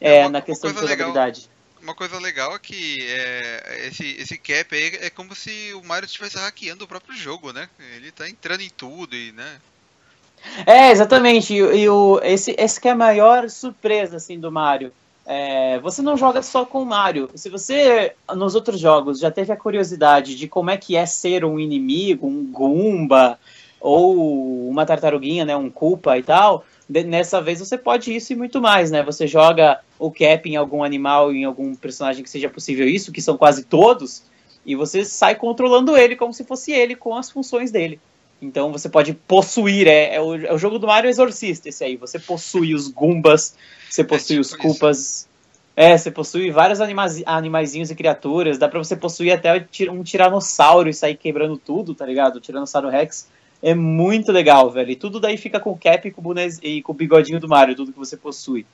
É, 0.02 0.18
é 0.18 0.22
uma, 0.24 0.32
na 0.32 0.42
questão 0.42 0.72
de 0.72 0.80
jogabilidade. 0.80 1.50
Uma 1.82 1.96
coisa 1.96 2.18
legal 2.20 2.56
é 2.56 2.60
que 2.60 3.00
é, 3.02 3.88
esse, 3.88 4.16
esse 4.20 4.38
cap 4.38 4.74
aí 4.76 4.98
é 5.02 5.10
como 5.10 5.36
se 5.36 5.74
o 5.74 5.84
Mario 5.84 6.06
estivesse 6.06 6.38
hackeando 6.38 6.86
o 6.86 6.88
próprio 6.88 7.16
jogo, 7.16 7.52
né? 7.52 7.70
Ele 7.96 8.12
tá 8.12 8.28
entrando 8.28 8.62
em 8.62 8.70
tudo 8.70 9.16
e, 9.16 9.32
né? 9.32 9.60
É, 10.66 10.92
exatamente. 10.92 11.54
E, 11.54 11.58
e 11.58 11.90
o, 11.90 12.20
esse, 12.24 12.56
esse 12.58 12.80
que 12.80 12.88
é 12.88 12.92
a 12.92 12.96
maior 12.96 13.50
surpresa, 13.50 14.18
assim, 14.18 14.40
do 14.40 14.52
Mario 14.52 14.94
é, 15.26 15.80
você 15.80 16.02
não 16.02 16.18
joga 16.18 16.42
só 16.42 16.66
com 16.66 16.82
o 16.82 16.86
Mario. 16.86 17.30
Se 17.36 17.50
você, 17.50 18.14
nos 18.36 18.56
outros 18.56 18.80
jogos, 18.80 19.20
já 19.20 19.32
teve 19.32 19.52
a 19.52 19.58
curiosidade 19.58 20.36
de 20.36 20.48
como 20.48 20.70
é 20.70 20.78
que 20.78 20.96
é 20.96 21.06
ser 21.06 21.46
um 21.46 21.60
inimigo, 21.60 22.28
um 22.28 22.46
Goomba, 22.46 23.40
ou 23.80 24.70
uma 24.70 24.86
tartaruguinha, 24.86 25.44
né, 25.44 25.56
um 25.58 25.70
Koopa 25.70 26.18
e 26.18 26.24
tal, 26.24 26.64
nessa 26.88 27.42
vez 27.42 27.60
você 27.60 27.78
pode 27.78 28.16
isso 28.16 28.32
e 28.32 28.36
muito 28.36 28.62
mais, 28.62 28.90
né? 28.90 29.04
Você 29.04 29.28
joga 29.28 29.82
o 30.00 30.10
cap 30.10 30.50
em 30.50 30.56
algum 30.56 30.84
animal, 30.84 31.34
em 31.34 31.44
algum 31.44 31.76
personagem 31.76 32.24
que 32.24 32.30
seja 32.30 32.50
possível 32.50 32.88
isso, 32.88 33.12
que 33.12 33.22
são 33.22 33.38
quase 33.38 33.66
todos, 33.66 34.24
e 34.66 34.74
você 34.74 35.04
sai 35.04 35.36
controlando 35.36 35.98
ele 35.98 36.16
como 36.16 36.34
se 36.34 36.46
fosse 36.46 36.72
ele, 36.72 36.96
com 36.96 37.14
as 37.16 37.30
funções 37.30 37.72
dele. 37.72 38.00
Então 38.44 38.72
você 38.72 38.90
pode 38.90 39.14
possuir, 39.14 39.88
é, 39.88 40.16
é, 40.16 40.22
o, 40.22 40.36
é 40.36 40.54
o 40.54 40.58
jogo 40.58 40.78
do 40.78 40.88
Mario 40.88 41.10
Exorcista 41.10 41.70
esse 41.70 41.84
aí. 41.84 41.96
Você 41.96 42.20
possui 42.20 42.74
os 42.74 42.88
Goombas, 42.90 43.56
você 43.90 44.02
é 44.02 44.04
possui 44.04 44.38
é 44.38 44.42
tipo 44.42 44.42
os 44.42 44.56
Koopas. 44.56 45.30
É, 45.76 45.98
você 45.98 46.12
possui 46.12 46.52
vários 46.52 46.80
animais, 46.82 47.24
animaizinhos 47.26 47.90
e 47.90 47.96
criaturas. 47.96 48.58
Dá 48.58 48.68
pra 48.68 48.78
você 48.78 48.96
possuir 48.96 49.32
até 49.32 49.66
um 49.90 50.04
tiranossauro 50.04 50.90
e 50.90 50.94
sair 50.94 51.16
quebrando 51.16 51.58
tudo, 51.58 51.96
tá 51.96 52.06
ligado? 52.06 52.36
O 52.36 52.40
Tiranossauro 52.40 52.90
Rex 52.90 53.28
é 53.62 53.74
muito 53.74 54.32
legal, 54.32 54.70
velho. 54.70 54.92
E 54.92 54.96
tudo 54.96 55.20
daí 55.20 55.38
fica 55.38 55.60
com 55.60 55.72
o 55.72 55.78
cap 55.78 56.08
e 56.08 56.12
com 56.12 56.22
o, 56.22 56.24
bonez, 56.24 56.60
e 56.62 56.82
com 56.84 56.92
o 56.92 56.96
bigodinho 56.96 57.40
do 57.40 57.48
Mario, 57.48 57.76
tudo 57.76 57.92
que 57.92 57.98
você 57.98 58.16
possui. 58.16 58.68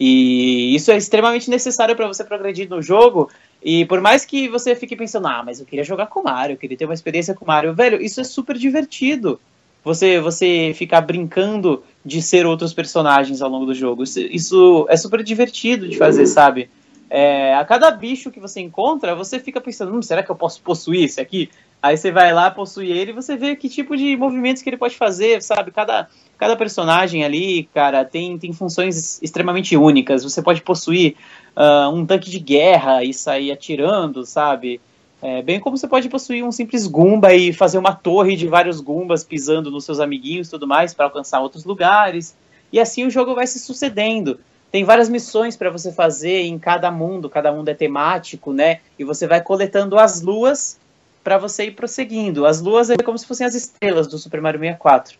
E 0.00 0.74
isso 0.74 0.90
é 0.90 0.96
extremamente 0.96 1.50
necessário 1.50 1.94
para 1.94 2.08
você 2.08 2.24
progredir 2.24 2.68
no 2.68 2.80
jogo. 2.80 3.30
E 3.62 3.84
por 3.84 4.00
mais 4.00 4.24
que 4.24 4.48
você 4.48 4.74
fique 4.74 4.96
pensando, 4.96 5.28
ah, 5.28 5.42
mas 5.44 5.60
eu 5.60 5.66
queria 5.66 5.84
jogar 5.84 6.06
com 6.06 6.20
o 6.20 6.24
Mario, 6.24 6.54
eu 6.54 6.58
queria 6.58 6.76
ter 6.76 6.86
uma 6.86 6.94
experiência 6.94 7.34
com 7.34 7.44
o 7.44 7.48
Mario, 7.48 7.74
velho, 7.74 8.00
isso 8.00 8.20
é 8.20 8.24
super 8.24 8.56
divertido. 8.56 9.40
Você, 9.82 10.20
você 10.20 10.72
ficar 10.74 11.00
brincando 11.00 11.82
de 12.04 12.20
ser 12.20 12.44
outros 12.44 12.74
personagens 12.74 13.40
ao 13.40 13.48
longo 13.48 13.64
do 13.64 13.74
jogo. 13.74 14.02
Isso, 14.02 14.20
isso 14.20 14.86
é 14.90 14.96
super 14.96 15.22
divertido 15.22 15.88
de 15.88 15.96
fazer, 15.96 16.26
sabe? 16.26 16.68
É, 17.08 17.54
a 17.54 17.64
cada 17.64 17.90
bicho 17.90 18.30
que 18.30 18.38
você 18.38 18.60
encontra, 18.60 19.16
você 19.16 19.40
fica 19.40 19.60
pensando, 19.60 19.92
hum, 19.92 20.02
será 20.02 20.22
que 20.22 20.30
eu 20.30 20.36
posso 20.36 20.62
possuir 20.62 21.04
esse 21.04 21.20
aqui? 21.20 21.50
Aí 21.82 21.96
você 21.96 22.12
vai 22.12 22.32
lá, 22.32 22.50
possui 22.50 22.92
ele 22.92 23.10
e 23.10 23.14
você 23.14 23.36
vê 23.36 23.56
que 23.56 23.68
tipo 23.68 23.96
de 23.96 24.16
movimentos 24.16 24.62
que 24.62 24.68
ele 24.68 24.76
pode 24.76 24.96
fazer, 24.96 25.42
sabe? 25.42 25.70
Cada, 25.70 26.08
cada 26.38 26.54
personagem 26.54 27.24
ali, 27.24 27.64
cara, 27.74 28.04
tem, 28.04 28.38
tem 28.38 28.52
funções 28.52 29.20
extremamente 29.22 29.76
únicas. 29.76 30.22
Você 30.22 30.42
pode 30.42 30.62
possuir 30.62 31.16
uh, 31.56 31.88
um 31.94 32.04
tanque 32.06 32.30
de 32.30 32.38
guerra 32.38 33.04
e 33.04 33.12
sair 33.12 33.52
atirando, 33.52 34.24
sabe? 34.24 34.80
É, 35.22 35.42
bem 35.42 35.60
como 35.60 35.76
você 35.76 35.86
pode 35.86 36.08
possuir 36.08 36.42
um 36.42 36.50
simples 36.50 36.86
Goomba 36.86 37.34
e 37.34 37.52
fazer 37.52 37.76
uma 37.76 37.94
torre 37.94 38.36
de 38.36 38.48
vários 38.48 38.80
Goombas 38.80 39.22
pisando 39.22 39.70
nos 39.70 39.84
seus 39.84 40.00
amiguinhos 40.00 40.48
e 40.48 40.50
tudo 40.50 40.66
mais 40.66 40.94
para 40.94 41.04
alcançar 41.04 41.40
outros 41.40 41.64
lugares. 41.64 42.34
E 42.72 42.80
assim 42.80 43.04
o 43.04 43.10
jogo 43.10 43.34
vai 43.34 43.46
se 43.46 43.58
sucedendo. 43.58 44.40
Tem 44.72 44.84
várias 44.84 45.08
missões 45.08 45.56
para 45.56 45.68
você 45.68 45.92
fazer 45.92 46.42
em 46.42 46.58
cada 46.58 46.90
mundo, 46.90 47.28
cada 47.28 47.52
mundo 47.52 47.68
é 47.68 47.74
temático, 47.74 48.52
né? 48.52 48.80
E 48.98 49.04
você 49.04 49.26
vai 49.26 49.42
coletando 49.42 49.98
as 49.98 50.22
luas 50.22 50.78
para 51.22 51.36
você 51.36 51.66
ir 51.66 51.72
prosseguindo. 51.72 52.46
As 52.46 52.60
luas 52.60 52.88
é 52.88 52.96
como 52.96 53.18
se 53.18 53.26
fossem 53.26 53.46
as 53.46 53.54
estrelas 53.54 54.06
do 54.06 54.16
Super 54.16 54.40
Mario 54.40 54.60
64. 54.60 55.18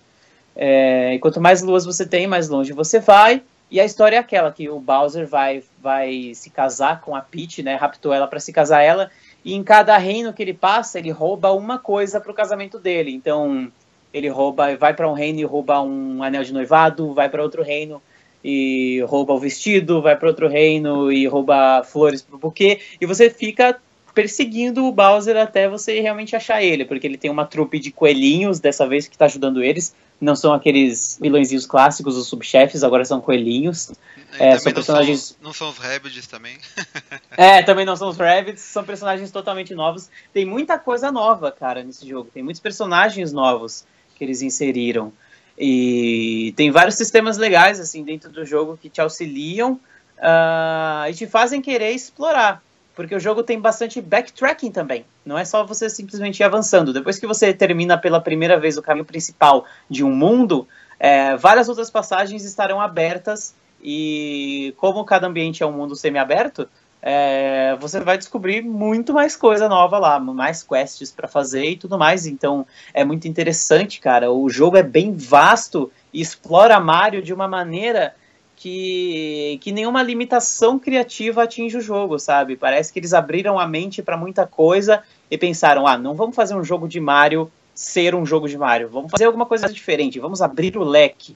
É, 0.56 1.14
e 1.14 1.18
quanto 1.18 1.40
mais 1.40 1.62
luas 1.62 1.84
você 1.84 2.06
tem, 2.06 2.26
mais 2.26 2.48
longe 2.48 2.72
você 2.72 3.00
vai. 3.00 3.42
E 3.70 3.80
a 3.80 3.84
história 3.84 4.16
é 4.16 4.18
aquela 4.18 4.50
que 4.50 4.68
o 4.68 4.80
Bowser 4.80 5.26
vai, 5.26 5.62
vai 5.80 6.32
se 6.34 6.50
casar 6.50 7.00
com 7.00 7.14
a 7.14 7.20
Peach, 7.20 7.62
né? 7.62 7.76
Raptou 7.76 8.12
ela 8.12 8.26
para 8.26 8.40
se 8.40 8.52
casar 8.52 8.82
ela. 8.82 9.10
E 9.44 9.54
em 9.54 9.62
cada 9.62 9.96
reino 9.96 10.32
que 10.32 10.42
ele 10.42 10.52
passa, 10.52 10.98
ele 10.98 11.10
rouba 11.10 11.52
uma 11.52 11.78
coisa 11.78 12.20
para 12.20 12.32
o 12.32 12.34
casamento 12.34 12.78
dele. 12.78 13.12
Então 13.12 13.70
ele 14.12 14.28
rouba, 14.28 14.76
vai 14.76 14.92
para 14.92 15.08
um 15.08 15.12
reino 15.12 15.38
e 15.38 15.44
rouba 15.44 15.80
um 15.80 16.22
anel 16.22 16.42
de 16.42 16.52
noivado, 16.52 17.14
vai 17.14 17.28
para 17.28 17.42
outro 17.42 17.62
reino 17.62 18.02
e 18.42 19.00
rouba 19.06 19.34
o 19.34 19.38
vestido, 19.38 20.02
vai 20.02 20.16
para 20.16 20.28
outro 20.28 20.48
reino 20.48 21.12
e 21.12 21.26
rouba 21.26 21.82
flores 21.84 22.22
para 22.22 22.36
o 22.36 22.38
buquê. 22.38 22.80
E 23.00 23.06
você 23.06 23.30
fica 23.30 23.78
perseguindo 24.14 24.84
o 24.84 24.92
Bowser 24.92 25.36
até 25.36 25.68
você 25.68 26.00
realmente 26.00 26.34
achar 26.34 26.62
ele, 26.62 26.84
porque 26.84 27.06
ele 27.06 27.16
tem 27.16 27.30
uma 27.30 27.44
trupe 27.44 27.78
de 27.78 27.92
coelhinhos 27.92 28.58
dessa 28.58 28.86
vez 28.86 29.06
que 29.06 29.14
está 29.14 29.26
ajudando 29.26 29.62
eles. 29.62 29.94
Não 30.20 30.36
são 30.36 30.52
aqueles 30.52 31.18
vilõezinhos 31.20 31.66
clássicos, 31.66 32.16
os 32.16 32.26
subchefes, 32.26 32.84
agora 32.84 33.04
são 33.04 33.20
coelhinhos. 33.20 33.90
É, 34.38 34.58
são 34.58 34.72
personagens. 34.72 35.36
Não 35.40 35.52
são, 35.52 35.68
não 35.68 35.74
são 35.74 35.86
os 35.86 35.92
Rabbids 35.92 36.26
também. 36.26 36.58
é, 37.36 37.62
também 37.62 37.86
não 37.86 37.96
são 37.96 38.08
os 38.08 38.18
Rabbids, 38.18 38.60
são 38.60 38.84
personagens 38.84 39.30
totalmente 39.30 39.74
novos. 39.74 40.10
Tem 40.32 40.44
muita 40.44 40.78
coisa 40.78 41.10
nova, 41.10 41.50
cara, 41.50 41.82
nesse 41.82 42.06
jogo. 42.06 42.30
Tem 42.32 42.42
muitos 42.42 42.60
personagens 42.60 43.32
novos 43.32 43.84
que 44.14 44.22
eles 44.22 44.42
inseriram. 44.42 45.12
E 45.58 46.52
tem 46.56 46.70
vários 46.70 46.96
sistemas 46.96 47.38
legais, 47.38 47.80
assim, 47.80 48.04
dentro 48.04 48.30
do 48.30 48.44
jogo 48.44 48.76
que 48.76 48.90
te 48.90 49.00
auxiliam 49.00 49.72
uh, 50.18 51.10
e 51.10 51.14
te 51.14 51.26
fazem 51.26 51.62
querer 51.62 51.92
explorar 51.92 52.62
porque 52.94 53.14
o 53.14 53.20
jogo 53.20 53.42
tem 53.42 53.58
bastante 53.60 54.00
backtracking 54.00 54.70
também. 54.70 55.04
Não 55.24 55.38
é 55.38 55.44
só 55.44 55.64
você 55.64 55.88
simplesmente 55.88 56.40
ir 56.40 56.44
avançando. 56.44 56.92
Depois 56.92 57.18
que 57.18 57.26
você 57.26 57.52
termina 57.52 57.96
pela 57.96 58.20
primeira 58.20 58.58
vez 58.58 58.76
o 58.76 58.82
caminho 58.82 59.04
principal 59.04 59.64
de 59.88 60.04
um 60.04 60.10
mundo, 60.10 60.66
é, 60.98 61.36
várias 61.36 61.68
outras 61.68 61.90
passagens 61.90 62.44
estarão 62.44 62.80
abertas 62.80 63.54
e 63.82 64.74
como 64.76 65.04
cada 65.04 65.26
ambiente 65.26 65.62
é 65.62 65.66
um 65.66 65.72
mundo 65.72 65.96
semi-aberto, 65.96 66.68
é, 67.02 67.76
você 67.80 68.00
vai 68.00 68.18
descobrir 68.18 68.62
muito 68.62 69.14
mais 69.14 69.34
coisa 69.34 69.68
nova 69.68 69.98
lá, 69.98 70.20
mais 70.20 70.62
quests 70.62 71.10
para 71.10 71.26
fazer 71.26 71.64
e 71.64 71.76
tudo 71.76 71.98
mais. 71.98 72.26
Então 72.26 72.66
é 72.92 73.04
muito 73.04 73.26
interessante, 73.26 74.00
cara. 74.00 74.30
O 74.30 74.48
jogo 74.50 74.76
é 74.76 74.82
bem 74.82 75.12
vasto 75.12 75.90
e 76.12 76.20
explora 76.20 76.78
Mario 76.78 77.22
de 77.22 77.32
uma 77.32 77.48
maneira 77.48 78.14
que, 78.60 79.58
que 79.62 79.72
nenhuma 79.72 80.02
limitação 80.02 80.78
criativa 80.78 81.44
atinge 81.44 81.78
o 81.78 81.80
jogo, 81.80 82.18
sabe? 82.18 82.56
Parece 82.56 82.92
que 82.92 82.98
eles 82.98 83.14
abriram 83.14 83.58
a 83.58 83.66
mente 83.66 84.02
para 84.02 84.18
muita 84.18 84.46
coisa 84.46 85.02
e 85.30 85.38
pensaram: 85.38 85.86
ah, 85.86 85.96
não 85.96 86.14
vamos 86.14 86.36
fazer 86.36 86.54
um 86.54 86.62
jogo 86.62 86.86
de 86.86 87.00
Mario 87.00 87.50
ser 87.74 88.14
um 88.14 88.26
jogo 88.26 88.46
de 88.46 88.58
Mario, 88.58 88.90
vamos 88.90 89.10
fazer 89.10 89.24
alguma 89.24 89.46
coisa 89.46 89.66
diferente, 89.66 90.20
vamos 90.20 90.42
abrir 90.42 90.76
o 90.76 90.84
leque. 90.84 91.34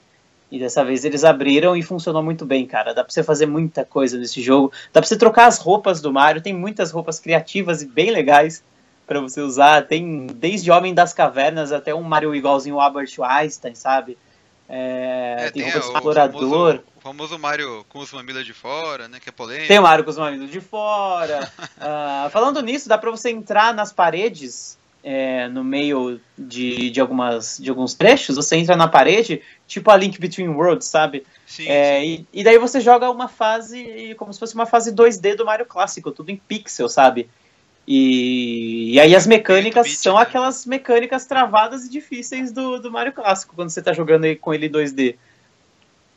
E 0.51 0.59
dessa 0.59 0.85
vez 0.85 1.03
eles 1.03 1.23
abriram 1.23 1.75
e 1.75 1.81
funcionou 1.81 2.21
muito 2.21 2.45
bem, 2.45 2.67
cara. 2.67 2.93
Dá 2.93 3.03
pra 3.03 3.11
você 3.11 3.23
fazer 3.23 3.47
muita 3.47 3.83
coisa 3.83 4.15
nesse 4.19 4.43
jogo. 4.43 4.71
Dá 4.93 5.01
pra 5.01 5.07
você 5.07 5.17
trocar 5.17 5.47
as 5.47 5.57
roupas 5.57 5.99
do 5.99 6.13
Mario. 6.13 6.43
Tem 6.43 6.53
muitas 6.53 6.91
roupas 6.91 7.19
criativas 7.19 7.81
e 7.81 7.87
bem 7.87 8.11
legais 8.11 8.63
para 9.07 9.19
você 9.19 9.41
usar. 9.41 9.87
Tem 9.87 10.27
desde 10.27 10.69
Homem 10.69 10.93
das 10.93 11.11
Cavernas 11.11 11.71
até 11.71 11.95
um 11.95 12.03
Mario 12.03 12.35
igualzinho 12.35 12.75
o 12.75 12.79
Albert 12.79 13.09
Einstein, 13.19 13.73
sabe? 13.73 14.15
É, 14.67 15.35
é, 15.39 15.51
tem, 15.51 15.63
tem 15.63 15.71
roupa 15.71 15.79
de 15.79 15.95
explorador. 15.95 16.79
O 16.95 17.01
famoso 17.01 17.37
Mario 17.37 17.85
com 17.87 17.99
os 17.99 18.11
mamilos 18.11 18.45
de 18.45 18.53
fora, 18.53 19.07
né? 19.07 19.19
Que 19.19 19.29
é 19.29 19.31
polêmico. 19.31 19.67
Tem 19.67 19.79
o 19.79 19.83
Mario 19.83 20.03
com 20.03 20.09
os 20.09 20.17
mamilos 20.17 20.49
de 20.49 20.59
fora. 20.59 21.51
uh, 21.59 22.29
falando 22.31 22.61
nisso, 22.61 22.89
dá 22.89 22.97
pra 22.97 23.11
você 23.11 23.29
entrar 23.29 23.73
nas 23.73 23.93
paredes 23.93 24.77
é, 25.03 25.47
no 25.49 25.63
meio 25.63 26.19
de, 26.35 26.89
de, 26.89 26.99
algumas, 26.99 27.59
de 27.59 27.69
alguns 27.69 27.93
trechos. 27.93 28.35
Você 28.37 28.55
entra 28.55 28.75
na 28.75 28.87
parede, 28.87 29.39
tipo 29.67 29.91
a 29.91 29.95
Link 29.95 30.19
Between 30.19 30.47
Worlds, 30.47 30.87
sabe? 30.87 31.23
Sim, 31.45 31.67
é, 31.67 31.99
sim. 31.99 32.25
E, 32.33 32.39
e, 32.41 32.43
daí 32.43 32.57
você 32.57 32.81
joga 32.81 33.11
uma 33.11 33.27
fase 33.27 34.15
como 34.17 34.33
se 34.33 34.39
fosse 34.39 34.55
uma 34.55 34.65
fase 34.65 34.91
2D 34.91 35.35
do 35.35 35.45
Mario 35.45 35.67
clássico, 35.67 36.11
tudo 36.11 36.31
em 36.31 36.37
pixel, 36.37 36.89
sabe? 36.89 37.29
E, 37.87 38.93
e 38.93 38.99
aí 38.99 39.15
as 39.15 39.27
mecânicas 39.27 39.91
são 39.97 40.15
né? 40.15 40.21
aquelas 40.21 40.65
mecânicas 40.65 41.25
travadas 41.25 41.85
e 41.85 41.89
difíceis 41.89 42.51
do, 42.51 42.79
do 42.79 42.91
Mario 42.91 43.13
Clássico, 43.13 43.55
quando 43.55 43.69
você 43.69 43.79
está 43.79 43.93
jogando 43.93 44.35
com 44.37 44.53
ele 44.53 44.69
2D. 44.69 45.15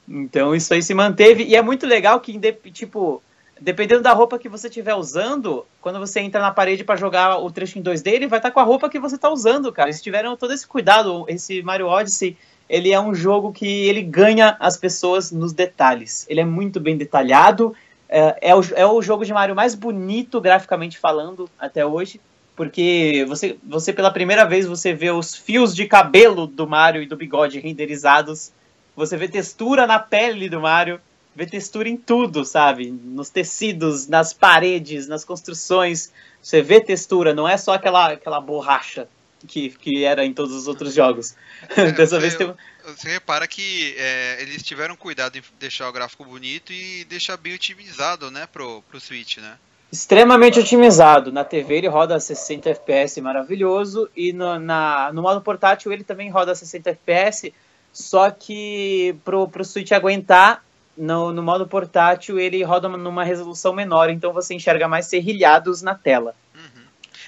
Então 0.08 0.54
isso 0.54 0.72
aí 0.72 0.82
se 0.82 0.94
manteve, 0.94 1.44
e 1.44 1.54
é 1.54 1.60
muito 1.60 1.86
legal 1.86 2.18
que, 2.20 2.38
tipo, 2.72 3.22
dependendo 3.60 4.02
da 4.02 4.12
roupa 4.12 4.38
que 4.38 4.48
você 4.48 4.68
estiver 4.68 4.94
usando, 4.94 5.66
quando 5.80 5.98
você 5.98 6.20
entra 6.20 6.40
na 6.40 6.50
parede 6.50 6.84
para 6.84 6.96
jogar 6.96 7.38
o 7.38 7.50
trecho 7.50 7.78
em 7.78 7.82
2D, 7.82 8.12
ele 8.12 8.26
vai 8.26 8.38
estar 8.38 8.48
tá 8.48 8.54
com 8.54 8.60
a 8.60 8.64
roupa 8.64 8.88
que 8.88 8.98
você 8.98 9.16
está 9.16 9.28
usando, 9.28 9.72
cara. 9.72 9.88
Eles 9.88 10.02
tiveram 10.02 10.36
todo 10.36 10.52
esse 10.52 10.66
cuidado. 10.66 11.24
Esse 11.28 11.62
Mario 11.62 11.88
Odyssey, 11.88 12.36
ele 12.68 12.92
é 12.92 13.00
um 13.00 13.14
jogo 13.14 13.52
que 13.52 13.66
ele 13.66 14.02
ganha 14.02 14.56
as 14.60 14.76
pessoas 14.76 15.30
nos 15.30 15.52
detalhes. 15.52 16.26
Ele 16.28 16.40
é 16.40 16.44
muito 16.44 16.80
bem 16.80 16.96
detalhado. 16.96 17.74
É, 18.08 18.50
é, 18.50 18.54
o, 18.54 18.60
é 18.74 18.86
o 18.86 19.02
jogo 19.02 19.24
de 19.24 19.32
Mario 19.32 19.54
mais 19.54 19.74
bonito, 19.74 20.40
graficamente 20.40 20.98
falando, 20.98 21.48
até 21.58 21.84
hoje. 21.84 22.20
Porque 22.56 23.24
você, 23.28 23.56
você, 23.62 23.92
pela 23.92 24.10
primeira 24.10 24.44
vez, 24.44 24.66
você 24.66 24.92
vê 24.92 25.10
os 25.10 25.34
fios 25.34 25.74
de 25.74 25.86
cabelo 25.86 26.46
do 26.46 26.66
Mario 26.66 27.02
e 27.02 27.06
do 27.06 27.16
bigode 27.16 27.60
renderizados. 27.60 28.52
Você 28.96 29.16
vê 29.16 29.28
textura 29.28 29.86
na 29.86 29.98
pele 29.98 30.48
do 30.48 30.60
Mario 30.60 31.00
vê 31.38 31.46
textura 31.46 31.88
em 31.88 31.96
tudo, 31.96 32.44
sabe? 32.44 32.90
Nos 32.90 33.30
tecidos, 33.30 34.08
nas 34.08 34.32
paredes, 34.32 35.06
nas 35.06 35.24
construções. 35.24 36.12
Você 36.42 36.60
vê 36.60 36.80
textura, 36.80 37.32
não 37.32 37.48
é 37.48 37.56
só 37.56 37.74
aquela, 37.74 38.10
aquela 38.10 38.40
borracha 38.40 39.06
que, 39.46 39.70
que 39.70 40.04
era 40.04 40.24
em 40.24 40.32
todos 40.32 40.54
os 40.54 40.66
outros 40.66 40.94
jogos. 40.94 41.34
É, 41.76 41.90
Dessa 41.92 42.16
você, 42.16 42.20
vez 42.20 42.34
tem... 42.36 42.54
você 42.86 43.10
repara 43.10 43.46
que 43.46 43.94
é, 43.98 44.40
eles 44.40 44.62
tiveram 44.62 44.96
cuidado 44.96 45.36
em 45.36 45.42
deixar 45.58 45.88
o 45.88 45.92
gráfico 45.92 46.24
bonito 46.24 46.72
e 46.72 47.04
deixar 47.04 47.36
bem 47.36 47.54
otimizado, 47.54 48.30
né, 48.30 48.46
pro, 48.50 48.80
pro 48.82 49.00
Switch, 49.00 49.38
né? 49.38 49.58
Extremamente 49.90 50.60
otimizado. 50.60 51.32
Na 51.32 51.44
TV 51.44 51.78
ele 51.78 51.88
roda 51.88 52.14
a 52.14 52.20
60 52.20 52.70
FPS 52.70 53.20
maravilhoso 53.20 54.08
e 54.16 54.32
no, 54.32 54.58
na, 54.58 55.10
no 55.12 55.22
modo 55.22 55.40
portátil 55.40 55.92
ele 55.92 56.04
também 56.04 56.30
roda 56.30 56.52
a 56.52 56.54
60 56.54 56.90
FPS, 56.90 57.52
só 57.92 58.30
que 58.30 59.16
pro, 59.24 59.48
pro 59.48 59.64
Switch 59.64 59.92
aguentar 59.92 60.62
no, 60.98 61.32
no 61.32 61.42
modo 61.42 61.66
portátil 61.66 62.38
ele 62.38 62.62
roda 62.64 62.88
numa 62.88 63.22
resolução 63.22 63.72
menor, 63.72 64.10
então 64.10 64.32
você 64.32 64.54
enxerga 64.54 64.88
mais 64.88 65.06
serrilhados 65.06 65.80
na 65.80 65.94
tela. 65.94 66.34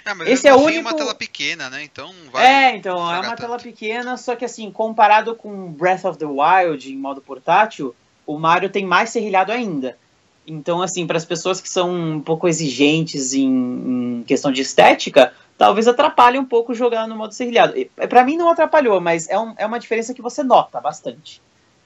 É, 0.05 0.15
mas 0.15 0.29
Esse 0.29 0.49
é 0.49 0.53
o 0.53 0.57
assim, 0.57 0.67
único... 0.67 0.81
uma 0.89 0.97
tela 0.97 1.15
pequena, 1.15 1.71
né? 1.71 1.83
Então 1.83 2.13
vai 2.33 2.47
É, 2.47 2.77
então 2.77 2.97
é 2.99 3.19
uma 3.19 3.31
tanto. 3.31 3.41
tela 3.41 3.59
pequena, 3.59 4.17
só 4.17 4.35
que 4.35 4.45
assim, 4.45 4.71
comparado 4.71 5.35
com 5.35 5.71
Breath 5.73 6.05
of 6.05 6.19
the 6.19 6.27
Wild 6.27 6.93
em 6.93 6.97
modo 6.97 7.21
portátil, 7.21 7.95
o 8.27 8.39
Mario 8.39 8.71
tem 8.71 8.85
mais 8.85 9.11
serrilhado 9.11 9.53
ainda. 9.53 9.97
Então, 10.47 10.83
assim, 10.83 11.07
para 11.07 11.17
as 11.17 11.25
pessoas 11.25 11.61
que 11.61 11.69
são 11.69 11.91
um 11.91 12.21
pouco 12.21 12.49
exigentes 12.49 13.35
em, 13.35 13.47
em, 13.49 14.25
questão 14.27 14.51
de 14.51 14.63
estética, 14.63 15.33
talvez 15.57 15.87
atrapalhe 15.87 16.39
um 16.39 16.45
pouco 16.45 16.75
jogar 16.75 17.07
no 17.07 17.15
modo 17.17 17.35
serrilhado. 17.35 17.75
Para 18.09 18.25
mim 18.25 18.37
não 18.37 18.49
atrapalhou, 18.49 19.01
mas 19.01 19.29
é, 19.29 19.39
um, 19.39 19.55
é 19.57 19.67
uma 19.67 19.79
diferença 19.79 20.15
que 20.15 20.23
você 20.23 20.43
nota 20.43 20.81
bastante. 20.81 21.41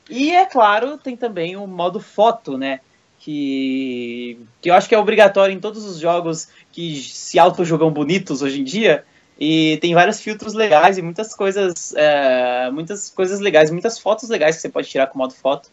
E 0.08 0.30
é 0.30 0.46
claro, 0.46 0.96
tem 0.98 1.16
também 1.16 1.56
o 1.56 1.66
modo 1.66 2.00
foto, 2.00 2.56
né? 2.56 2.80
Que, 3.24 4.38
que 4.60 4.68
eu 4.68 4.74
acho 4.74 4.86
que 4.86 4.94
é 4.94 4.98
obrigatório 4.98 5.54
em 5.54 5.58
todos 5.58 5.82
os 5.86 5.98
jogos 5.98 6.46
que 6.70 6.96
se 6.96 7.38
auto-jogam 7.38 7.90
bonitos 7.90 8.42
hoje 8.42 8.60
em 8.60 8.64
dia. 8.64 9.02
E 9.40 9.78
tem 9.80 9.94
vários 9.94 10.20
filtros 10.20 10.52
legais 10.52 10.98
e 10.98 11.02
muitas 11.02 11.34
coisas, 11.34 11.94
é, 11.96 12.70
muitas 12.70 13.08
coisas 13.08 13.40
legais, 13.40 13.70
muitas 13.70 13.98
fotos 13.98 14.28
legais 14.28 14.56
que 14.56 14.60
você 14.60 14.68
pode 14.68 14.88
tirar 14.88 15.06
com 15.06 15.14
o 15.14 15.22
modo 15.22 15.32
foto. 15.32 15.70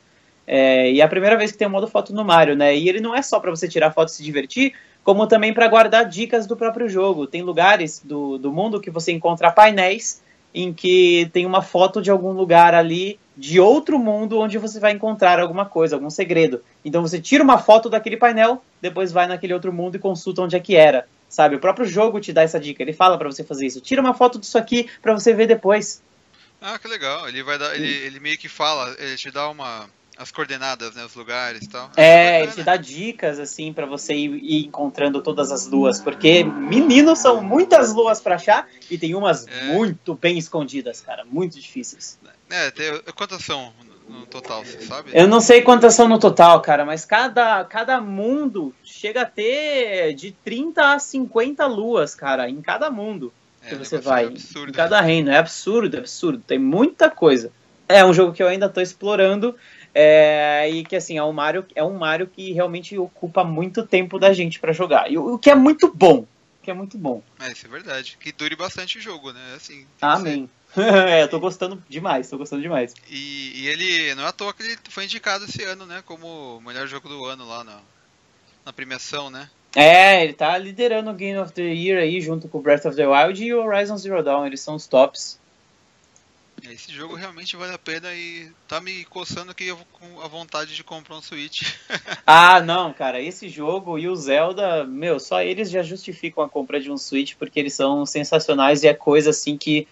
É, 0.47 0.89
e 0.91 1.01
é 1.01 1.03
a 1.03 1.09
primeira 1.09 1.37
vez 1.37 1.51
que 1.51 1.57
tem 1.57 1.67
o 1.67 1.71
modo 1.71 1.89
foto 1.89 2.13
no 2.13 2.23
Mario, 2.23 2.55
né? 2.55 2.73
E 2.73 2.87
ele 2.87 3.01
não 3.01 3.13
é 3.13 3.21
só 3.21 3.37
para 3.37 3.51
você 3.51 3.67
tirar 3.67 3.91
foto 3.91 4.07
e 4.07 4.11
se 4.13 4.23
divertir, 4.23 4.73
como 5.03 5.27
também 5.27 5.53
para 5.53 5.67
guardar 5.67 6.05
dicas 6.05 6.47
do 6.47 6.55
próprio 6.55 6.87
jogo. 6.87 7.27
Tem 7.27 7.41
lugares 7.41 8.01
do, 8.01 8.37
do 8.37 8.49
mundo 8.49 8.79
que 8.79 8.89
você 8.89 9.11
encontra 9.11 9.51
painéis 9.51 10.23
em 10.53 10.73
que 10.73 11.29
tem 11.33 11.45
uma 11.45 11.61
foto 11.61 12.01
de 12.01 12.09
algum 12.09 12.31
lugar 12.31 12.73
ali 12.73 13.19
de 13.41 13.59
outro 13.59 13.97
mundo 13.97 14.37
onde 14.39 14.59
você 14.59 14.79
vai 14.79 14.91
encontrar 14.91 15.39
alguma 15.39 15.65
coisa, 15.65 15.95
algum 15.95 16.11
segredo. 16.11 16.63
Então 16.85 17.01
você 17.01 17.19
tira 17.19 17.43
uma 17.43 17.57
foto 17.57 17.89
daquele 17.89 18.15
painel, 18.15 18.63
depois 18.79 19.11
vai 19.11 19.25
naquele 19.25 19.51
outro 19.51 19.73
mundo 19.73 19.95
e 19.95 19.99
consulta 19.99 20.43
onde 20.43 20.55
é 20.55 20.59
que 20.59 20.75
era. 20.75 21.07
Sabe? 21.27 21.55
O 21.55 21.59
próprio 21.59 21.87
jogo 21.87 22.19
te 22.19 22.31
dá 22.31 22.43
essa 22.43 22.59
dica, 22.59 22.83
ele 22.83 22.93
fala 22.93 23.17
para 23.17 23.31
você 23.31 23.43
fazer 23.43 23.65
isso. 23.65 23.81
Tira 23.81 23.99
uma 23.99 24.13
foto 24.13 24.37
disso 24.37 24.59
aqui 24.59 24.87
para 25.01 25.13
você 25.13 25.33
ver 25.33 25.47
depois. 25.47 26.03
Ah, 26.61 26.77
que 26.77 26.87
legal. 26.87 27.27
Ele 27.27 27.41
vai 27.41 27.57
dar, 27.57 27.73
ele, 27.73 27.87
ele 27.87 28.19
meio 28.19 28.37
que 28.37 28.47
fala, 28.47 28.95
ele 28.99 29.15
te 29.15 29.31
dá 29.31 29.49
uma 29.49 29.89
as 30.21 30.31
coordenadas, 30.31 30.95
né, 30.95 31.03
os 31.03 31.15
lugares 31.15 31.63
e 31.63 31.69
tal. 31.69 31.89
É, 31.97 32.43
ele 32.43 32.51
te 32.51 32.63
dá 32.63 32.77
dicas 32.77 33.39
assim 33.39 33.73
para 33.73 33.85
você 33.85 34.13
ir, 34.13 34.31
ir, 34.35 34.65
encontrando 34.65 35.21
todas 35.21 35.51
as 35.51 35.67
luas, 35.67 35.99
porque 35.99 36.43
meninos 36.43 37.19
são 37.19 37.41
muitas 37.41 37.93
luas 37.93 38.21
para 38.21 38.35
achar 38.35 38.67
e 38.89 38.97
tem 38.97 39.15
umas 39.15 39.47
é. 39.47 39.63
muito 39.73 40.13
bem 40.15 40.37
escondidas, 40.37 41.01
cara, 41.01 41.25
muito 41.25 41.59
difíceis. 41.59 42.19
É, 42.49 42.69
tem, 42.69 43.01
quantas 43.15 43.43
são 43.43 43.73
no 44.07 44.25
total, 44.25 44.63
você 44.63 44.81
sabe? 44.81 45.11
Eu 45.13 45.27
não 45.27 45.39
sei 45.39 45.61
quantas 45.61 45.95
são 45.95 46.07
no 46.07 46.19
total, 46.19 46.61
cara, 46.61 46.85
mas 46.85 47.05
cada, 47.05 47.63
cada 47.65 47.99
mundo 47.99 48.75
chega 48.83 49.21
a 49.21 49.25
ter 49.25 50.13
de 50.13 50.31
30 50.31 50.93
a 50.93 50.99
50 50.99 51.65
luas, 51.65 52.13
cara, 52.13 52.49
em 52.49 52.61
cada 52.61 52.91
mundo 52.91 53.33
é, 53.63 53.69
que 53.69 53.75
você 53.75 53.97
vai. 53.97 54.25
Absurdo, 54.25 54.69
em 54.69 54.73
cada 54.73 55.01
reino. 55.01 55.31
É 55.31 55.37
absurdo, 55.37 55.95
é 55.95 55.99
absurdo. 55.99 56.43
Tem 56.45 56.59
muita 56.59 57.09
coisa. 57.09 57.51
É 57.87 58.03
um 58.05 58.13
jogo 58.13 58.33
que 58.33 58.41
eu 58.41 58.47
ainda 58.47 58.69
tô 58.69 58.81
explorando 58.81 59.55
é, 59.93 60.69
e 60.69 60.83
que 60.83 60.95
assim, 60.95 61.17
é 61.17 61.23
um 61.23 61.33
Mario, 61.33 61.65
é 61.75 61.83
um 61.83 61.97
Mario 61.97 62.27
que 62.27 62.53
realmente 62.53 62.97
ocupa 62.97 63.43
muito 63.43 63.85
tempo 63.85 64.17
da 64.17 64.33
gente 64.33 64.59
para 64.59 64.71
jogar. 64.71 65.11
E 65.11 65.17
o, 65.17 65.33
o 65.33 65.39
que 65.39 65.49
é 65.49 65.55
muito 65.55 65.91
bom. 65.93 66.25
que 66.61 66.71
é 66.71 66.73
muito 66.73 66.97
bom. 66.97 67.21
É, 67.39 67.51
isso 67.51 67.65
é 67.65 67.69
verdade. 67.69 68.17
Que 68.19 68.31
dure 68.31 68.55
bastante 68.55 68.97
o 68.97 69.01
jogo, 69.01 69.31
né? 69.33 69.53
Assim, 69.55 69.85
Amém. 70.01 70.49
é, 70.77 71.23
eu 71.23 71.27
tô 71.27 71.39
gostando 71.39 71.83
demais, 71.89 72.29
tô 72.29 72.37
gostando 72.37 72.61
demais. 72.61 72.93
E, 73.09 73.61
e, 73.61 73.67
ele, 73.67 74.15
não 74.15 74.23
é 74.23 74.27
à 74.27 74.31
toa 74.31 74.53
que 74.53 74.63
ele 74.63 74.77
foi 74.89 75.03
indicado 75.03 75.45
esse 75.45 75.63
ano, 75.63 75.85
né? 75.85 76.01
Como 76.05 76.57
o 76.57 76.61
melhor 76.61 76.87
jogo 76.87 77.09
do 77.09 77.25
ano 77.25 77.45
lá 77.45 77.63
na, 77.63 77.79
na 78.65 78.71
premiação, 78.71 79.29
né? 79.29 79.49
É, 79.75 80.23
ele 80.23 80.33
tá 80.33 80.57
liderando 80.57 81.11
o 81.11 81.13
Game 81.13 81.37
of 81.39 81.53
the 81.53 81.61
Year 81.61 82.01
aí, 82.01 82.19
junto 82.19 82.47
com 82.47 82.61
Breath 82.61 82.85
of 82.85 82.95
the 82.95 83.07
Wild 83.07 83.43
e 83.43 83.53
o 83.53 83.63
Horizon 83.63 83.97
Zero 83.97 84.23
Dawn, 84.23 84.45
eles 84.45 84.61
são 84.61 84.75
os 84.75 84.85
tops. 84.85 85.39
Esse 86.69 86.91
jogo 86.91 87.15
realmente 87.15 87.55
vale 87.55 87.73
a 87.73 87.77
pena 87.77 88.13
e 88.13 88.51
tá 88.67 88.79
me 88.79 89.03
coçando 89.05 89.51
aqui 89.51 89.75
com 89.91 90.21
a 90.21 90.27
vontade 90.27 90.75
de 90.75 90.83
comprar 90.83 91.15
um 91.15 91.21
Switch. 91.21 91.73
ah, 92.25 92.61
não, 92.61 92.93
cara, 92.93 93.19
esse 93.19 93.49
jogo 93.49 93.97
e 93.97 94.07
o 94.07 94.15
Zelda, 94.15 94.83
meu, 94.85 95.19
só 95.19 95.41
eles 95.41 95.71
já 95.71 95.81
justificam 95.81 96.43
a 96.43 96.49
compra 96.49 96.79
de 96.79 96.91
um 96.91 96.97
Switch 96.97 97.33
porque 97.35 97.59
eles 97.59 97.73
são 97.73 98.05
sensacionais 98.05 98.83
e 98.83 98.87
é 98.87 98.93
coisa 98.93 99.31
assim 99.31 99.57
que 99.57 99.87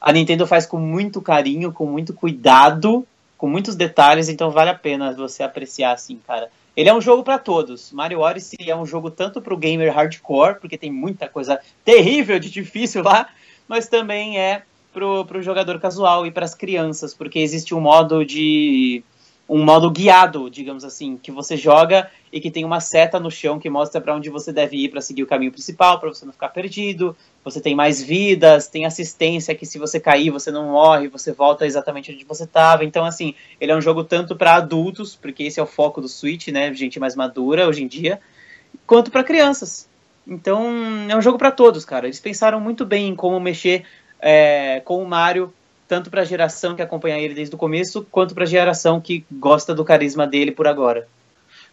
a 0.00 0.12
Nintendo 0.12 0.46
faz 0.46 0.64
com 0.64 0.78
muito 0.78 1.20
carinho, 1.20 1.72
com 1.72 1.86
muito 1.86 2.14
cuidado, 2.14 3.06
com 3.36 3.48
muitos 3.48 3.76
detalhes, 3.76 4.28
então 4.28 4.50
vale 4.50 4.70
a 4.70 4.74
pena 4.74 5.12
você 5.12 5.42
apreciar 5.42 5.92
assim, 5.92 6.18
cara. 6.26 6.50
Ele 6.76 6.88
é 6.88 6.94
um 6.94 7.00
jogo 7.00 7.22
para 7.22 7.38
todos. 7.38 7.92
Mario 7.92 8.20
Odyssey 8.20 8.70
é 8.70 8.74
um 8.74 8.86
jogo 8.86 9.10
tanto 9.10 9.40
para 9.40 9.54
o 9.54 9.56
gamer 9.56 9.94
hardcore, 9.94 10.58
porque 10.58 10.78
tem 10.78 10.90
muita 10.90 11.28
coisa 11.28 11.60
terrível 11.84 12.38
de 12.38 12.50
difícil 12.50 13.02
lá, 13.02 13.28
mas 13.68 13.88
também 13.88 14.38
é 14.38 14.62
pro, 14.94 15.26
pro 15.26 15.42
jogador 15.42 15.78
casual 15.80 16.24
e 16.24 16.30
para 16.30 16.44
as 16.44 16.54
crianças, 16.54 17.12
porque 17.12 17.40
existe 17.40 17.74
um 17.74 17.80
modo 17.80 18.24
de 18.24 19.02
um 19.46 19.62
modo 19.62 19.90
guiado, 19.90 20.48
digamos 20.48 20.84
assim, 20.84 21.18
que 21.18 21.30
você 21.30 21.54
joga 21.54 22.10
e 22.32 22.40
que 22.40 22.50
tem 22.50 22.64
uma 22.64 22.80
seta 22.80 23.20
no 23.20 23.30
chão 23.30 23.58
que 23.58 23.68
mostra 23.68 24.00
para 24.00 24.16
onde 24.16 24.30
você 24.30 24.50
deve 24.50 24.78
ir 24.78 24.88
para 24.88 25.02
seguir 25.02 25.22
o 25.22 25.26
caminho 25.26 25.52
principal, 25.52 26.00
para 26.00 26.08
você 26.08 26.24
não 26.24 26.32
ficar 26.32 26.48
perdido. 26.48 27.14
Você 27.44 27.60
tem 27.60 27.74
mais 27.74 28.02
vidas, 28.02 28.68
tem 28.68 28.86
assistência 28.86 29.54
que 29.54 29.66
se 29.66 29.78
você 29.78 30.00
cair 30.00 30.30
você 30.30 30.50
não 30.50 30.70
morre, 30.70 31.08
você 31.08 31.30
volta 31.30 31.66
exatamente 31.66 32.10
onde 32.10 32.24
você 32.24 32.44
estava. 32.44 32.86
Então 32.86 33.04
assim, 33.04 33.34
ele 33.60 33.70
é 33.70 33.76
um 33.76 33.82
jogo 33.82 34.02
tanto 34.02 34.34
para 34.34 34.54
adultos, 34.54 35.14
porque 35.14 35.42
esse 35.42 35.60
é 35.60 35.62
o 35.62 35.66
foco 35.66 36.00
do 36.00 36.08
Switch, 36.08 36.48
né, 36.48 36.72
gente 36.72 36.98
mais 36.98 37.14
madura 37.14 37.68
hoje 37.68 37.82
em 37.82 37.86
dia, 37.86 38.18
quanto 38.86 39.10
para 39.10 39.22
crianças. 39.22 39.86
Então, 40.26 40.72
é 41.08 41.16
um 41.16 41.20
jogo 41.20 41.36
para 41.36 41.50
todos, 41.50 41.84
cara. 41.84 42.06
Eles 42.06 42.20
pensaram 42.20 42.60
muito 42.60 42.84
bem 42.86 43.08
em 43.08 43.14
como 43.14 43.38
mexer 43.38 43.84
é, 44.26 44.80
com 44.86 45.02
o 45.02 45.06
Mario, 45.06 45.52
tanto 45.86 46.08
para 46.08 46.22
a 46.22 46.24
geração 46.24 46.74
que 46.74 46.80
acompanha 46.80 47.18
ele 47.18 47.34
desde 47.34 47.54
o 47.54 47.58
começo, 47.58 48.06
quanto 48.10 48.34
para 48.34 48.44
a 48.44 48.46
geração 48.46 48.98
que 48.98 49.22
gosta 49.30 49.74
do 49.74 49.84
carisma 49.84 50.26
dele 50.26 50.50
por 50.50 50.66
agora. 50.66 51.06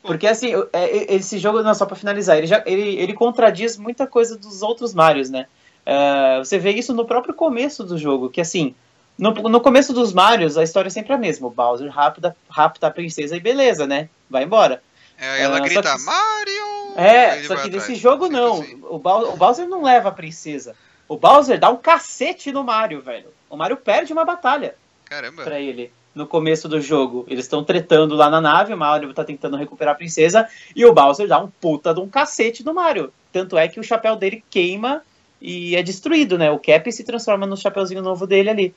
Porque 0.04 0.28
assim, 0.28 0.52
é, 0.74 1.16
esse 1.16 1.40
jogo, 1.40 1.64
não, 1.64 1.74
só 1.74 1.86
para 1.86 1.96
finalizar, 1.96 2.38
ele, 2.38 2.48
já, 2.48 2.62
ele, 2.66 2.98
ele 2.98 3.14
contradiz 3.14 3.78
muita 3.78 4.06
coisa 4.06 4.38
dos 4.38 4.62
outros 4.62 4.94
Marios, 4.94 5.30
né? 5.30 5.46
É, 5.86 6.40
você 6.40 6.60
vê 6.60 6.72
isso 6.72 6.94
no 6.94 7.06
próprio 7.06 7.34
começo 7.34 7.86
do 7.86 7.98
jogo, 7.98 8.30
que 8.30 8.42
assim, 8.42 8.76
no, 9.18 9.32
no 9.32 9.62
começo 9.62 9.94
dos 9.94 10.12
Marios, 10.12 10.58
a 10.58 10.64
história 10.64 10.90
é 10.90 10.92
sempre 10.92 11.14
a 11.14 11.18
mesma. 11.18 11.48
O 11.48 11.52
Bowser 11.52 11.90
rapta, 11.90 12.36
rapta 12.50 12.88
a 12.88 12.92
princesa 12.92 13.38
e 13.38 13.40
beleza, 13.40 13.88
né? 13.88 14.10
Vai 14.30 14.44
embora. 14.44 14.84
É, 15.18 15.44
ela 15.44 15.60
uh, 15.60 15.64
grita, 15.64 15.84
que, 15.84 16.04
Mario! 16.04 16.98
É, 16.98 17.44
só 17.44 17.56
que 17.56 17.70
nesse 17.70 17.96
jogo 17.96 18.28
não. 18.28 18.62
Assim. 18.62 18.82
O, 18.82 18.96
o 18.96 19.38
Bowser 19.38 19.70
não 19.70 19.84
leva 19.84 20.10
a 20.10 20.12
princesa. 20.12 20.76
O 21.12 21.18
Bowser 21.18 21.60
dá 21.60 21.70
um 21.70 21.76
cacete 21.76 22.54
no 22.54 22.64
Mario, 22.64 23.02
velho. 23.02 23.34
O 23.50 23.58
Mario 23.58 23.76
perde 23.76 24.14
uma 24.14 24.24
batalha. 24.24 24.76
Caramba. 25.04 25.44
Pra 25.44 25.60
ele. 25.60 25.92
No 26.16 26.26
começo 26.26 26.70
do 26.70 26.80
jogo. 26.80 27.26
Eles 27.28 27.44
estão 27.44 27.66
tretando 27.66 28.16
lá 28.16 28.30
na 28.30 28.40
nave, 28.40 28.74
o 28.74 28.78
Mario 28.78 29.14
tá 29.14 29.22
tentando 29.22 29.58
recuperar 29.58 29.94
a 29.94 29.98
princesa. 29.98 30.48
E 30.74 30.86
o 30.86 30.94
Bowser 30.94 31.28
dá 31.28 31.38
um 31.38 31.50
puta 31.50 31.94
de 31.94 32.00
um 32.00 32.08
cacete 32.08 32.64
no 32.64 32.74
Mario. 32.74 33.12
Tanto 33.30 33.58
é 33.58 33.68
que 33.68 33.78
o 33.78 33.84
chapéu 33.84 34.16
dele 34.16 34.42
queima 34.50 35.02
e 35.42 35.76
é 35.76 35.84
destruído, 35.84 36.38
né? 36.38 36.50
O 36.50 36.58
Cap 36.58 36.90
se 36.90 37.04
transforma 37.04 37.46
no 37.46 37.58
chapéuzinho 37.58 38.02
novo 38.02 38.26
dele 38.26 38.50
ali. 38.50 38.76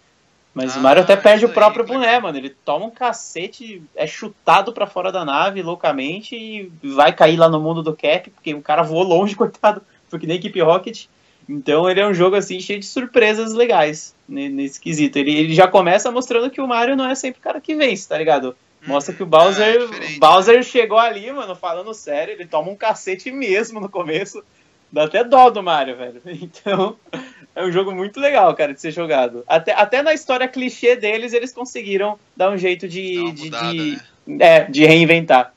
Mas 0.52 0.74
Ah, 0.74 0.80
o 0.80 0.82
Mario 0.82 1.04
até 1.04 1.14
perde 1.14 1.44
o 1.44 1.50
próprio 1.50 1.86
boné, 1.86 2.18
mano. 2.18 2.36
Ele 2.36 2.50
toma 2.50 2.86
um 2.86 2.90
cacete, 2.90 3.80
é 3.94 4.08
chutado 4.08 4.72
pra 4.72 4.88
fora 4.88 5.12
da 5.12 5.24
nave 5.24 5.62
loucamente 5.62 6.34
e 6.34 6.72
vai 6.82 7.12
cair 7.12 7.36
lá 7.36 7.48
no 7.48 7.60
mundo 7.60 7.80
do 7.80 7.94
Cap, 7.94 8.28
porque 8.30 8.54
o 8.54 8.60
cara 8.60 8.82
voou 8.82 9.04
longe, 9.04 9.36
coitado, 9.38 9.82
foi 10.08 10.18
que 10.18 10.26
nem 10.26 10.38
Equipe 10.38 10.60
Rocket. 10.60 11.06
Então 11.48 11.88
ele 11.90 12.00
é 12.00 12.06
um 12.06 12.14
jogo 12.14 12.36
assim 12.36 12.58
cheio 12.60 12.80
de 12.80 12.86
surpresas 12.86 13.52
legais 13.52 14.14
ne- 14.28 14.48
nesse 14.48 14.80
quesito. 14.80 15.18
Ele, 15.18 15.36
ele 15.36 15.54
já 15.54 15.68
começa 15.68 16.10
mostrando 16.10 16.50
que 16.50 16.60
o 16.60 16.66
Mario 16.66 16.96
não 16.96 17.08
é 17.08 17.14
sempre 17.14 17.40
o 17.40 17.42
cara 17.42 17.60
que 17.60 17.74
vence, 17.74 18.08
tá 18.08 18.16
ligado? 18.16 18.56
Mostra 18.86 19.14
que 19.14 19.22
o 19.22 19.26
Bowser, 19.26 19.80
É, 20.02 20.18
Bowser 20.18 20.62
chegou 20.62 20.98
ali, 20.98 21.30
mano, 21.32 21.54
falando 21.56 21.92
sério, 21.94 22.32
ele 22.34 22.46
toma 22.46 22.70
um 22.70 22.76
cacete 22.76 23.30
mesmo 23.30 23.80
no 23.80 23.88
começo. 23.88 24.42
Dá 24.92 25.04
até 25.04 25.24
dó 25.24 25.48
do 25.50 25.62
Mario, 25.62 25.96
velho. 25.96 26.20
Então, 26.26 26.96
é 27.54 27.64
um 27.64 27.72
jogo 27.72 27.92
muito 27.92 28.20
legal, 28.20 28.54
cara, 28.54 28.74
de 28.74 28.80
ser 28.80 28.90
jogado. 28.90 29.42
Até, 29.46 29.72
até 29.72 30.02
na 30.02 30.12
história 30.12 30.46
clichê 30.46 30.96
deles, 30.96 31.32
eles 31.32 31.52
conseguiram 31.52 32.18
dar 32.36 32.50
um 32.50 32.58
jeito 32.58 32.86
de, 32.88 33.18
uma 33.18 33.32
de, 33.32 33.44
mudada, 33.44 33.72
de- 33.72 34.00
né? 34.26 34.46
é, 34.46 34.64
de 34.64 34.84
reinventar. 34.84 35.52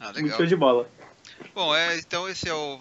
Ah, 0.00 0.06
Muito 0.06 0.22
legal. 0.22 0.36
show 0.36 0.46
de 0.46 0.56
bola. 0.56 0.88
Bom, 1.54 1.74
é, 1.74 1.96
então 1.98 2.28
esse 2.28 2.48
é 2.48 2.54
o 2.54 2.78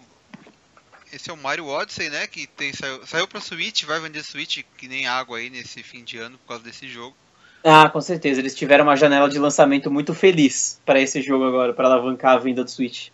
esse 1.16 1.30
é 1.30 1.34
o 1.34 1.38
Mario 1.38 1.68
Odyssey, 1.68 2.10
né, 2.10 2.28
que 2.28 2.46
tem 2.46 2.74
saiu, 2.74 3.06
saiu 3.08 3.28
pra 3.28 3.40
Switch, 3.40 3.84
vai 3.84 4.00
vender 4.02 4.22
Switch 4.22 4.64
que 4.78 4.88
nem 4.88 5.08
água 5.08 5.38
aí 5.38 5.50
nesse 5.50 5.82
fim 5.82 6.04
de 6.04 6.18
ano 6.18 6.38
por 6.40 6.48
causa 6.50 6.64
desse 6.64 6.88
jogo. 6.90 7.16
Ah, 7.64 7.90
com 7.90 8.02
certeza. 8.02 8.40
Eles 8.42 8.54
tiveram 8.54 8.84
uma 8.84 8.96
janela 8.96 9.28
de 9.28 9.40
lançamento 9.40 9.90
muito 9.90 10.14
feliz 10.14 10.80
pra 10.86 11.00
esse 11.00 11.22
jogo 11.22 11.46
agora, 11.46 11.74
pra 11.74 11.88
alavancar 11.88 12.34
a 12.34 12.38
venda 12.38 12.64
do 12.64 12.70
Switch. 12.70 13.08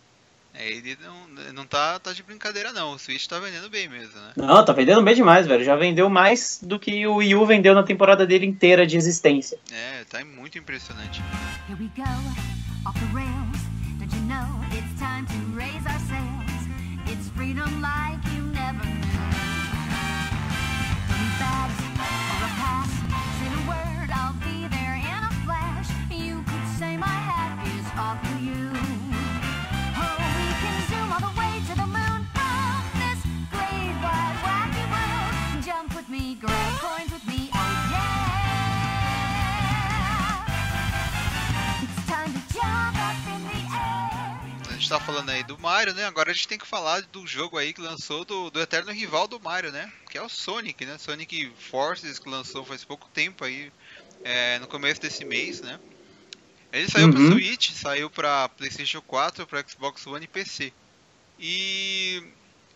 É, 0.52 0.70
ele 0.70 0.98
não, 1.02 1.52
não 1.54 1.66
tá, 1.66 1.98
tá 1.98 2.12
de 2.12 2.22
brincadeira 2.22 2.72
não, 2.72 2.92
o 2.92 2.98
Switch 2.98 3.26
tá 3.26 3.38
vendendo 3.38 3.70
bem 3.70 3.88
mesmo, 3.88 4.20
né? 4.20 4.32
Não, 4.36 4.62
tá 4.62 4.74
vendendo 4.74 5.02
bem 5.02 5.14
demais, 5.14 5.46
velho. 5.46 5.64
Já 5.64 5.74
vendeu 5.74 6.10
mais 6.10 6.60
do 6.62 6.78
que 6.78 7.06
o 7.06 7.14
Wii 7.16 7.34
U 7.36 7.46
vendeu 7.46 7.74
na 7.74 7.82
temporada 7.82 8.26
dele 8.26 8.44
inteira 8.44 8.86
de 8.86 8.98
existência. 8.98 9.58
É, 9.70 10.04
tá 10.04 10.22
muito 10.22 10.58
impressionante. 10.58 11.22
Here 11.68 11.80
we 11.80 11.88
go, 11.96 12.02
off 12.86 12.98
the 12.98 13.06
rails. 13.14 13.62
Don't 13.98 14.14
you 14.14 14.22
know 14.22 14.60
it's 14.76 15.00
time 15.00 15.24
to 15.24 15.56
raise 15.56 15.86
our? 15.86 16.01
It's 17.12 17.28
freedom 17.28 17.82
like 17.82 18.24
you 18.32 18.51
air. 44.94 45.02
A 45.04 45.14
gente 45.14 45.28
tá 45.28 45.28
falando 45.28 45.30
aí 45.30 45.42
do 45.44 45.58
Mario, 45.58 45.94
né? 45.94 46.04
Agora 46.06 46.30
a 46.30 46.34
gente 46.34 46.48
tem 46.48 46.58
que 46.58 46.66
falar 46.66 47.02
do 47.02 47.26
jogo 47.26 47.58
aí 47.58 47.72
que 47.74 47.80
lançou 47.80 48.24
do, 48.24 48.50
do 48.50 48.60
eterno 48.60 48.92
rival 48.92 49.28
do 49.28 49.40
Mario, 49.40 49.72
né? 49.72 49.92
Que 50.10 50.18
é 50.18 50.22
o 50.22 50.28
Sonic, 50.28 50.84
né? 50.86 50.98
Sonic 50.98 51.54
Forces 51.56 52.18
que 52.18 52.28
lançou 52.30 52.64
faz 52.64 52.84
pouco 52.84 53.08
tempo 53.10 53.44
aí, 53.44 53.72
é, 54.24 54.58
no 54.60 54.68
começo 54.68 55.00
desse 55.00 55.24
mês, 55.24 55.60
né? 55.62 55.80
Ele 56.72 56.88
saiu 56.90 57.08
pro 57.08 57.20
Uhum. 57.20 57.20
Switch, 57.20 57.70
saiu 57.72 58.10
pra 58.10 58.48
PlayStation 58.50 59.02
4, 59.02 59.46
pra 59.46 59.64
Xbox 59.66 60.06
One 60.06 60.24
e 60.24 60.28
PC. 60.28 60.74
E 61.38 62.22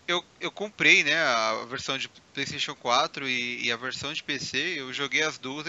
eu, 0.07 0.23
eu 0.41 0.53
comprei, 0.53 1.05
né, 1.05 1.17
a 1.19 1.65
versão 1.67 1.99
de 1.99 2.09
PlayStation 2.33 2.75
4 2.77 3.29
e, 3.29 3.67
e 3.67 3.73
a 3.73 3.77
versão 3.77 4.13
de 4.13 4.23
PC. 4.25 4.81
Eu 4.81 4.93
joguei 4.93 5.23
as 5.23 5.39
duas, 5.39 5.67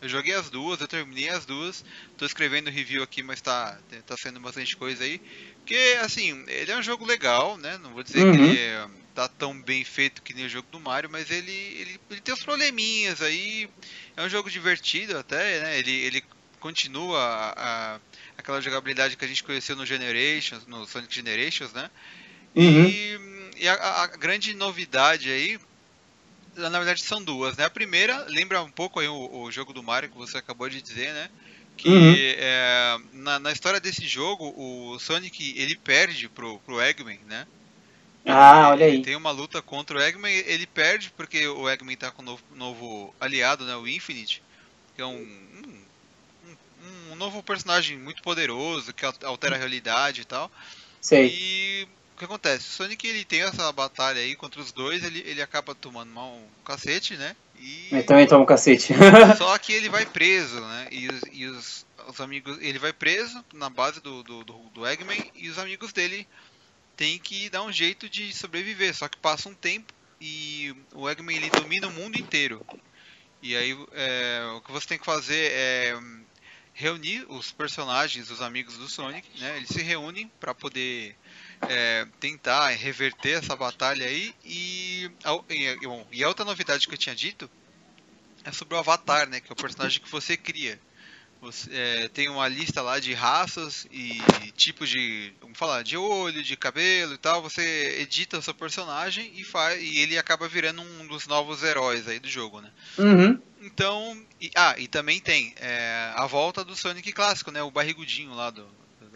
eu 0.00 0.08
joguei 0.08 0.34
as 0.34 0.50
duas, 0.50 0.80
eu 0.80 0.88
terminei 0.88 1.28
as 1.28 1.46
duas. 1.46 1.82
Tô 2.16 2.24
escrevendo 2.26 2.70
review 2.70 3.02
aqui, 3.02 3.22
mas 3.22 3.40
tá, 3.40 3.82
tá 4.06 4.16
sendo 4.16 4.40
bastante 4.40 4.76
coisa 4.76 5.04
aí. 5.04 5.20
Porque, 5.68 5.98
assim, 6.02 6.44
ele 6.48 6.72
é 6.72 6.76
um 6.78 6.82
jogo 6.82 7.04
legal, 7.04 7.58
né? 7.58 7.76
Não 7.76 7.92
vou 7.92 8.02
dizer 8.02 8.24
que 8.24 8.34
Uhum. 8.34 8.34
ele 8.36 8.56
é, 8.56 8.88
tá 9.12 9.28
tão 9.28 9.60
bem 9.62 9.84
feito 9.84 10.22
que 10.22 10.32
nem 10.32 10.46
o 10.46 10.48
jogo 10.48 10.66
do 10.70 10.80
Mario, 10.80 11.10
mas 11.10 11.30
ele, 11.30 11.52
ele, 11.52 12.00
ele 12.08 12.20
tem 12.22 12.32
os 12.32 12.42
probleminhas 12.42 13.20
aí. 13.20 13.68
É 14.16 14.22
um 14.22 14.30
jogo 14.30 14.50
divertido 14.50 15.18
até, 15.18 15.60
né? 15.60 15.78
Ele, 15.78 15.90
ele 15.92 16.22
continua 16.58 17.18
a, 17.20 17.96
a- 17.96 18.00
aquela 18.38 18.62
jogabilidade 18.62 19.14
que 19.16 19.24
a 19.24 19.28
gente 19.28 19.42
conheceu 19.42 19.76
no 19.76 19.84
Generations, 19.84 20.64
no 20.66 20.86
Sonic 20.86 21.14
Generations, 21.14 21.72
né? 21.74 21.90
Uhum. 22.56 22.94
E, 22.94 23.18
e 23.58 23.68
a, 23.68 23.74
a- 23.74 24.02
a 24.04 24.08
grande 24.08 24.54
novidade 24.54 25.30
aí, 25.30 25.58
na 26.56 26.70
verdade 26.78 27.02
são 27.04 27.22
duas, 27.24 27.56
né? 27.56 27.64
A 27.64 27.70
primeira 27.70 28.24
lembra 28.28 28.62
um 28.62 28.72
pouco 28.72 29.00
aí 29.00 29.08
o, 29.08 29.42
o 29.44 29.50
jogo 29.52 29.72
do 29.72 29.82
Mario 29.82 30.10
que 30.10 30.16
você 30.16 30.38
acabou 30.38 30.68
de 30.68 30.82
dizer, 30.82 31.12
né? 31.14 31.30
Que 31.78 31.88
Uhum. 31.88 32.14
é, 32.38 32.98
na, 33.12 33.38
na 33.40 33.52
história 33.52 33.80
desse 33.80 34.06
jogo, 34.08 34.52
o 34.56 34.98
Sonic 35.00 35.54
ele 35.58 35.76
perde 35.76 36.28
pro, 36.28 36.60
pro 36.62 36.80
Eggman, 36.82 37.20
né? 37.24 37.48
Ah, 38.26 38.68
olha 38.70 38.86
Ele 38.86 38.98
aí. 38.98 38.98
tem 38.98 39.16
uma 39.16 39.30
luta 39.30 39.62
contra 39.62 39.98
o 39.98 40.02
Eggman, 40.02 40.32
ele 40.32 40.66
perde 40.66 41.10
porque 41.12 41.46
o 41.46 41.68
Eggman 41.68 41.96
tá 41.96 42.10
com 42.12 42.22
um 42.22 42.24
novo, 42.24 42.44
novo 42.50 43.16
aliado, 43.20 43.64
né? 43.64 43.76
O 43.76 43.86
Infinite, 43.86 44.42
que 44.94 45.02
é 45.02 45.06
um, 45.06 45.16
um, 46.42 46.56
um- 47.12 47.16
novo 47.16 47.42
personagem 47.42 47.98
muito 47.98 48.22
poderoso, 48.22 48.92
que 48.94 49.04
al- 49.04 49.14
altera 49.24 49.56
a 49.56 49.58
realidade 49.58 50.22
e 50.22 50.24
tal. 50.24 50.50
Sei. 51.00 51.28
E 51.28 51.88
o 52.14 52.18
que 52.18 52.24
acontece? 52.26 52.68
O 52.68 52.72
Sonic 52.72 53.06
ele 53.06 53.24
tem 53.24 53.42
essa 53.42 53.72
batalha 53.72 54.20
aí 54.20 54.36
contra 54.36 54.60
os 54.60 54.72
dois, 54.72 55.04
ele, 55.04 55.20
ele 55.26 55.42
acaba 55.42 55.74
tomando 55.74 56.12
mal 56.12 56.32
um 56.34 56.50
cacete, 56.64 57.16
né? 57.16 57.36
E 57.60 57.88
Eu 57.90 58.06
também 58.06 58.26
tomo 58.26 58.42
um 58.42 58.46
cacete. 58.46 58.94
só 59.36 59.56
que 59.58 59.72
ele 59.72 59.88
vai 59.88 60.06
preso, 60.06 60.60
né? 60.60 60.88
E 60.90 61.08
os, 61.08 61.20
e 61.32 61.46
os, 61.46 61.86
os 62.08 62.20
amigos. 62.20 62.58
Ele 62.60 62.78
vai 62.78 62.92
preso 62.92 63.44
na 63.52 63.68
base 63.68 64.00
do, 64.00 64.22
do, 64.22 64.44
do, 64.44 64.54
do 64.74 64.86
Eggman 64.86 65.30
e 65.34 65.48
os 65.48 65.58
amigos 65.58 65.92
dele 65.92 66.26
têm 66.96 67.18
que 67.18 67.48
dar 67.50 67.62
um 67.62 67.72
jeito 67.72 68.08
de 68.08 68.32
sobreviver. 68.32 68.94
Só 68.94 69.08
que 69.08 69.18
passa 69.18 69.48
um 69.48 69.54
tempo 69.54 69.92
e 70.20 70.74
o 70.94 71.08
Eggman 71.08 71.36
ele 71.36 71.50
domina 71.50 71.88
o 71.88 71.92
mundo 71.92 72.18
inteiro. 72.18 72.64
E 73.42 73.56
aí 73.56 73.76
é, 73.92 74.52
o 74.56 74.60
que 74.60 74.72
você 74.72 74.88
tem 74.88 74.98
que 74.98 75.04
fazer 75.04 75.52
é 75.52 75.96
hum, 75.96 76.24
reunir 76.74 77.24
os 77.28 77.50
personagens, 77.50 78.30
os 78.30 78.40
amigos 78.40 78.76
do 78.78 78.88
Sonic, 78.88 79.28
né? 79.40 79.56
Eles 79.56 79.68
se 79.68 79.82
reúnem 79.82 80.30
para 80.40 80.54
poder 80.54 81.16
é, 81.68 82.06
tentar 82.20 82.68
reverter 82.68 83.38
essa 83.38 83.56
batalha 83.56 84.06
aí. 84.06 84.34
E 84.44 85.10
a, 85.24 85.32
e, 85.52 85.76
bom, 85.86 86.06
e 86.12 86.22
a 86.22 86.28
outra 86.28 86.44
novidade 86.44 86.86
que 86.86 86.94
eu 86.94 86.98
tinha 86.98 87.14
dito 87.14 87.50
é 88.44 88.52
sobre 88.52 88.74
o 88.74 88.78
Avatar, 88.78 89.28
né? 89.28 89.40
Que 89.40 89.50
é 89.50 89.52
o 89.52 89.56
personagem 89.56 90.00
que 90.00 90.10
você 90.10 90.36
cria. 90.36 90.78
Você 91.40 91.70
é, 91.72 92.08
tem 92.08 92.28
uma 92.28 92.48
lista 92.48 92.82
lá 92.82 92.98
de 92.98 93.14
raças 93.14 93.86
e 93.92 94.20
tipos 94.56 94.88
de, 94.88 95.32
vamos 95.40 95.56
falar, 95.56 95.84
de 95.84 95.96
olho, 95.96 96.42
de 96.42 96.56
cabelo 96.56 97.14
e 97.14 97.18
tal. 97.18 97.40
Você 97.42 98.00
edita 98.00 98.38
o 98.38 98.42
seu 98.42 98.54
personagem 98.54 99.30
e 99.36 99.44
faz 99.44 99.80
e 99.80 99.98
ele 99.98 100.18
acaba 100.18 100.48
virando 100.48 100.82
um 100.82 101.06
dos 101.06 101.26
novos 101.28 101.62
heróis 101.62 102.08
aí 102.08 102.18
do 102.18 102.28
jogo, 102.28 102.60
né? 102.60 102.72
Uhum. 102.98 103.40
Então, 103.60 104.26
e- 104.40 104.50
ah, 104.56 104.74
e 104.78 104.88
também 104.88 105.20
tem 105.20 105.54
é, 105.56 106.12
a 106.16 106.26
volta 106.26 106.64
do 106.64 106.74
Sonic 106.74 107.12
clássico, 107.12 107.50
né? 107.50 107.62
O 107.62 107.70
barrigudinho 107.70 108.34
lá 108.34 108.50
do. 108.50 108.68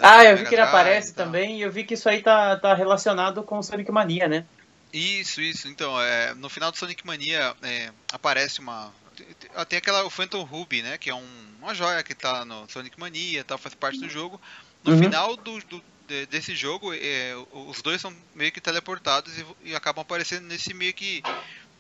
Ah, 0.03 0.25
eu 0.25 0.37
vi 0.37 0.47
que 0.47 0.55
ele 0.55 0.63
aparece 0.63 1.15
também 1.15 1.59
e 1.59 1.63
eu 1.63 1.71
vi 1.71 1.85
que 1.85 1.95
isso 1.95 2.09
aí 2.09 2.23
tá, 2.23 2.57
tá 2.59 2.75
relacionado 2.75 3.43
com 3.43 3.63
Sonic 3.63 3.91
Mania, 3.91 4.29
né? 4.29 4.45
Isso, 4.93 5.41
isso. 5.41 5.69
Então, 5.69 6.01
é, 6.01 6.35
no 6.35 6.49
final 6.49 6.71
do 6.71 6.77
Sonic 6.79 7.07
Mania 7.07 7.55
é, 7.63 7.91
aparece 8.13 8.61
uma. 8.61 8.93
tem- 9.17 9.27
Tem 9.67 9.79
aquela 9.79 10.05
o 10.05 10.11
Phantom 10.11 10.43
Ruby, 10.43 10.83
né? 10.83 10.99
Que 10.99 11.09
é 11.11 11.15
um- 11.15 11.55
uma 11.61 11.75
joia 11.75 12.03
que 12.03 12.15
tá 12.15 12.45
no 12.45 12.69
Sonic 12.69 12.99
Mania 12.99 13.41
e 13.41 13.45
tal, 13.45 13.57
faz 13.59 13.75
parte 13.75 14.01
do 14.01 14.09
jogo. 14.09 14.41
No 14.85 14.93
Uhum. 14.93 14.99
final 14.99 15.37
do, 15.37 15.59
do- 15.61 15.85
de- 16.09 16.27
desse 16.27 16.55
jogo, 16.55 16.93
é, 16.93 17.33
os 17.53 17.81
dois 17.81 18.01
são 18.01 18.15
meio 18.35 18.53
que 18.53 18.61
teleportados 18.61 19.39
e, 19.39 19.47
e 19.65 19.75
acabam 19.75 20.03
aparecendo 20.03 20.47
nesse 20.47 20.75
meio 20.75 20.93
que. 20.93 21.23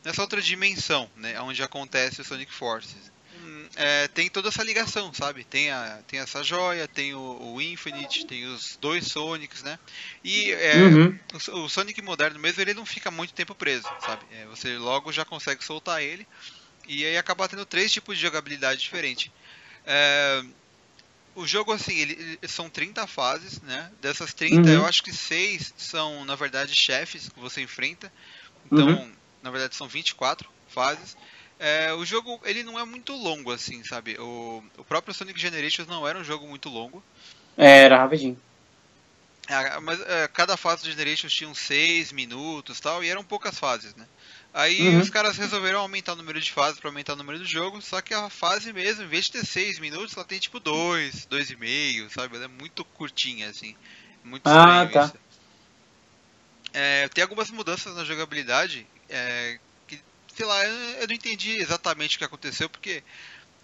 nessa 0.05 0.23
outra 0.23 0.41
dimensão, 0.41 1.09
né? 1.17 1.39
Onde 1.41 1.63
acontece 1.63 2.21
o 2.21 2.25
Sonic 2.25 2.53
Forces. 2.53 3.12
É, 3.77 4.09
tem 4.09 4.31
toda 4.31 4.49
essa 4.49 4.63
ligação, 4.63 5.13
sabe? 5.13 5.45
Tem, 5.45 5.71
a, 5.71 6.03
tem 6.05 6.21
essa 6.21 6.43
joia, 6.43 6.89
tem 6.89 7.15
o, 7.15 7.55
o 7.55 7.61
Infinite, 7.61 8.27
tem 8.27 8.45
os 8.47 8.77
dois 8.81 9.07
Sonics, 9.09 9.63
né? 9.63 9.79
E 10.25 10.53
é, 10.53 10.97
Uhum. 10.97 11.19
o, 11.33 11.65
o 11.65 11.69
Sonic 11.69 12.01
moderno 12.03 12.39
mesmo, 12.41 12.61
ele 12.63 12.75
não 12.75 12.87
fica 12.87 13.11
muito 13.11 13.35
tempo 13.35 13.55
preso, 13.55 13.95
sabe? 13.99 14.27
É, 14.31 14.47
você 14.47 14.77
logo 14.79 15.13
já 15.13 15.25
consegue 15.25 15.65
soltar 15.65 16.03
ele 16.03 16.27
e 16.87 17.05
aí 17.07 17.19
acaba 17.19 17.49
tendo 17.49 17.67
três 17.67 17.93
tipos 17.93 18.17
de 18.17 18.23
jogabilidade 18.23 18.81
diferente. 18.81 19.33
É, 19.87 20.43
o 21.35 21.47
jogo, 21.47 21.73
assim, 21.73 21.95
ele, 21.97 22.13
ele- 22.15 22.39
são 22.49 22.69
30 22.71 23.07
fases, 23.07 23.61
né? 23.63 23.91
Dessas 23.99 24.35
30, 24.35 24.71
Uhum. 24.71 24.71
eu 24.71 24.85
acho 24.87 25.03
que 25.03 25.13
6 25.13 25.73
são, 25.77 26.25
na 26.25 26.35
verdade, 26.37 26.75
chefes 26.75 27.29
que 27.29 27.41
você 27.41 27.63
enfrenta. 27.63 28.13
Então, 28.65 28.89
Uhum. 28.89 29.07
na 29.43 29.51
verdade, 29.51 29.75
são 29.77 29.89
24 29.89 30.51
fases. 30.67 31.17
É, 31.65 31.93
o 31.95 32.05
jogo, 32.05 32.41
ele 32.45 32.65
não 32.65 32.77
é 32.77 32.85
muito 32.85 33.13
longo, 33.13 33.53
assim, 33.53 33.85
sabe? 33.85 34.17
O, 34.19 34.61
o 34.79 34.85
próprio 34.85 35.15
Sonic 35.15 35.39
Generations 35.39 35.87
não 35.87 36.07
era 36.07 36.19
um 36.19 36.25
jogo 36.25 36.45
muito 36.49 36.69
longo. 36.69 37.05
É, 37.57 37.85
era 37.85 37.99
rapidinho. 37.99 38.37
É, 39.49 39.79
mas 39.81 40.01
é, 40.01 40.27
cada 40.29 40.57
fase 40.57 40.83
do 40.83 40.91
Generations 40.91 41.33
tinha 41.33 41.49
uns 41.49 41.59
6 41.59 42.11
minutos 42.11 42.81
tal, 42.81 43.03
e 43.05 43.09
eram 43.09 43.25
poucas 43.25 43.59
fases, 43.59 43.95
né? 43.95 44.07
Aí 44.53 44.81
Uhum. 44.89 45.01
os 45.01 45.11
caras 45.11 45.37
resolveram 45.37 45.81
aumentar 45.81 46.13
o 46.15 46.17
número 46.17 46.41
de 46.41 46.51
fases 46.51 46.81
para 46.81 46.89
aumentar 46.91 47.13
o 47.13 47.17
número 47.17 47.39
do 47.39 47.45
jogo, 47.45 47.81
só 47.81 48.01
que 48.01 48.13
a 48.15 48.29
fase 48.29 48.73
mesmo, 48.73 49.05
em 49.05 49.09
vez 49.09 49.27
de 49.27 49.33
ter 49.33 49.47
6 49.47 49.79
minutos, 49.79 50.17
ela 50.17 50.27
tem 50.27 50.41
tipo 50.41 50.59
2, 50.59 51.27
2,5, 51.27 52.11
sabe? 52.13 52.37
Ela 52.37 52.47
é 52.47 52.49
muito 52.49 52.85
curtinha, 52.87 53.49
assim. 53.49 53.75
Muito 54.25 54.49
Ah, 54.49 54.89
tá. 54.93 55.13
É, 56.73 57.09
tem 57.09 57.23
algumas 57.23 57.51
mudanças 57.51 57.95
na 57.95 58.05
jogabilidade 58.05 58.87
é, 59.09 59.59
sei 60.35 60.47
lá, 60.47 60.65
eu, 60.67 61.07
não 61.09 61.15
entendi 61.15 61.53
exatamente 61.57 62.17
o 62.17 62.19
que 62.19 62.25
aconteceu, 62.25 62.69
porque 62.71 63.05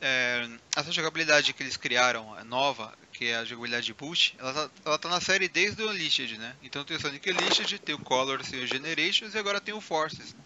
é, 0.01 0.49
essa 0.77 0.93
jogabilidade 0.93 1.55
que 1.55 1.62
eles 1.62 1.77
criaram, 1.77 2.35
a 2.35 2.45
nova, 2.45 2.97
que 3.12 3.27
é 3.27 3.37
a 3.37 3.45
jogabilidade 3.47 3.87
de 3.87 3.95
Boost, 3.95 4.37
ela 4.39 4.55
tá, 4.55 4.73
ela 4.87 4.99
tá 4.99 5.09
na 5.11 5.21
série 5.21 5.49
desde 5.49 5.83
o 5.83 5.89
Unleashed, 5.91 6.39
né? 6.39 6.57
Então 6.62 6.85
tem 6.85 6.97
o 6.97 7.01
Sonic 7.01 7.31
Unleashed, 7.31 7.79
tem 7.81 7.95
o 7.95 8.01
Colors, 8.01 8.51
tem 8.51 8.62
o 8.62 8.66
Generations 8.66 9.35
e 9.35 9.39
agora 9.39 9.61
tem 9.61 9.75
o 9.75 9.81
Forces. 9.81 10.35
né? 10.35 10.45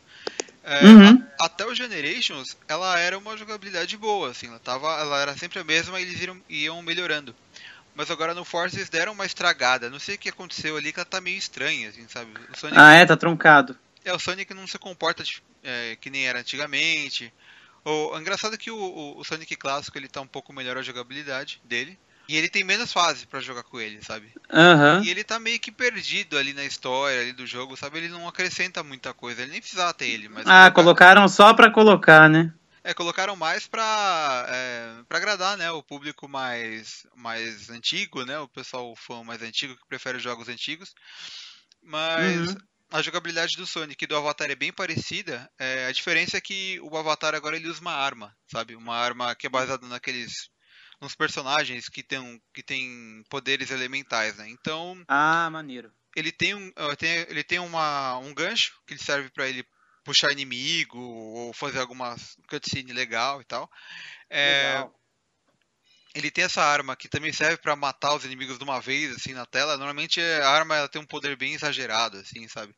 É, 0.64 0.86
Uhum. 0.86 1.32
a- 1.40 1.46
até 1.46 1.66
o 1.66 1.74
Generations, 1.74 2.56
ela 2.68 2.98
era 2.98 3.18
uma 3.18 3.36
jogabilidade 3.36 3.96
boa, 3.96 4.30
assim, 4.30 4.48
ela, 4.48 4.60
tava, 4.60 4.88
ela 5.00 5.20
era 5.20 5.36
sempre 5.36 5.58
a 5.60 5.64
mesma 5.64 6.00
e 6.00 6.04
eles 6.04 6.20
iam, 6.20 6.42
iam 6.48 6.82
melhorando. 6.82 7.36
Mas 7.94 8.10
agora 8.10 8.34
no 8.34 8.44
Forces 8.44 8.90
deram 8.90 9.12
uma 9.14 9.26
estragada, 9.26 9.90
não 9.90 10.00
sei 10.00 10.16
o 10.16 10.18
que 10.18 10.28
aconteceu 10.30 10.76
ali, 10.76 10.92
que 10.92 11.00
ela 11.00 11.06
tá 11.06 11.20
meio 11.20 11.38
estranha, 11.38 11.90
assim, 11.90 12.08
sabe? 12.08 12.48
Sonic 12.56 12.84
Ah, 12.84 12.94
é, 12.94 13.06
tá 13.06 13.16
truncado. 13.16 13.78
é, 14.04 14.12
o 14.12 14.18
Sonic 14.18 14.52
não 14.54 14.66
se 14.66 14.78
comporta 14.78 15.22
de- 15.24 15.42
é, 15.62 15.96
que 15.96 16.10
nem 16.10 16.26
era 16.26 16.40
antigamente. 16.40 17.32
O, 17.84 18.14
o 18.14 18.18
engraçado 18.20 18.54
é 18.54 18.58
que 18.58 18.70
o, 18.70 18.76
o- 18.76 19.18
o 19.18 19.24
Sonic 19.24 19.56
clássico 19.56 19.98
ele 19.98 20.08
tá 20.08 20.20
um 20.20 20.26
pouco 20.26 20.52
melhor 20.52 20.76
a 20.76 20.82
jogabilidade 20.82 21.60
dele. 21.64 21.98
E 22.28 22.36
ele 22.36 22.48
tem 22.48 22.62
menos 22.64 22.92
fases 22.92 23.24
pra 23.24 23.40
jogar 23.40 23.64
com 23.64 23.80
ele, 23.80 24.02
sabe? 24.02 24.32
Aham. 24.52 25.02
E 25.04 25.10
ele 25.10 25.24
tá 25.24 25.38
meio 25.40 25.58
que 25.58 25.72
perdido 25.72 26.38
ali 26.38 26.52
na 26.54 26.64
história 26.64 27.20
ali 27.20 27.32
do 27.32 27.46
jogo, 27.46 27.76
sabe? 27.76 27.98
Ele 27.98 28.08
não 28.08 28.28
acrescenta 28.28 28.82
muita 28.82 29.12
coisa. 29.12 29.42
Ele 29.42 29.52
nem 29.52 29.60
precisava 29.60 29.92
ter 29.92 30.06
ele, 30.06 30.28
mas 30.28 30.46
Ah, 30.46 30.70
colocar- 30.70 30.72
colocaram 30.72 31.28
só 31.28 31.52
pra 31.54 31.70
colocar, 31.70 32.28
né? 32.28 32.52
é, 32.84 32.92
colocaram 32.94 33.36
mais 33.36 33.66
pra, 33.66 34.46
é, 34.48 35.02
pra 35.08 35.18
agradar, 35.18 35.56
né? 35.56 35.70
O 35.70 35.82
público 35.82 36.28
mais, 36.28 37.06
mais 37.14 37.70
antigo, 37.70 38.24
né? 38.24 38.38
O 38.38 38.48
pessoal 38.48 38.90
o 38.90 38.96
fã 38.96 39.22
mais 39.22 39.42
antigo 39.42 39.76
que 39.76 39.86
prefere 39.88 40.16
os 40.18 40.22
jogos 40.22 40.48
antigos. 40.48 40.94
Mas 41.82 42.54
Uhum. 42.54 42.56
A 42.92 43.02
jogabilidade 43.02 43.56
do 43.56 43.66
Sonic 43.66 44.04
e 44.04 44.06
do 44.06 44.16
Avatar 44.16 44.50
é 44.50 44.54
bem 44.54 44.72
parecida. 44.72 45.50
é, 45.58 45.86
a 45.86 45.92
diferença 45.92 46.36
é 46.36 46.40
que 46.40 46.78
o 46.80 46.96
Avatar 46.96 47.34
agora 47.34 47.56
ele 47.56 47.68
usa 47.68 47.80
uma 47.80 47.92
arma, 47.94 48.36
sabe? 48.50 48.74
Uma 48.76 48.96
arma 48.96 49.34
que 49.34 49.46
é 49.46 49.50
baseada 49.50 49.86
naqueles 49.86 50.50
nos 51.00 51.14
personagens 51.16 51.88
que 51.88 52.02
tem, 52.02 52.40
que 52.54 52.62
tem 52.62 53.24
poderes 53.28 53.70
elementais, 53.70 54.36
né? 54.36 54.48
Então 54.48 55.02
Ah, 55.08 55.48
maneiro. 55.50 55.92
ele 56.16 56.30
tem 56.32 56.54
um, 56.54 56.70
tem- 56.98 57.26
ele 57.28 57.42
tem 57.44 57.58
uma, 57.58 58.18
um 58.18 58.34
gancho 58.34 58.72
que 58.86 58.94
ele 58.94 59.02
serve 59.02 59.30
pra 59.30 59.48
ele 59.48 59.64
puxar 60.04 60.32
inimigo 60.32 60.98
ou 60.98 61.52
fazer 61.52 61.78
alguma 61.80 62.16
cutscene 62.48 62.92
legal 62.92 63.40
e 63.40 63.44
tal. 63.44 63.70
É, 64.30 64.76
Legal. 64.76 64.94
Ele 66.14 66.30
tem 66.30 66.44
essa 66.44 66.62
arma 66.62 66.94
que 66.94 67.08
também 67.08 67.32
serve 67.32 67.56
pra 67.56 67.74
matar 67.74 68.14
os 68.14 68.24
inimigos 68.24 68.58
de 68.58 68.64
uma 68.64 68.80
vez 68.80 69.14
assim 69.16 69.32
na 69.32 69.46
tela. 69.46 69.76
Normalmente 69.76 70.20
a 70.20 70.48
arma 70.48 70.76
ela 70.76 70.88
tem 70.88 71.00
um 71.00 71.06
poder 71.06 71.36
bem 71.36 71.54
exagerado 71.54 72.18
assim, 72.18 72.46
sabe? 72.48 72.74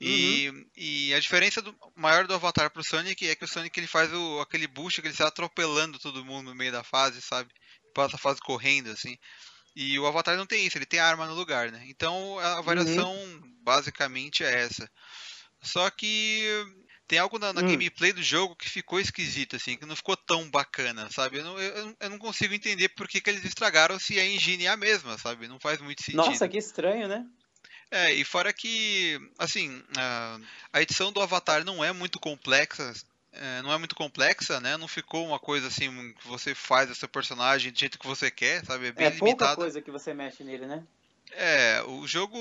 E, 0.00 0.50
e 0.76 1.14
a 1.14 1.20
diferença 1.20 1.62
do, 1.62 1.76
maior 1.94 2.26
do 2.26 2.34
Avatar 2.34 2.70
pro 2.70 2.82
Sonic 2.82 3.28
é 3.28 3.36
que 3.36 3.44
o 3.44 3.48
Sonic 3.48 3.78
ele 3.78 3.86
faz 3.86 4.12
o, 4.12 4.40
aquele 4.40 4.66
boost 4.66 5.00
que 5.00 5.06
ele 5.06 5.14
sai 5.14 5.28
atropelando 5.28 5.98
todo 5.98 6.24
mundo 6.24 6.46
no 6.50 6.56
meio 6.56 6.72
da 6.72 6.82
fase, 6.82 7.22
sabe? 7.22 7.50
Passa 7.94 8.16
a 8.16 8.18
fase 8.18 8.40
correndo 8.40 8.90
assim. 8.90 9.16
E 9.76 9.96
o 9.98 10.06
Avatar 10.06 10.36
não 10.36 10.44
tem 10.44 10.66
isso, 10.66 10.76
ele 10.76 10.86
tem 10.86 10.98
a 10.98 11.06
arma 11.06 11.26
no 11.26 11.34
lugar, 11.34 11.70
né? 11.70 11.84
Então 11.86 12.38
a 12.40 12.60
variação 12.60 13.14
basicamente 13.62 14.42
é 14.42 14.62
essa. 14.62 14.90
Só 15.62 15.88
que 15.88 16.66
tem 17.12 17.18
algo 17.18 17.38
na, 17.38 17.52
na 17.52 17.60
Hum. 17.60 17.66
gameplay 17.66 18.10
do 18.10 18.22
jogo 18.22 18.56
que 18.56 18.70
ficou 18.70 18.98
esquisito, 18.98 19.56
assim, 19.56 19.76
que 19.76 19.84
não 19.84 19.94
ficou 19.94 20.16
tão 20.16 20.48
bacana, 20.48 21.10
sabe? 21.10 21.36
Eu 21.36 21.44
não, 21.44 21.60
eu, 21.60 21.94
eu 22.00 22.08
não 22.08 22.16
consigo 22.18 22.54
entender 22.54 22.88
por 22.88 23.06
que, 23.06 23.20
que 23.20 23.28
eles 23.28 23.44
estragaram 23.44 23.98
se 23.98 24.18
a 24.18 24.24
engine 24.24 24.64
é 24.64 24.68
a 24.68 24.78
mesma, 24.78 25.18
sabe? 25.18 25.46
Não 25.46 25.60
faz 25.60 25.78
muito 25.82 26.02
sentido. 26.02 26.24
Nossa, 26.24 26.48
que 26.48 26.56
estranho, 26.56 27.06
né? 27.06 27.26
É, 27.90 28.14
e 28.14 28.24
fora 28.24 28.50
que, 28.50 29.20
assim, 29.38 29.82
a, 30.72 30.80
edição 30.80 31.12
do 31.12 31.20
Avatar 31.20 31.66
não 31.66 31.84
é 31.84 31.92
muito 31.92 32.18
complexa, 32.18 32.94
é, 33.30 33.60
não 33.60 33.70
é 33.70 33.76
muito 33.76 33.94
complexa, 33.94 34.58
né? 34.58 34.78
Não 34.78 34.88
ficou 34.88 35.26
uma 35.26 35.38
coisa 35.38 35.66
assim 35.66 36.14
que 36.14 36.26
você 36.26 36.54
faz 36.54 36.90
o 36.90 36.94
seu 36.94 37.10
personagem 37.10 37.70
do 37.70 37.78
jeito 37.78 37.98
que 37.98 38.06
você 38.06 38.30
quer, 38.30 38.64
sabe? 38.64 38.86
É 38.86 38.92
bem 38.92 39.06
É 39.08 39.10
pouca 39.10 39.26
limitado. 39.26 39.56
coisa 39.56 39.82
que 39.82 39.90
você 39.90 40.14
mexe 40.14 40.42
nele, 40.42 40.66
né? 40.66 40.82
É, 41.32 41.82
o 41.82 42.06
jogo 42.06 42.38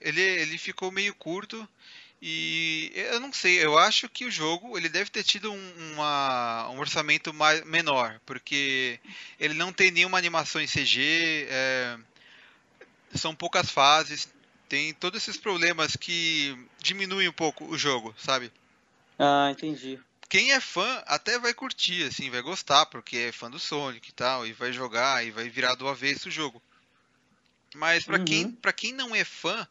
ele, 0.00 0.22
ele 0.22 0.56
ficou 0.56 0.90
meio 0.90 1.14
curto 1.14 1.68
e 2.22 2.92
eu 2.94 3.20
não 3.20 3.32
sei, 3.32 3.62
eu 3.64 3.78
acho 3.78 4.08
que 4.08 4.24
o 4.24 4.30
jogo 4.30 4.76
ele 4.78 4.88
deve 4.88 5.10
ter 5.10 5.22
tido 5.22 5.52
um, 5.52 5.92
uma- 5.92 6.68
um 6.70 6.78
orçamento 6.78 7.32
mais, 7.34 7.64
menor, 7.64 8.20
porque 8.26 8.98
ele 9.38 9.54
não 9.54 9.72
tem 9.72 9.90
nenhuma 9.90 10.18
animação 10.18 10.60
em 10.60 10.66
CG, 10.66 11.46
é, 11.50 11.98
são 13.14 13.34
poucas 13.34 13.70
fases, 13.70 14.28
tem 14.68 14.92
todos 14.94 15.22
esses 15.22 15.36
problemas 15.36 15.96
que 15.96 16.56
diminuem 16.80 17.28
um 17.28 17.32
pouco 17.32 17.64
o 17.66 17.78
jogo, 17.78 18.14
sabe? 18.18 18.52
Ah, 19.18 19.50
entendi. 19.50 19.98
Quem 20.28 20.52
é 20.52 20.60
fã 20.60 21.02
até 21.06 21.38
vai 21.38 21.54
curtir, 21.54 22.04
assim, 22.04 22.30
vai 22.30 22.42
gostar, 22.42 22.86
porque 22.86 23.16
é 23.16 23.32
fã 23.32 23.50
do 23.50 23.58
Sonic 23.58 24.08
e 24.08 24.12
tal, 24.12 24.46
e 24.46 24.52
vai 24.52 24.72
jogar 24.72 25.24
e 25.24 25.30
vai 25.30 25.48
virar 25.48 25.74
do 25.74 25.88
avesso 25.88 26.28
o 26.28 26.32
jogo. 26.32 26.60
Mas 27.74 28.06
quem, 28.24 28.46
Uhum. 28.46 28.52
pra 28.56 28.72
quem 28.72 28.92
não 28.92 29.14
é 29.14 29.24
fã, 29.24 29.66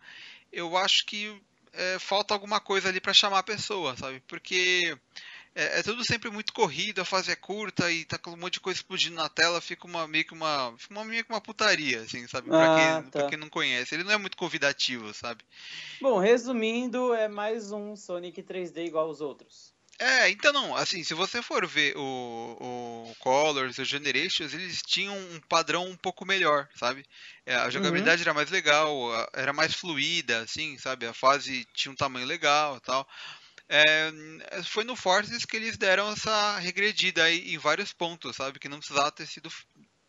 eu 0.51 0.77
acho 0.77 1.05
que 1.05 1.41
é, 1.75 1.99
falta 1.99 2.33
alguma 2.33 2.59
coisa 2.59 2.89
ali 2.89 2.99
pra 2.99 3.13
chamar 3.13 3.39
a 3.39 3.43
pessoa, 3.43 3.95
sabe? 3.97 4.21
Porque 4.27 4.97
é, 5.53 5.79
é 5.79 5.83
tudo 5.83 6.03
sempre 6.05 6.29
muito 6.29 6.53
corrido, 6.53 7.01
a 7.01 7.05
fase 7.05 7.31
é 7.31 7.35
curta 7.35 7.91
e 7.91 8.05
tá 8.05 8.17
com 8.17 8.31
um 8.31 8.37
monte 8.37 8.53
de 8.55 8.59
coisa 8.61 8.79
explodindo 8.79 9.15
na 9.15 9.29
tela, 9.29 9.61
fica 9.61 9.85
uma 9.85 10.07
meio 10.07 10.25
que 10.25 10.33
uma, 10.33 10.73
fica 10.77 10.93
uma 10.93 11.05
meio 11.05 11.23
que 11.23 11.31
uma 11.31 11.41
putaria, 11.41 12.01
assim, 12.01 12.27
sabe? 12.27 12.49
Pra, 12.49 12.65
Ah, 12.65 13.01
quem, 13.01 13.11
tá. 13.11 13.19
pra 13.19 13.29
quem 13.29 13.37
não 13.37 13.49
conhece, 13.49 13.95
ele 13.95 14.03
não 14.03 14.11
é 14.11 14.17
muito 14.17 14.37
convidativo, 14.37 15.13
sabe? 15.13 15.43
Bom, 16.01 16.19
resumindo, 16.19 17.13
é 17.13 17.27
mais 17.27 17.71
um 17.71 17.95
Sonic 17.95 18.41
3D 18.41 18.85
igual 18.85 19.07
aos 19.07 19.21
outros. 19.21 19.74
É, 19.97 20.29
então 20.29 20.51
não, 20.51 20.75
assim, 20.75 21.03
se 21.03 21.13
você 21.13 21.41
for 21.41 21.65
ver 21.65 21.95
o, 21.95 22.01
o 23.11 23.15
Colors, 23.19 23.77
o 23.77 23.85
Generations, 23.85 24.53
eles 24.53 24.81
tinham 24.81 25.17
um 25.17 25.39
padrão 25.47 25.87
um 25.87 25.95
pouco 25.95 26.25
melhor, 26.25 26.67
sabe? 26.75 27.05
É, 27.45 27.55
a 27.55 27.69
jogabilidade 27.69 28.21
era 28.21 28.33
mais 28.33 28.49
legal, 28.49 28.89
era 29.33 29.53
mais 29.53 29.73
fluida, 29.73 30.41
assim, 30.41 30.77
sabe? 30.77 31.05
A 31.05 31.13
fase 31.13 31.65
tinha 31.73 31.91
um 31.91 31.95
tamanho 31.95 32.25
legal 32.25 32.75
e 32.75 32.81
tal. 32.81 33.07
É, 33.69 34.11
foi 34.63 34.83
no 34.83 34.95
Forces 34.95 35.45
que 35.45 35.55
eles 35.55 35.77
deram 35.77 36.11
essa 36.11 36.59
regredida 36.59 37.23
aí 37.23 37.53
em 37.53 37.57
vários 37.57 37.93
pontos, 37.93 38.35
sabe? 38.35 38.59
Que 38.59 38.69
não 38.69 38.79
precisava 38.79 39.11
ter 39.11 39.25
sido, 39.25 39.49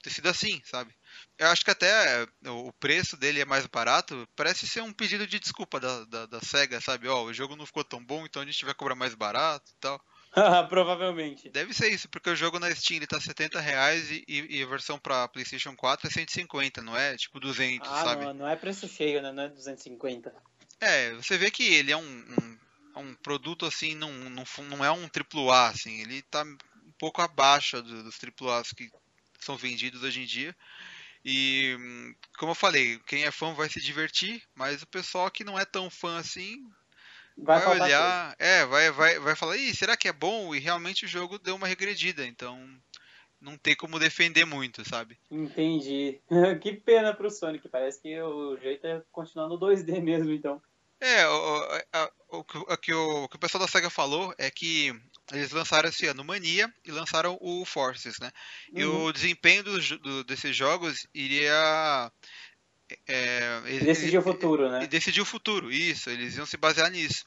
ter 0.03 0.11
sido 0.11 0.28
assim, 0.28 0.61
sabe? 0.64 0.93
Eu 1.39 1.49
acho 1.49 1.64
que 1.64 1.71
até 1.71 2.27
o 2.47 2.73
preço 2.75 3.17
dele 3.17 3.41
é 3.41 3.45
mais 3.45 3.67
barato. 3.67 4.27
Parece 4.35 4.67
ser 4.67 4.83
um 4.83 4.93
pedido 4.93 5.27
de 5.27 5.39
desculpa 5.39 5.79
da, 5.79 6.05
da, 6.05 6.27
da 6.27 6.41
SEGA, 6.41 6.81
sabe? 6.81 7.09
Ó, 7.09 7.25
o 7.25 7.33
jogo 7.35 7.57
não 7.57 7.67
ficou 7.67 7.85
tão 7.85 8.05
bom, 8.05 8.25
então 8.25 8.43
a 8.43 8.47
gente 8.47 8.64
vai 8.64 8.75
cobrar 8.75 8.95
mais 8.95 9.14
barato 9.14 9.71
e 9.71 9.77
tal. 9.81 10.01
Provavelmente. 10.69 11.49
Deve 11.51 11.73
ser 11.73 11.89
isso, 11.91 12.09
porque 12.09 12.31
o 12.31 12.37
jogo 12.37 12.59
na 12.59 12.75
Steam 12.75 12.97
ele 12.97 13.07
tá 13.07 13.21
70 13.21 13.61
reais 13.61 14.11
e, 14.11 14.25
e- 14.29 14.62
a 14.62 14.67
versão 14.67 14.99
pra 14.99 15.29
PlayStation 15.29 15.75
4 15.77 16.07
é 16.07 16.11
150, 16.11 16.83
não 16.83 16.97
é? 16.97 17.17
Tipo 17.17 17.41
200, 17.41 17.89
Ah, 17.91 18.03
sabe? 18.03 18.25
não, 18.25 18.35
não 18.35 18.49
é 18.49 18.57
preço 18.57 18.89
cheio, 18.89 19.23
né? 19.23 19.33
Não 19.33 19.45
é 19.45 19.49
250. 19.49 20.35
É, 20.81 21.12
você 21.14 21.39
vê 21.39 21.51
que 21.51 21.62
ele 21.62 21.93
é 21.93 21.97
um, 21.97 22.03
um, 22.03 22.59
é 22.97 22.99
um 22.99 23.14
produto 23.17 23.64
assim, 23.64 23.95
não, 23.95 24.12
não, 24.12 24.45
não 24.69 24.85
é 24.85 24.91
um 24.91 25.09
AAA, 25.09 25.69
assim, 25.69 26.01
ele 26.01 26.23
tá 26.23 26.43
um 26.43 26.93
pouco 26.99 27.23
abaixo 27.23 27.81
do- 27.83 28.03
dos 28.05 28.19
AAAs 28.19 28.73
que 28.73 28.91
são 29.41 29.57
vendidos 29.57 30.03
hoje 30.03 30.21
em 30.23 30.27
dia. 30.27 30.55
E, 31.27 31.77
como 32.39 32.53
eu 32.53 32.57
falei, 32.57 33.01
quem 33.07 33.24
é 33.24 33.33
fã 33.33 33.53
vai 33.55 33.68
se 33.68 33.81
divertir, 33.83 34.43
mas 34.55 34.83
o 34.83 34.87
pessoal 34.87 35.31
que 35.31 35.45
não 35.45 35.59
é 35.59 35.64
tão 35.66 35.91
fã 35.91 36.18
assim 36.18 36.64
Vai, 37.39 37.59
vai, 37.59 37.66
coisa. 37.66 37.85
olhar, 37.85 38.37
é, 38.39 38.64
vai, 38.64 38.91
vai, 38.91 39.18
vai 39.18 39.37
falar, 39.37 39.57
Ih, 39.57 39.74
será 39.74 39.97
que 39.97 40.09
é 40.09 40.12
bom? 40.12 40.55
E 40.55 40.59
realmente 40.59 41.05
o 41.05 41.09
jogo 41.09 41.39
deu 41.39 41.57
uma 41.57 41.66
regredida, 41.66 42.27
então 42.27 42.59
não 43.41 43.59
tem 43.59 43.77
como 43.77 43.99
defender 43.99 44.45
muito, 44.45 44.89
sabe? 44.89 45.18
Entendi. 45.31 46.20
que 46.62 46.72
pena 46.72 47.14
pro 47.14 47.31
Sonic. 47.31 47.68
Parece 47.68 48.01
que 48.01 48.20
o 48.20 48.57
jeito 48.57 48.87
é 48.87 49.03
continuar 49.12 49.49
no 49.49 49.59
2D 49.59 50.01
mesmo, 50.01 50.33
então. 50.33 50.61
É, 51.01 51.27
o, 51.29 51.62
a- 51.93 52.12
o 52.31 52.45
que 52.45 52.59
o- 52.59 52.62
o 52.62 52.77
que 52.79 52.95
o, 52.95 53.24
o 53.24 53.29
que 53.29 53.37
o 53.37 53.39
pessoal 53.39 53.62
da 53.62 53.68
SEGA 53.68 53.91
falou 53.91 54.35
é 54.39 54.51
que 54.51 54.93
eles 55.33 55.51
lançaram 55.51 55.89
esse 55.89 56.07
ano 56.07 56.24
Mania 56.24 56.72
e 56.85 56.91
lançaram 56.91 57.37
o 57.41 57.64
Forces, 57.64 58.18
né? 58.20 58.31
E 58.72 58.85
Uhum. 58.85 59.07
o 59.07 59.12
desempenho 59.12 59.64
dos 59.64 59.85
jo- 59.85 59.99
do- 59.99 60.24
desses 60.24 60.55
jogos 60.55 61.07
iria. 61.14 62.12
É, 63.09 63.61
ele- 63.64 63.85
Decidir 63.85 64.18
o 64.18 64.22
futuro, 64.22 64.70
né? 64.70 64.85
E 64.85 64.87
decidir 64.87 65.20
o 65.20 65.24
futuro, 65.24 65.72
isso, 65.72 66.09
eles 66.09 66.37
iam 66.37 66.47
se 66.47 66.57
basear 66.57 66.91
nisso. 66.91 67.24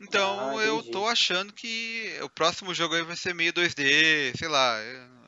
Então 0.00 0.58
Ah, 0.58 0.64
eu 0.64 0.82
tô 0.82 1.06
achando 1.06 1.52
que 1.52 2.18
o 2.22 2.30
próximo 2.30 2.72
jogo 2.72 2.94
aí 2.94 3.02
vai 3.02 3.16
ser 3.16 3.34
meio 3.34 3.52
2D, 3.52 4.32
sei 4.38 4.48
lá. 4.48 4.78
eu- 4.80 5.20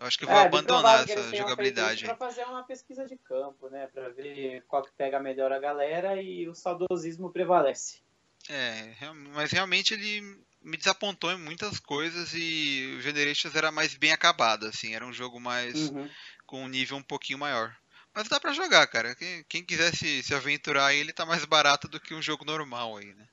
acho 0.00 0.18
que 0.18 0.24
eu 0.24 0.28
vou 0.28 0.38
É, 0.38 0.46
abandonar 0.46 1.04
essa 1.08 1.34
jogabilidade. 1.34 2.04
Para 2.04 2.16
fazer 2.16 2.44
uma 2.44 2.64
pesquisa 2.64 3.06
de 3.06 3.16
campo, 3.16 3.68
né? 3.68 3.86
Para 3.88 4.08
ver 4.08 4.64
qual 4.66 4.82
que 4.82 4.90
pega 4.92 5.20
melhor 5.20 5.52
a 5.52 5.58
galera 5.58 6.20
e 6.20 6.48
o 6.48 6.54
saudosismo 6.54 7.30
prevalece. 7.30 8.00
É, 8.48 8.94
mas 9.34 9.52
realmente 9.52 9.94
ele 9.94 10.40
me 10.68 10.76
desapontou 10.76 11.32
em 11.32 11.38
muitas 11.38 11.80
coisas 11.80 12.34
e 12.34 12.94
o 12.98 13.00
Generations 13.00 13.54
era 13.54 13.72
mais 13.72 13.94
bem 13.94 14.12
acabado, 14.12 14.66
assim, 14.66 14.94
era 14.94 15.06
um 15.06 15.12
jogo 15.12 15.40
mais 15.40 15.88
Uhum. 15.90 16.08
com 16.46 16.62
um 16.64 16.68
nível 16.68 16.98
um 16.98 17.02
pouquinho 17.02 17.38
maior. 17.38 17.74
Mas 18.14 18.28
dá 18.28 18.38
pra 18.38 18.52
jogar, 18.52 18.86
cara. 18.86 19.14
Quem, 19.14 19.44
quem 19.48 19.64
quiser 19.64 19.94
se, 19.94 20.22
se 20.22 20.34
aventurar 20.34 20.86
aí, 20.86 20.98
ele 20.98 21.12
tá 21.12 21.24
mais 21.24 21.44
barato 21.44 21.88
do 21.88 22.00
que 22.00 22.14
um 22.14 22.22
jogo 22.22 22.44
normal 22.44 22.96
aí, 22.96 23.14
né? 23.14 23.28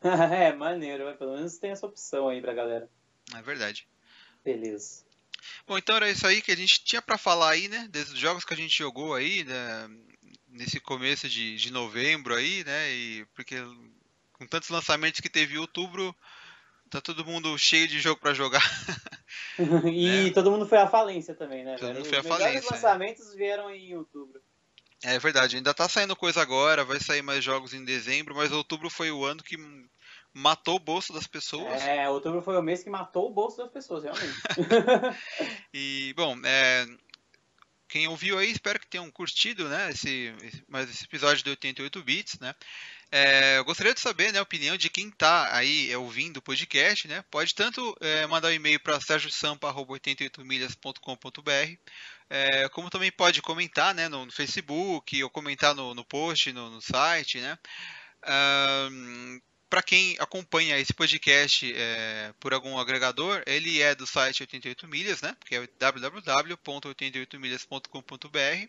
é, 0.02 0.52
maneiro, 0.52 1.04
mas 1.04 1.16
pelo 1.16 1.34
menos 1.34 1.58
tem 1.58 1.70
essa 1.70 1.86
opção 1.86 2.28
aí 2.28 2.40
pra 2.40 2.54
galera. 2.54 2.88
É 3.34 3.42
verdade. 3.42 3.88
Beleza. 4.44 5.04
Bom, 5.66 5.78
então 5.78 5.96
era 5.96 6.10
isso 6.10 6.26
aí 6.26 6.42
que 6.42 6.52
a 6.52 6.56
gente 6.56 6.84
tinha 6.84 7.02
pra 7.02 7.18
falar 7.18 7.50
aí, 7.50 7.68
né? 7.68 7.88
Desses 7.90 8.16
jogos 8.18 8.44
que 8.44 8.54
a 8.54 8.56
gente 8.56 8.76
jogou 8.76 9.14
aí, 9.14 9.44
né? 9.44 9.88
Nesse 10.48 10.78
começo 10.78 11.28
de, 11.28 11.56
de 11.56 11.72
novembro 11.72 12.34
aí, 12.34 12.62
né? 12.64 12.92
E 12.92 13.24
porque 13.34 13.56
com 14.32 14.46
tantos 14.46 14.68
lançamentos 14.68 15.20
que 15.20 15.30
teve 15.30 15.54
em 15.54 15.58
outubro, 15.58 16.14
tá 16.92 17.00
todo 17.00 17.24
mundo 17.24 17.56
cheio 17.58 17.88
de 17.88 17.98
jogo 17.98 18.20
pra 18.20 18.34
jogar. 18.34 18.62
e 19.92 20.30
todo 20.32 20.50
mundo 20.50 20.66
foi 20.66 20.78
à 20.78 20.86
falência 20.86 21.34
também, 21.34 21.64
né? 21.64 21.74
É. 21.74 21.76
Todo 21.76 21.86
velho? 21.88 21.98
mundo 22.00 22.08
foi 22.08 22.18
à 22.18 22.20
Os 22.20 22.26
falência, 22.28 22.68
é. 22.68 22.70
lançamentos 22.72 23.34
vieram 23.34 23.70
em 23.70 23.96
outubro. 23.96 24.40
É 25.02 25.18
verdade, 25.18 25.56
ainda 25.56 25.74
tá 25.74 25.88
saindo 25.88 26.14
coisa 26.14 26.40
agora, 26.40 26.84
vai 26.84 27.00
sair 27.00 27.22
mais 27.22 27.42
jogos 27.42 27.74
em 27.74 27.84
dezembro, 27.84 28.36
mas 28.36 28.52
outubro 28.52 28.88
foi 28.88 29.10
o 29.10 29.24
ano 29.24 29.42
que 29.42 29.56
matou 30.32 30.76
o 30.76 30.80
bolso 30.80 31.12
das 31.12 31.26
pessoas. 31.26 31.82
É, 31.82 32.08
outubro 32.08 32.40
foi 32.40 32.56
o 32.56 32.62
mês 32.62 32.84
que 32.84 32.90
matou 32.90 33.28
o 33.28 33.34
bolso 33.34 33.56
das 33.56 33.70
pessoas, 33.70 34.04
realmente. 34.04 34.36
E, 35.74 36.12
bom, 36.14 36.36
é, 36.44 36.86
quem 37.88 38.06
ouviu 38.06 38.38
aí, 38.38 38.50
espero 38.50 38.78
que 38.78 38.86
tenham 38.86 39.10
curtido, 39.10 39.68
né, 39.68 39.90
esse, 39.90 40.32
esse- 40.42 40.62
mais 40.68 40.88
esse 40.88 41.04
episódio 41.04 41.42
de 41.42 41.50
88 41.50 42.02
bits, 42.04 42.38
né. 42.38 42.54
É, 43.14 43.58
eu 43.58 43.64
gostaria 43.66 43.92
de 43.92 44.00
saber, 44.00 44.32
né, 44.32 44.38
a 44.38 44.42
opinião 44.42 44.74
de 44.74 44.88
quem 44.88 45.10
tá 45.10 45.54
aí 45.54 45.94
ouvindo 45.94 46.38
o 46.38 46.42
podcast, 46.42 47.06
né. 47.06 47.22
Pode 47.30 47.54
tanto 47.54 47.94
é, 48.00 48.26
mandar 48.26 48.48
um 48.48 48.52
e-mail 48.52 48.80
para 48.80 48.98
sergiosampa.88milhas.com.br, 49.00 51.78
é, 52.30 52.70
como 52.70 52.88
também 52.88 53.12
pode 53.12 53.42
comentar, 53.42 53.94
né, 53.94 54.08
no, 54.08 54.24
no 54.24 54.32
Facebook 54.32 55.22
ou 55.22 55.28
comentar 55.28 55.74
no, 55.74 55.94
no 55.94 56.06
post, 56.06 56.50
no, 56.54 56.70
no 56.70 56.80
site, 56.80 57.38
né. 57.38 57.58
Para 59.72 59.82
quem 59.82 60.14
acompanha 60.18 60.78
esse 60.78 60.92
podcast 60.92 61.72
é, 61.74 62.34
por 62.38 62.52
algum 62.52 62.78
agregador, 62.78 63.42
ele 63.46 63.80
é 63.80 63.94
do 63.94 64.06
site 64.06 64.42
88 64.42 64.86
milhas, 64.86 65.22
né? 65.22 65.34
Que 65.46 65.56
é 65.56 65.66
www.88milhas.com.br. 65.78 68.68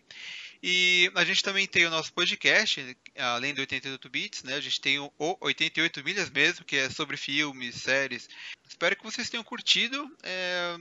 E 0.62 1.12
a 1.14 1.22
gente 1.22 1.42
também 1.42 1.66
tem 1.66 1.84
o 1.84 1.90
nosso 1.90 2.10
podcast, 2.10 2.96
além 3.18 3.52
do 3.52 3.60
88 3.60 4.08
bits, 4.08 4.44
né? 4.44 4.54
A 4.54 4.62
gente 4.62 4.80
tem 4.80 4.98
o 4.98 5.12
o 5.18 5.36
88 5.42 6.02
milhas 6.02 6.30
mesmo, 6.30 6.64
que 6.64 6.76
é 6.76 6.88
sobre 6.88 7.18
filmes, 7.18 7.74
séries. 7.74 8.26
Espero 8.66 8.96
que 8.96 9.04
vocês 9.04 9.28
tenham 9.28 9.44
curtido. 9.44 10.10
É, 10.22 10.74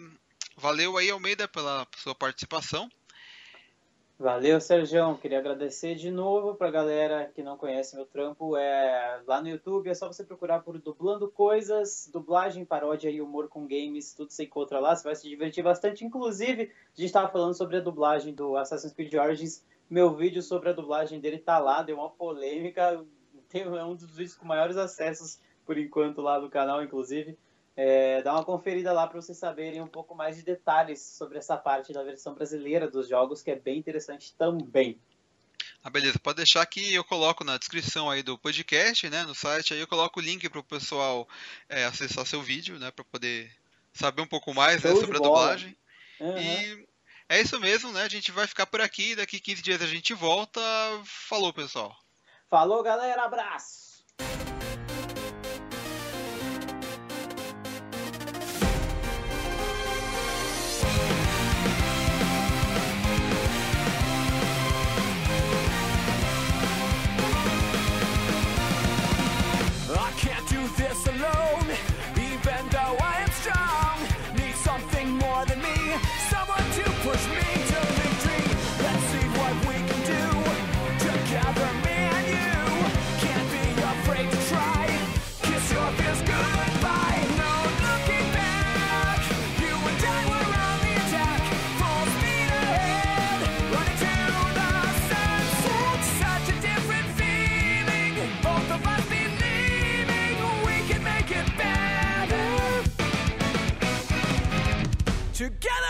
Valeu 0.56 0.98
aí, 0.98 1.10
Almeida, 1.10 1.50
pela 1.50 1.86
sua 1.98 2.16
participação. 2.16 2.90
Valeu, 4.18 4.62
Sergião. 4.62 5.18
Queria 5.18 5.40
agradecer 5.40 5.96
de 5.96 6.12
novo 6.12 6.56
pra 6.56 6.70
galera 6.70 7.32
que 7.34 7.42
não 7.42 7.58
conhece 7.58 7.96
meu 7.96 8.06
trampo. 8.06 8.56
É, 8.56 9.22
lá 9.26 9.42
no 9.42 9.50
YouTube 9.50 9.90
é 9.90 9.94
só 9.94 10.08
você 10.08 10.24
procurar 10.24 10.60
por 10.60 10.80
Dublando 10.80 11.30
Coisas, 11.30 12.10
dublagem, 12.14 12.64
paródia 12.64 13.10
e 13.10 13.22
humor 13.22 13.50
com 13.50 13.68
games. 13.68 14.14
Tudo 14.14 14.32
você 14.32 14.44
encontra 14.44 14.80
lá. 14.80 14.96
Você 14.96 15.04
vai 15.04 15.16
se 15.16 15.28
divertir 15.28 15.64
bastante. 15.64 16.06
Inclusive, 16.06 16.64
a 16.64 16.96
gente 16.96 17.08
estava 17.08 17.28
falando 17.28 17.56
sobre 17.56 17.78
a 17.78 17.82
dublagem 17.82 18.34
do 18.36 18.56
Assassin's 18.56 18.94
Creed 18.94 19.14
Origins. 19.16 19.66
Meu 19.90 20.16
vídeo 20.16 20.42
sobre 20.44 20.70
a 20.70 20.74
dublagem 20.74 21.20
dele 21.20 21.40
tá 21.40 21.58
lá. 21.58 21.82
Deu 21.82 21.98
uma 21.98 22.10
polêmica. 22.10 23.04
Tem, 23.50 23.64
é 23.64 23.84
um 23.84 23.96
dos 23.96 24.16
vídeos 24.16 24.36
com 24.36 24.46
maiores 24.46 24.78
acessos 24.78 25.40
por 25.66 25.78
enquanto 25.78 26.22
lá 26.22 26.40
do 26.40 26.50
canal, 26.50 26.84
inclusive. 26.84 27.38
É, 27.76 28.22
dá 28.22 28.34
uma 28.34 28.46
conferida 28.46 28.94
lá 28.94 29.08
para 29.08 29.20
vocês 29.20 29.38
saberem 29.38 29.82
um 29.82 29.88
pouco 29.88 30.14
mais 30.14 30.36
de 30.36 30.44
detalhes 30.44 31.02
sobre 31.02 31.40
essa 31.40 31.58
parte 31.58 31.92
da 31.92 32.04
versão 32.04 32.34
brasileira 32.34 32.90
dos 32.90 33.08
jogos, 33.08 33.42
que 33.42 33.50
é 33.50 33.56
bem 33.56 33.80
interessante 33.80 34.34
também. 34.36 35.00
Ah, 35.84 35.90
beleza. 35.90 36.20
Pode 36.20 36.38
deixar 36.38 36.66
que 36.66 36.94
eu 36.94 37.04
coloco 37.04 37.44
na 37.44 37.58
descrição 37.58 38.10
aí 38.10 38.22
do 38.22 38.38
podcast, 38.38 39.10
né, 39.10 39.24
no 39.24 39.36
site, 39.36 39.74
aí 39.74 39.80
eu 39.80 39.88
coloco 39.88 40.20
o 40.20 40.24
link 40.24 40.48
para 40.50 40.60
o 40.60 40.64
pessoal 40.64 41.28
é, 41.68 41.84
acessar 41.86 42.26
seu 42.26 42.42
vídeo, 42.42 42.78
né, 42.80 42.92
para 42.92 43.04
poder 43.04 43.52
saber 43.92 44.22
um 44.22 44.28
pouco 44.28 44.54
mais 44.54 44.84
né, 44.84 44.96
sobre 44.96 45.18
a 45.18 45.20
dublagem. 45.20 45.76
Aham. 46.22 46.40
E 46.40 46.88
é 47.28 47.42
isso 47.42 47.60
mesmo, 47.60 47.92
né? 47.92 48.04
A 48.04 48.10
gente 48.10 48.32
vai 48.32 48.48
ficar 48.48 48.66
por 48.66 48.82
aqui, 48.82 49.16
daqui 49.16 49.40
15 49.40 49.62
dias 49.62 49.82
a 49.82 49.88
gente 49.88 50.14
volta. 50.14 50.62
Falou, 51.04 51.52
pessoal. 51.52 51.96
Falou, 52.50 52.84
galera, 52.84 53.24
abraço! 53.24 54.06
Together 105.44 105.83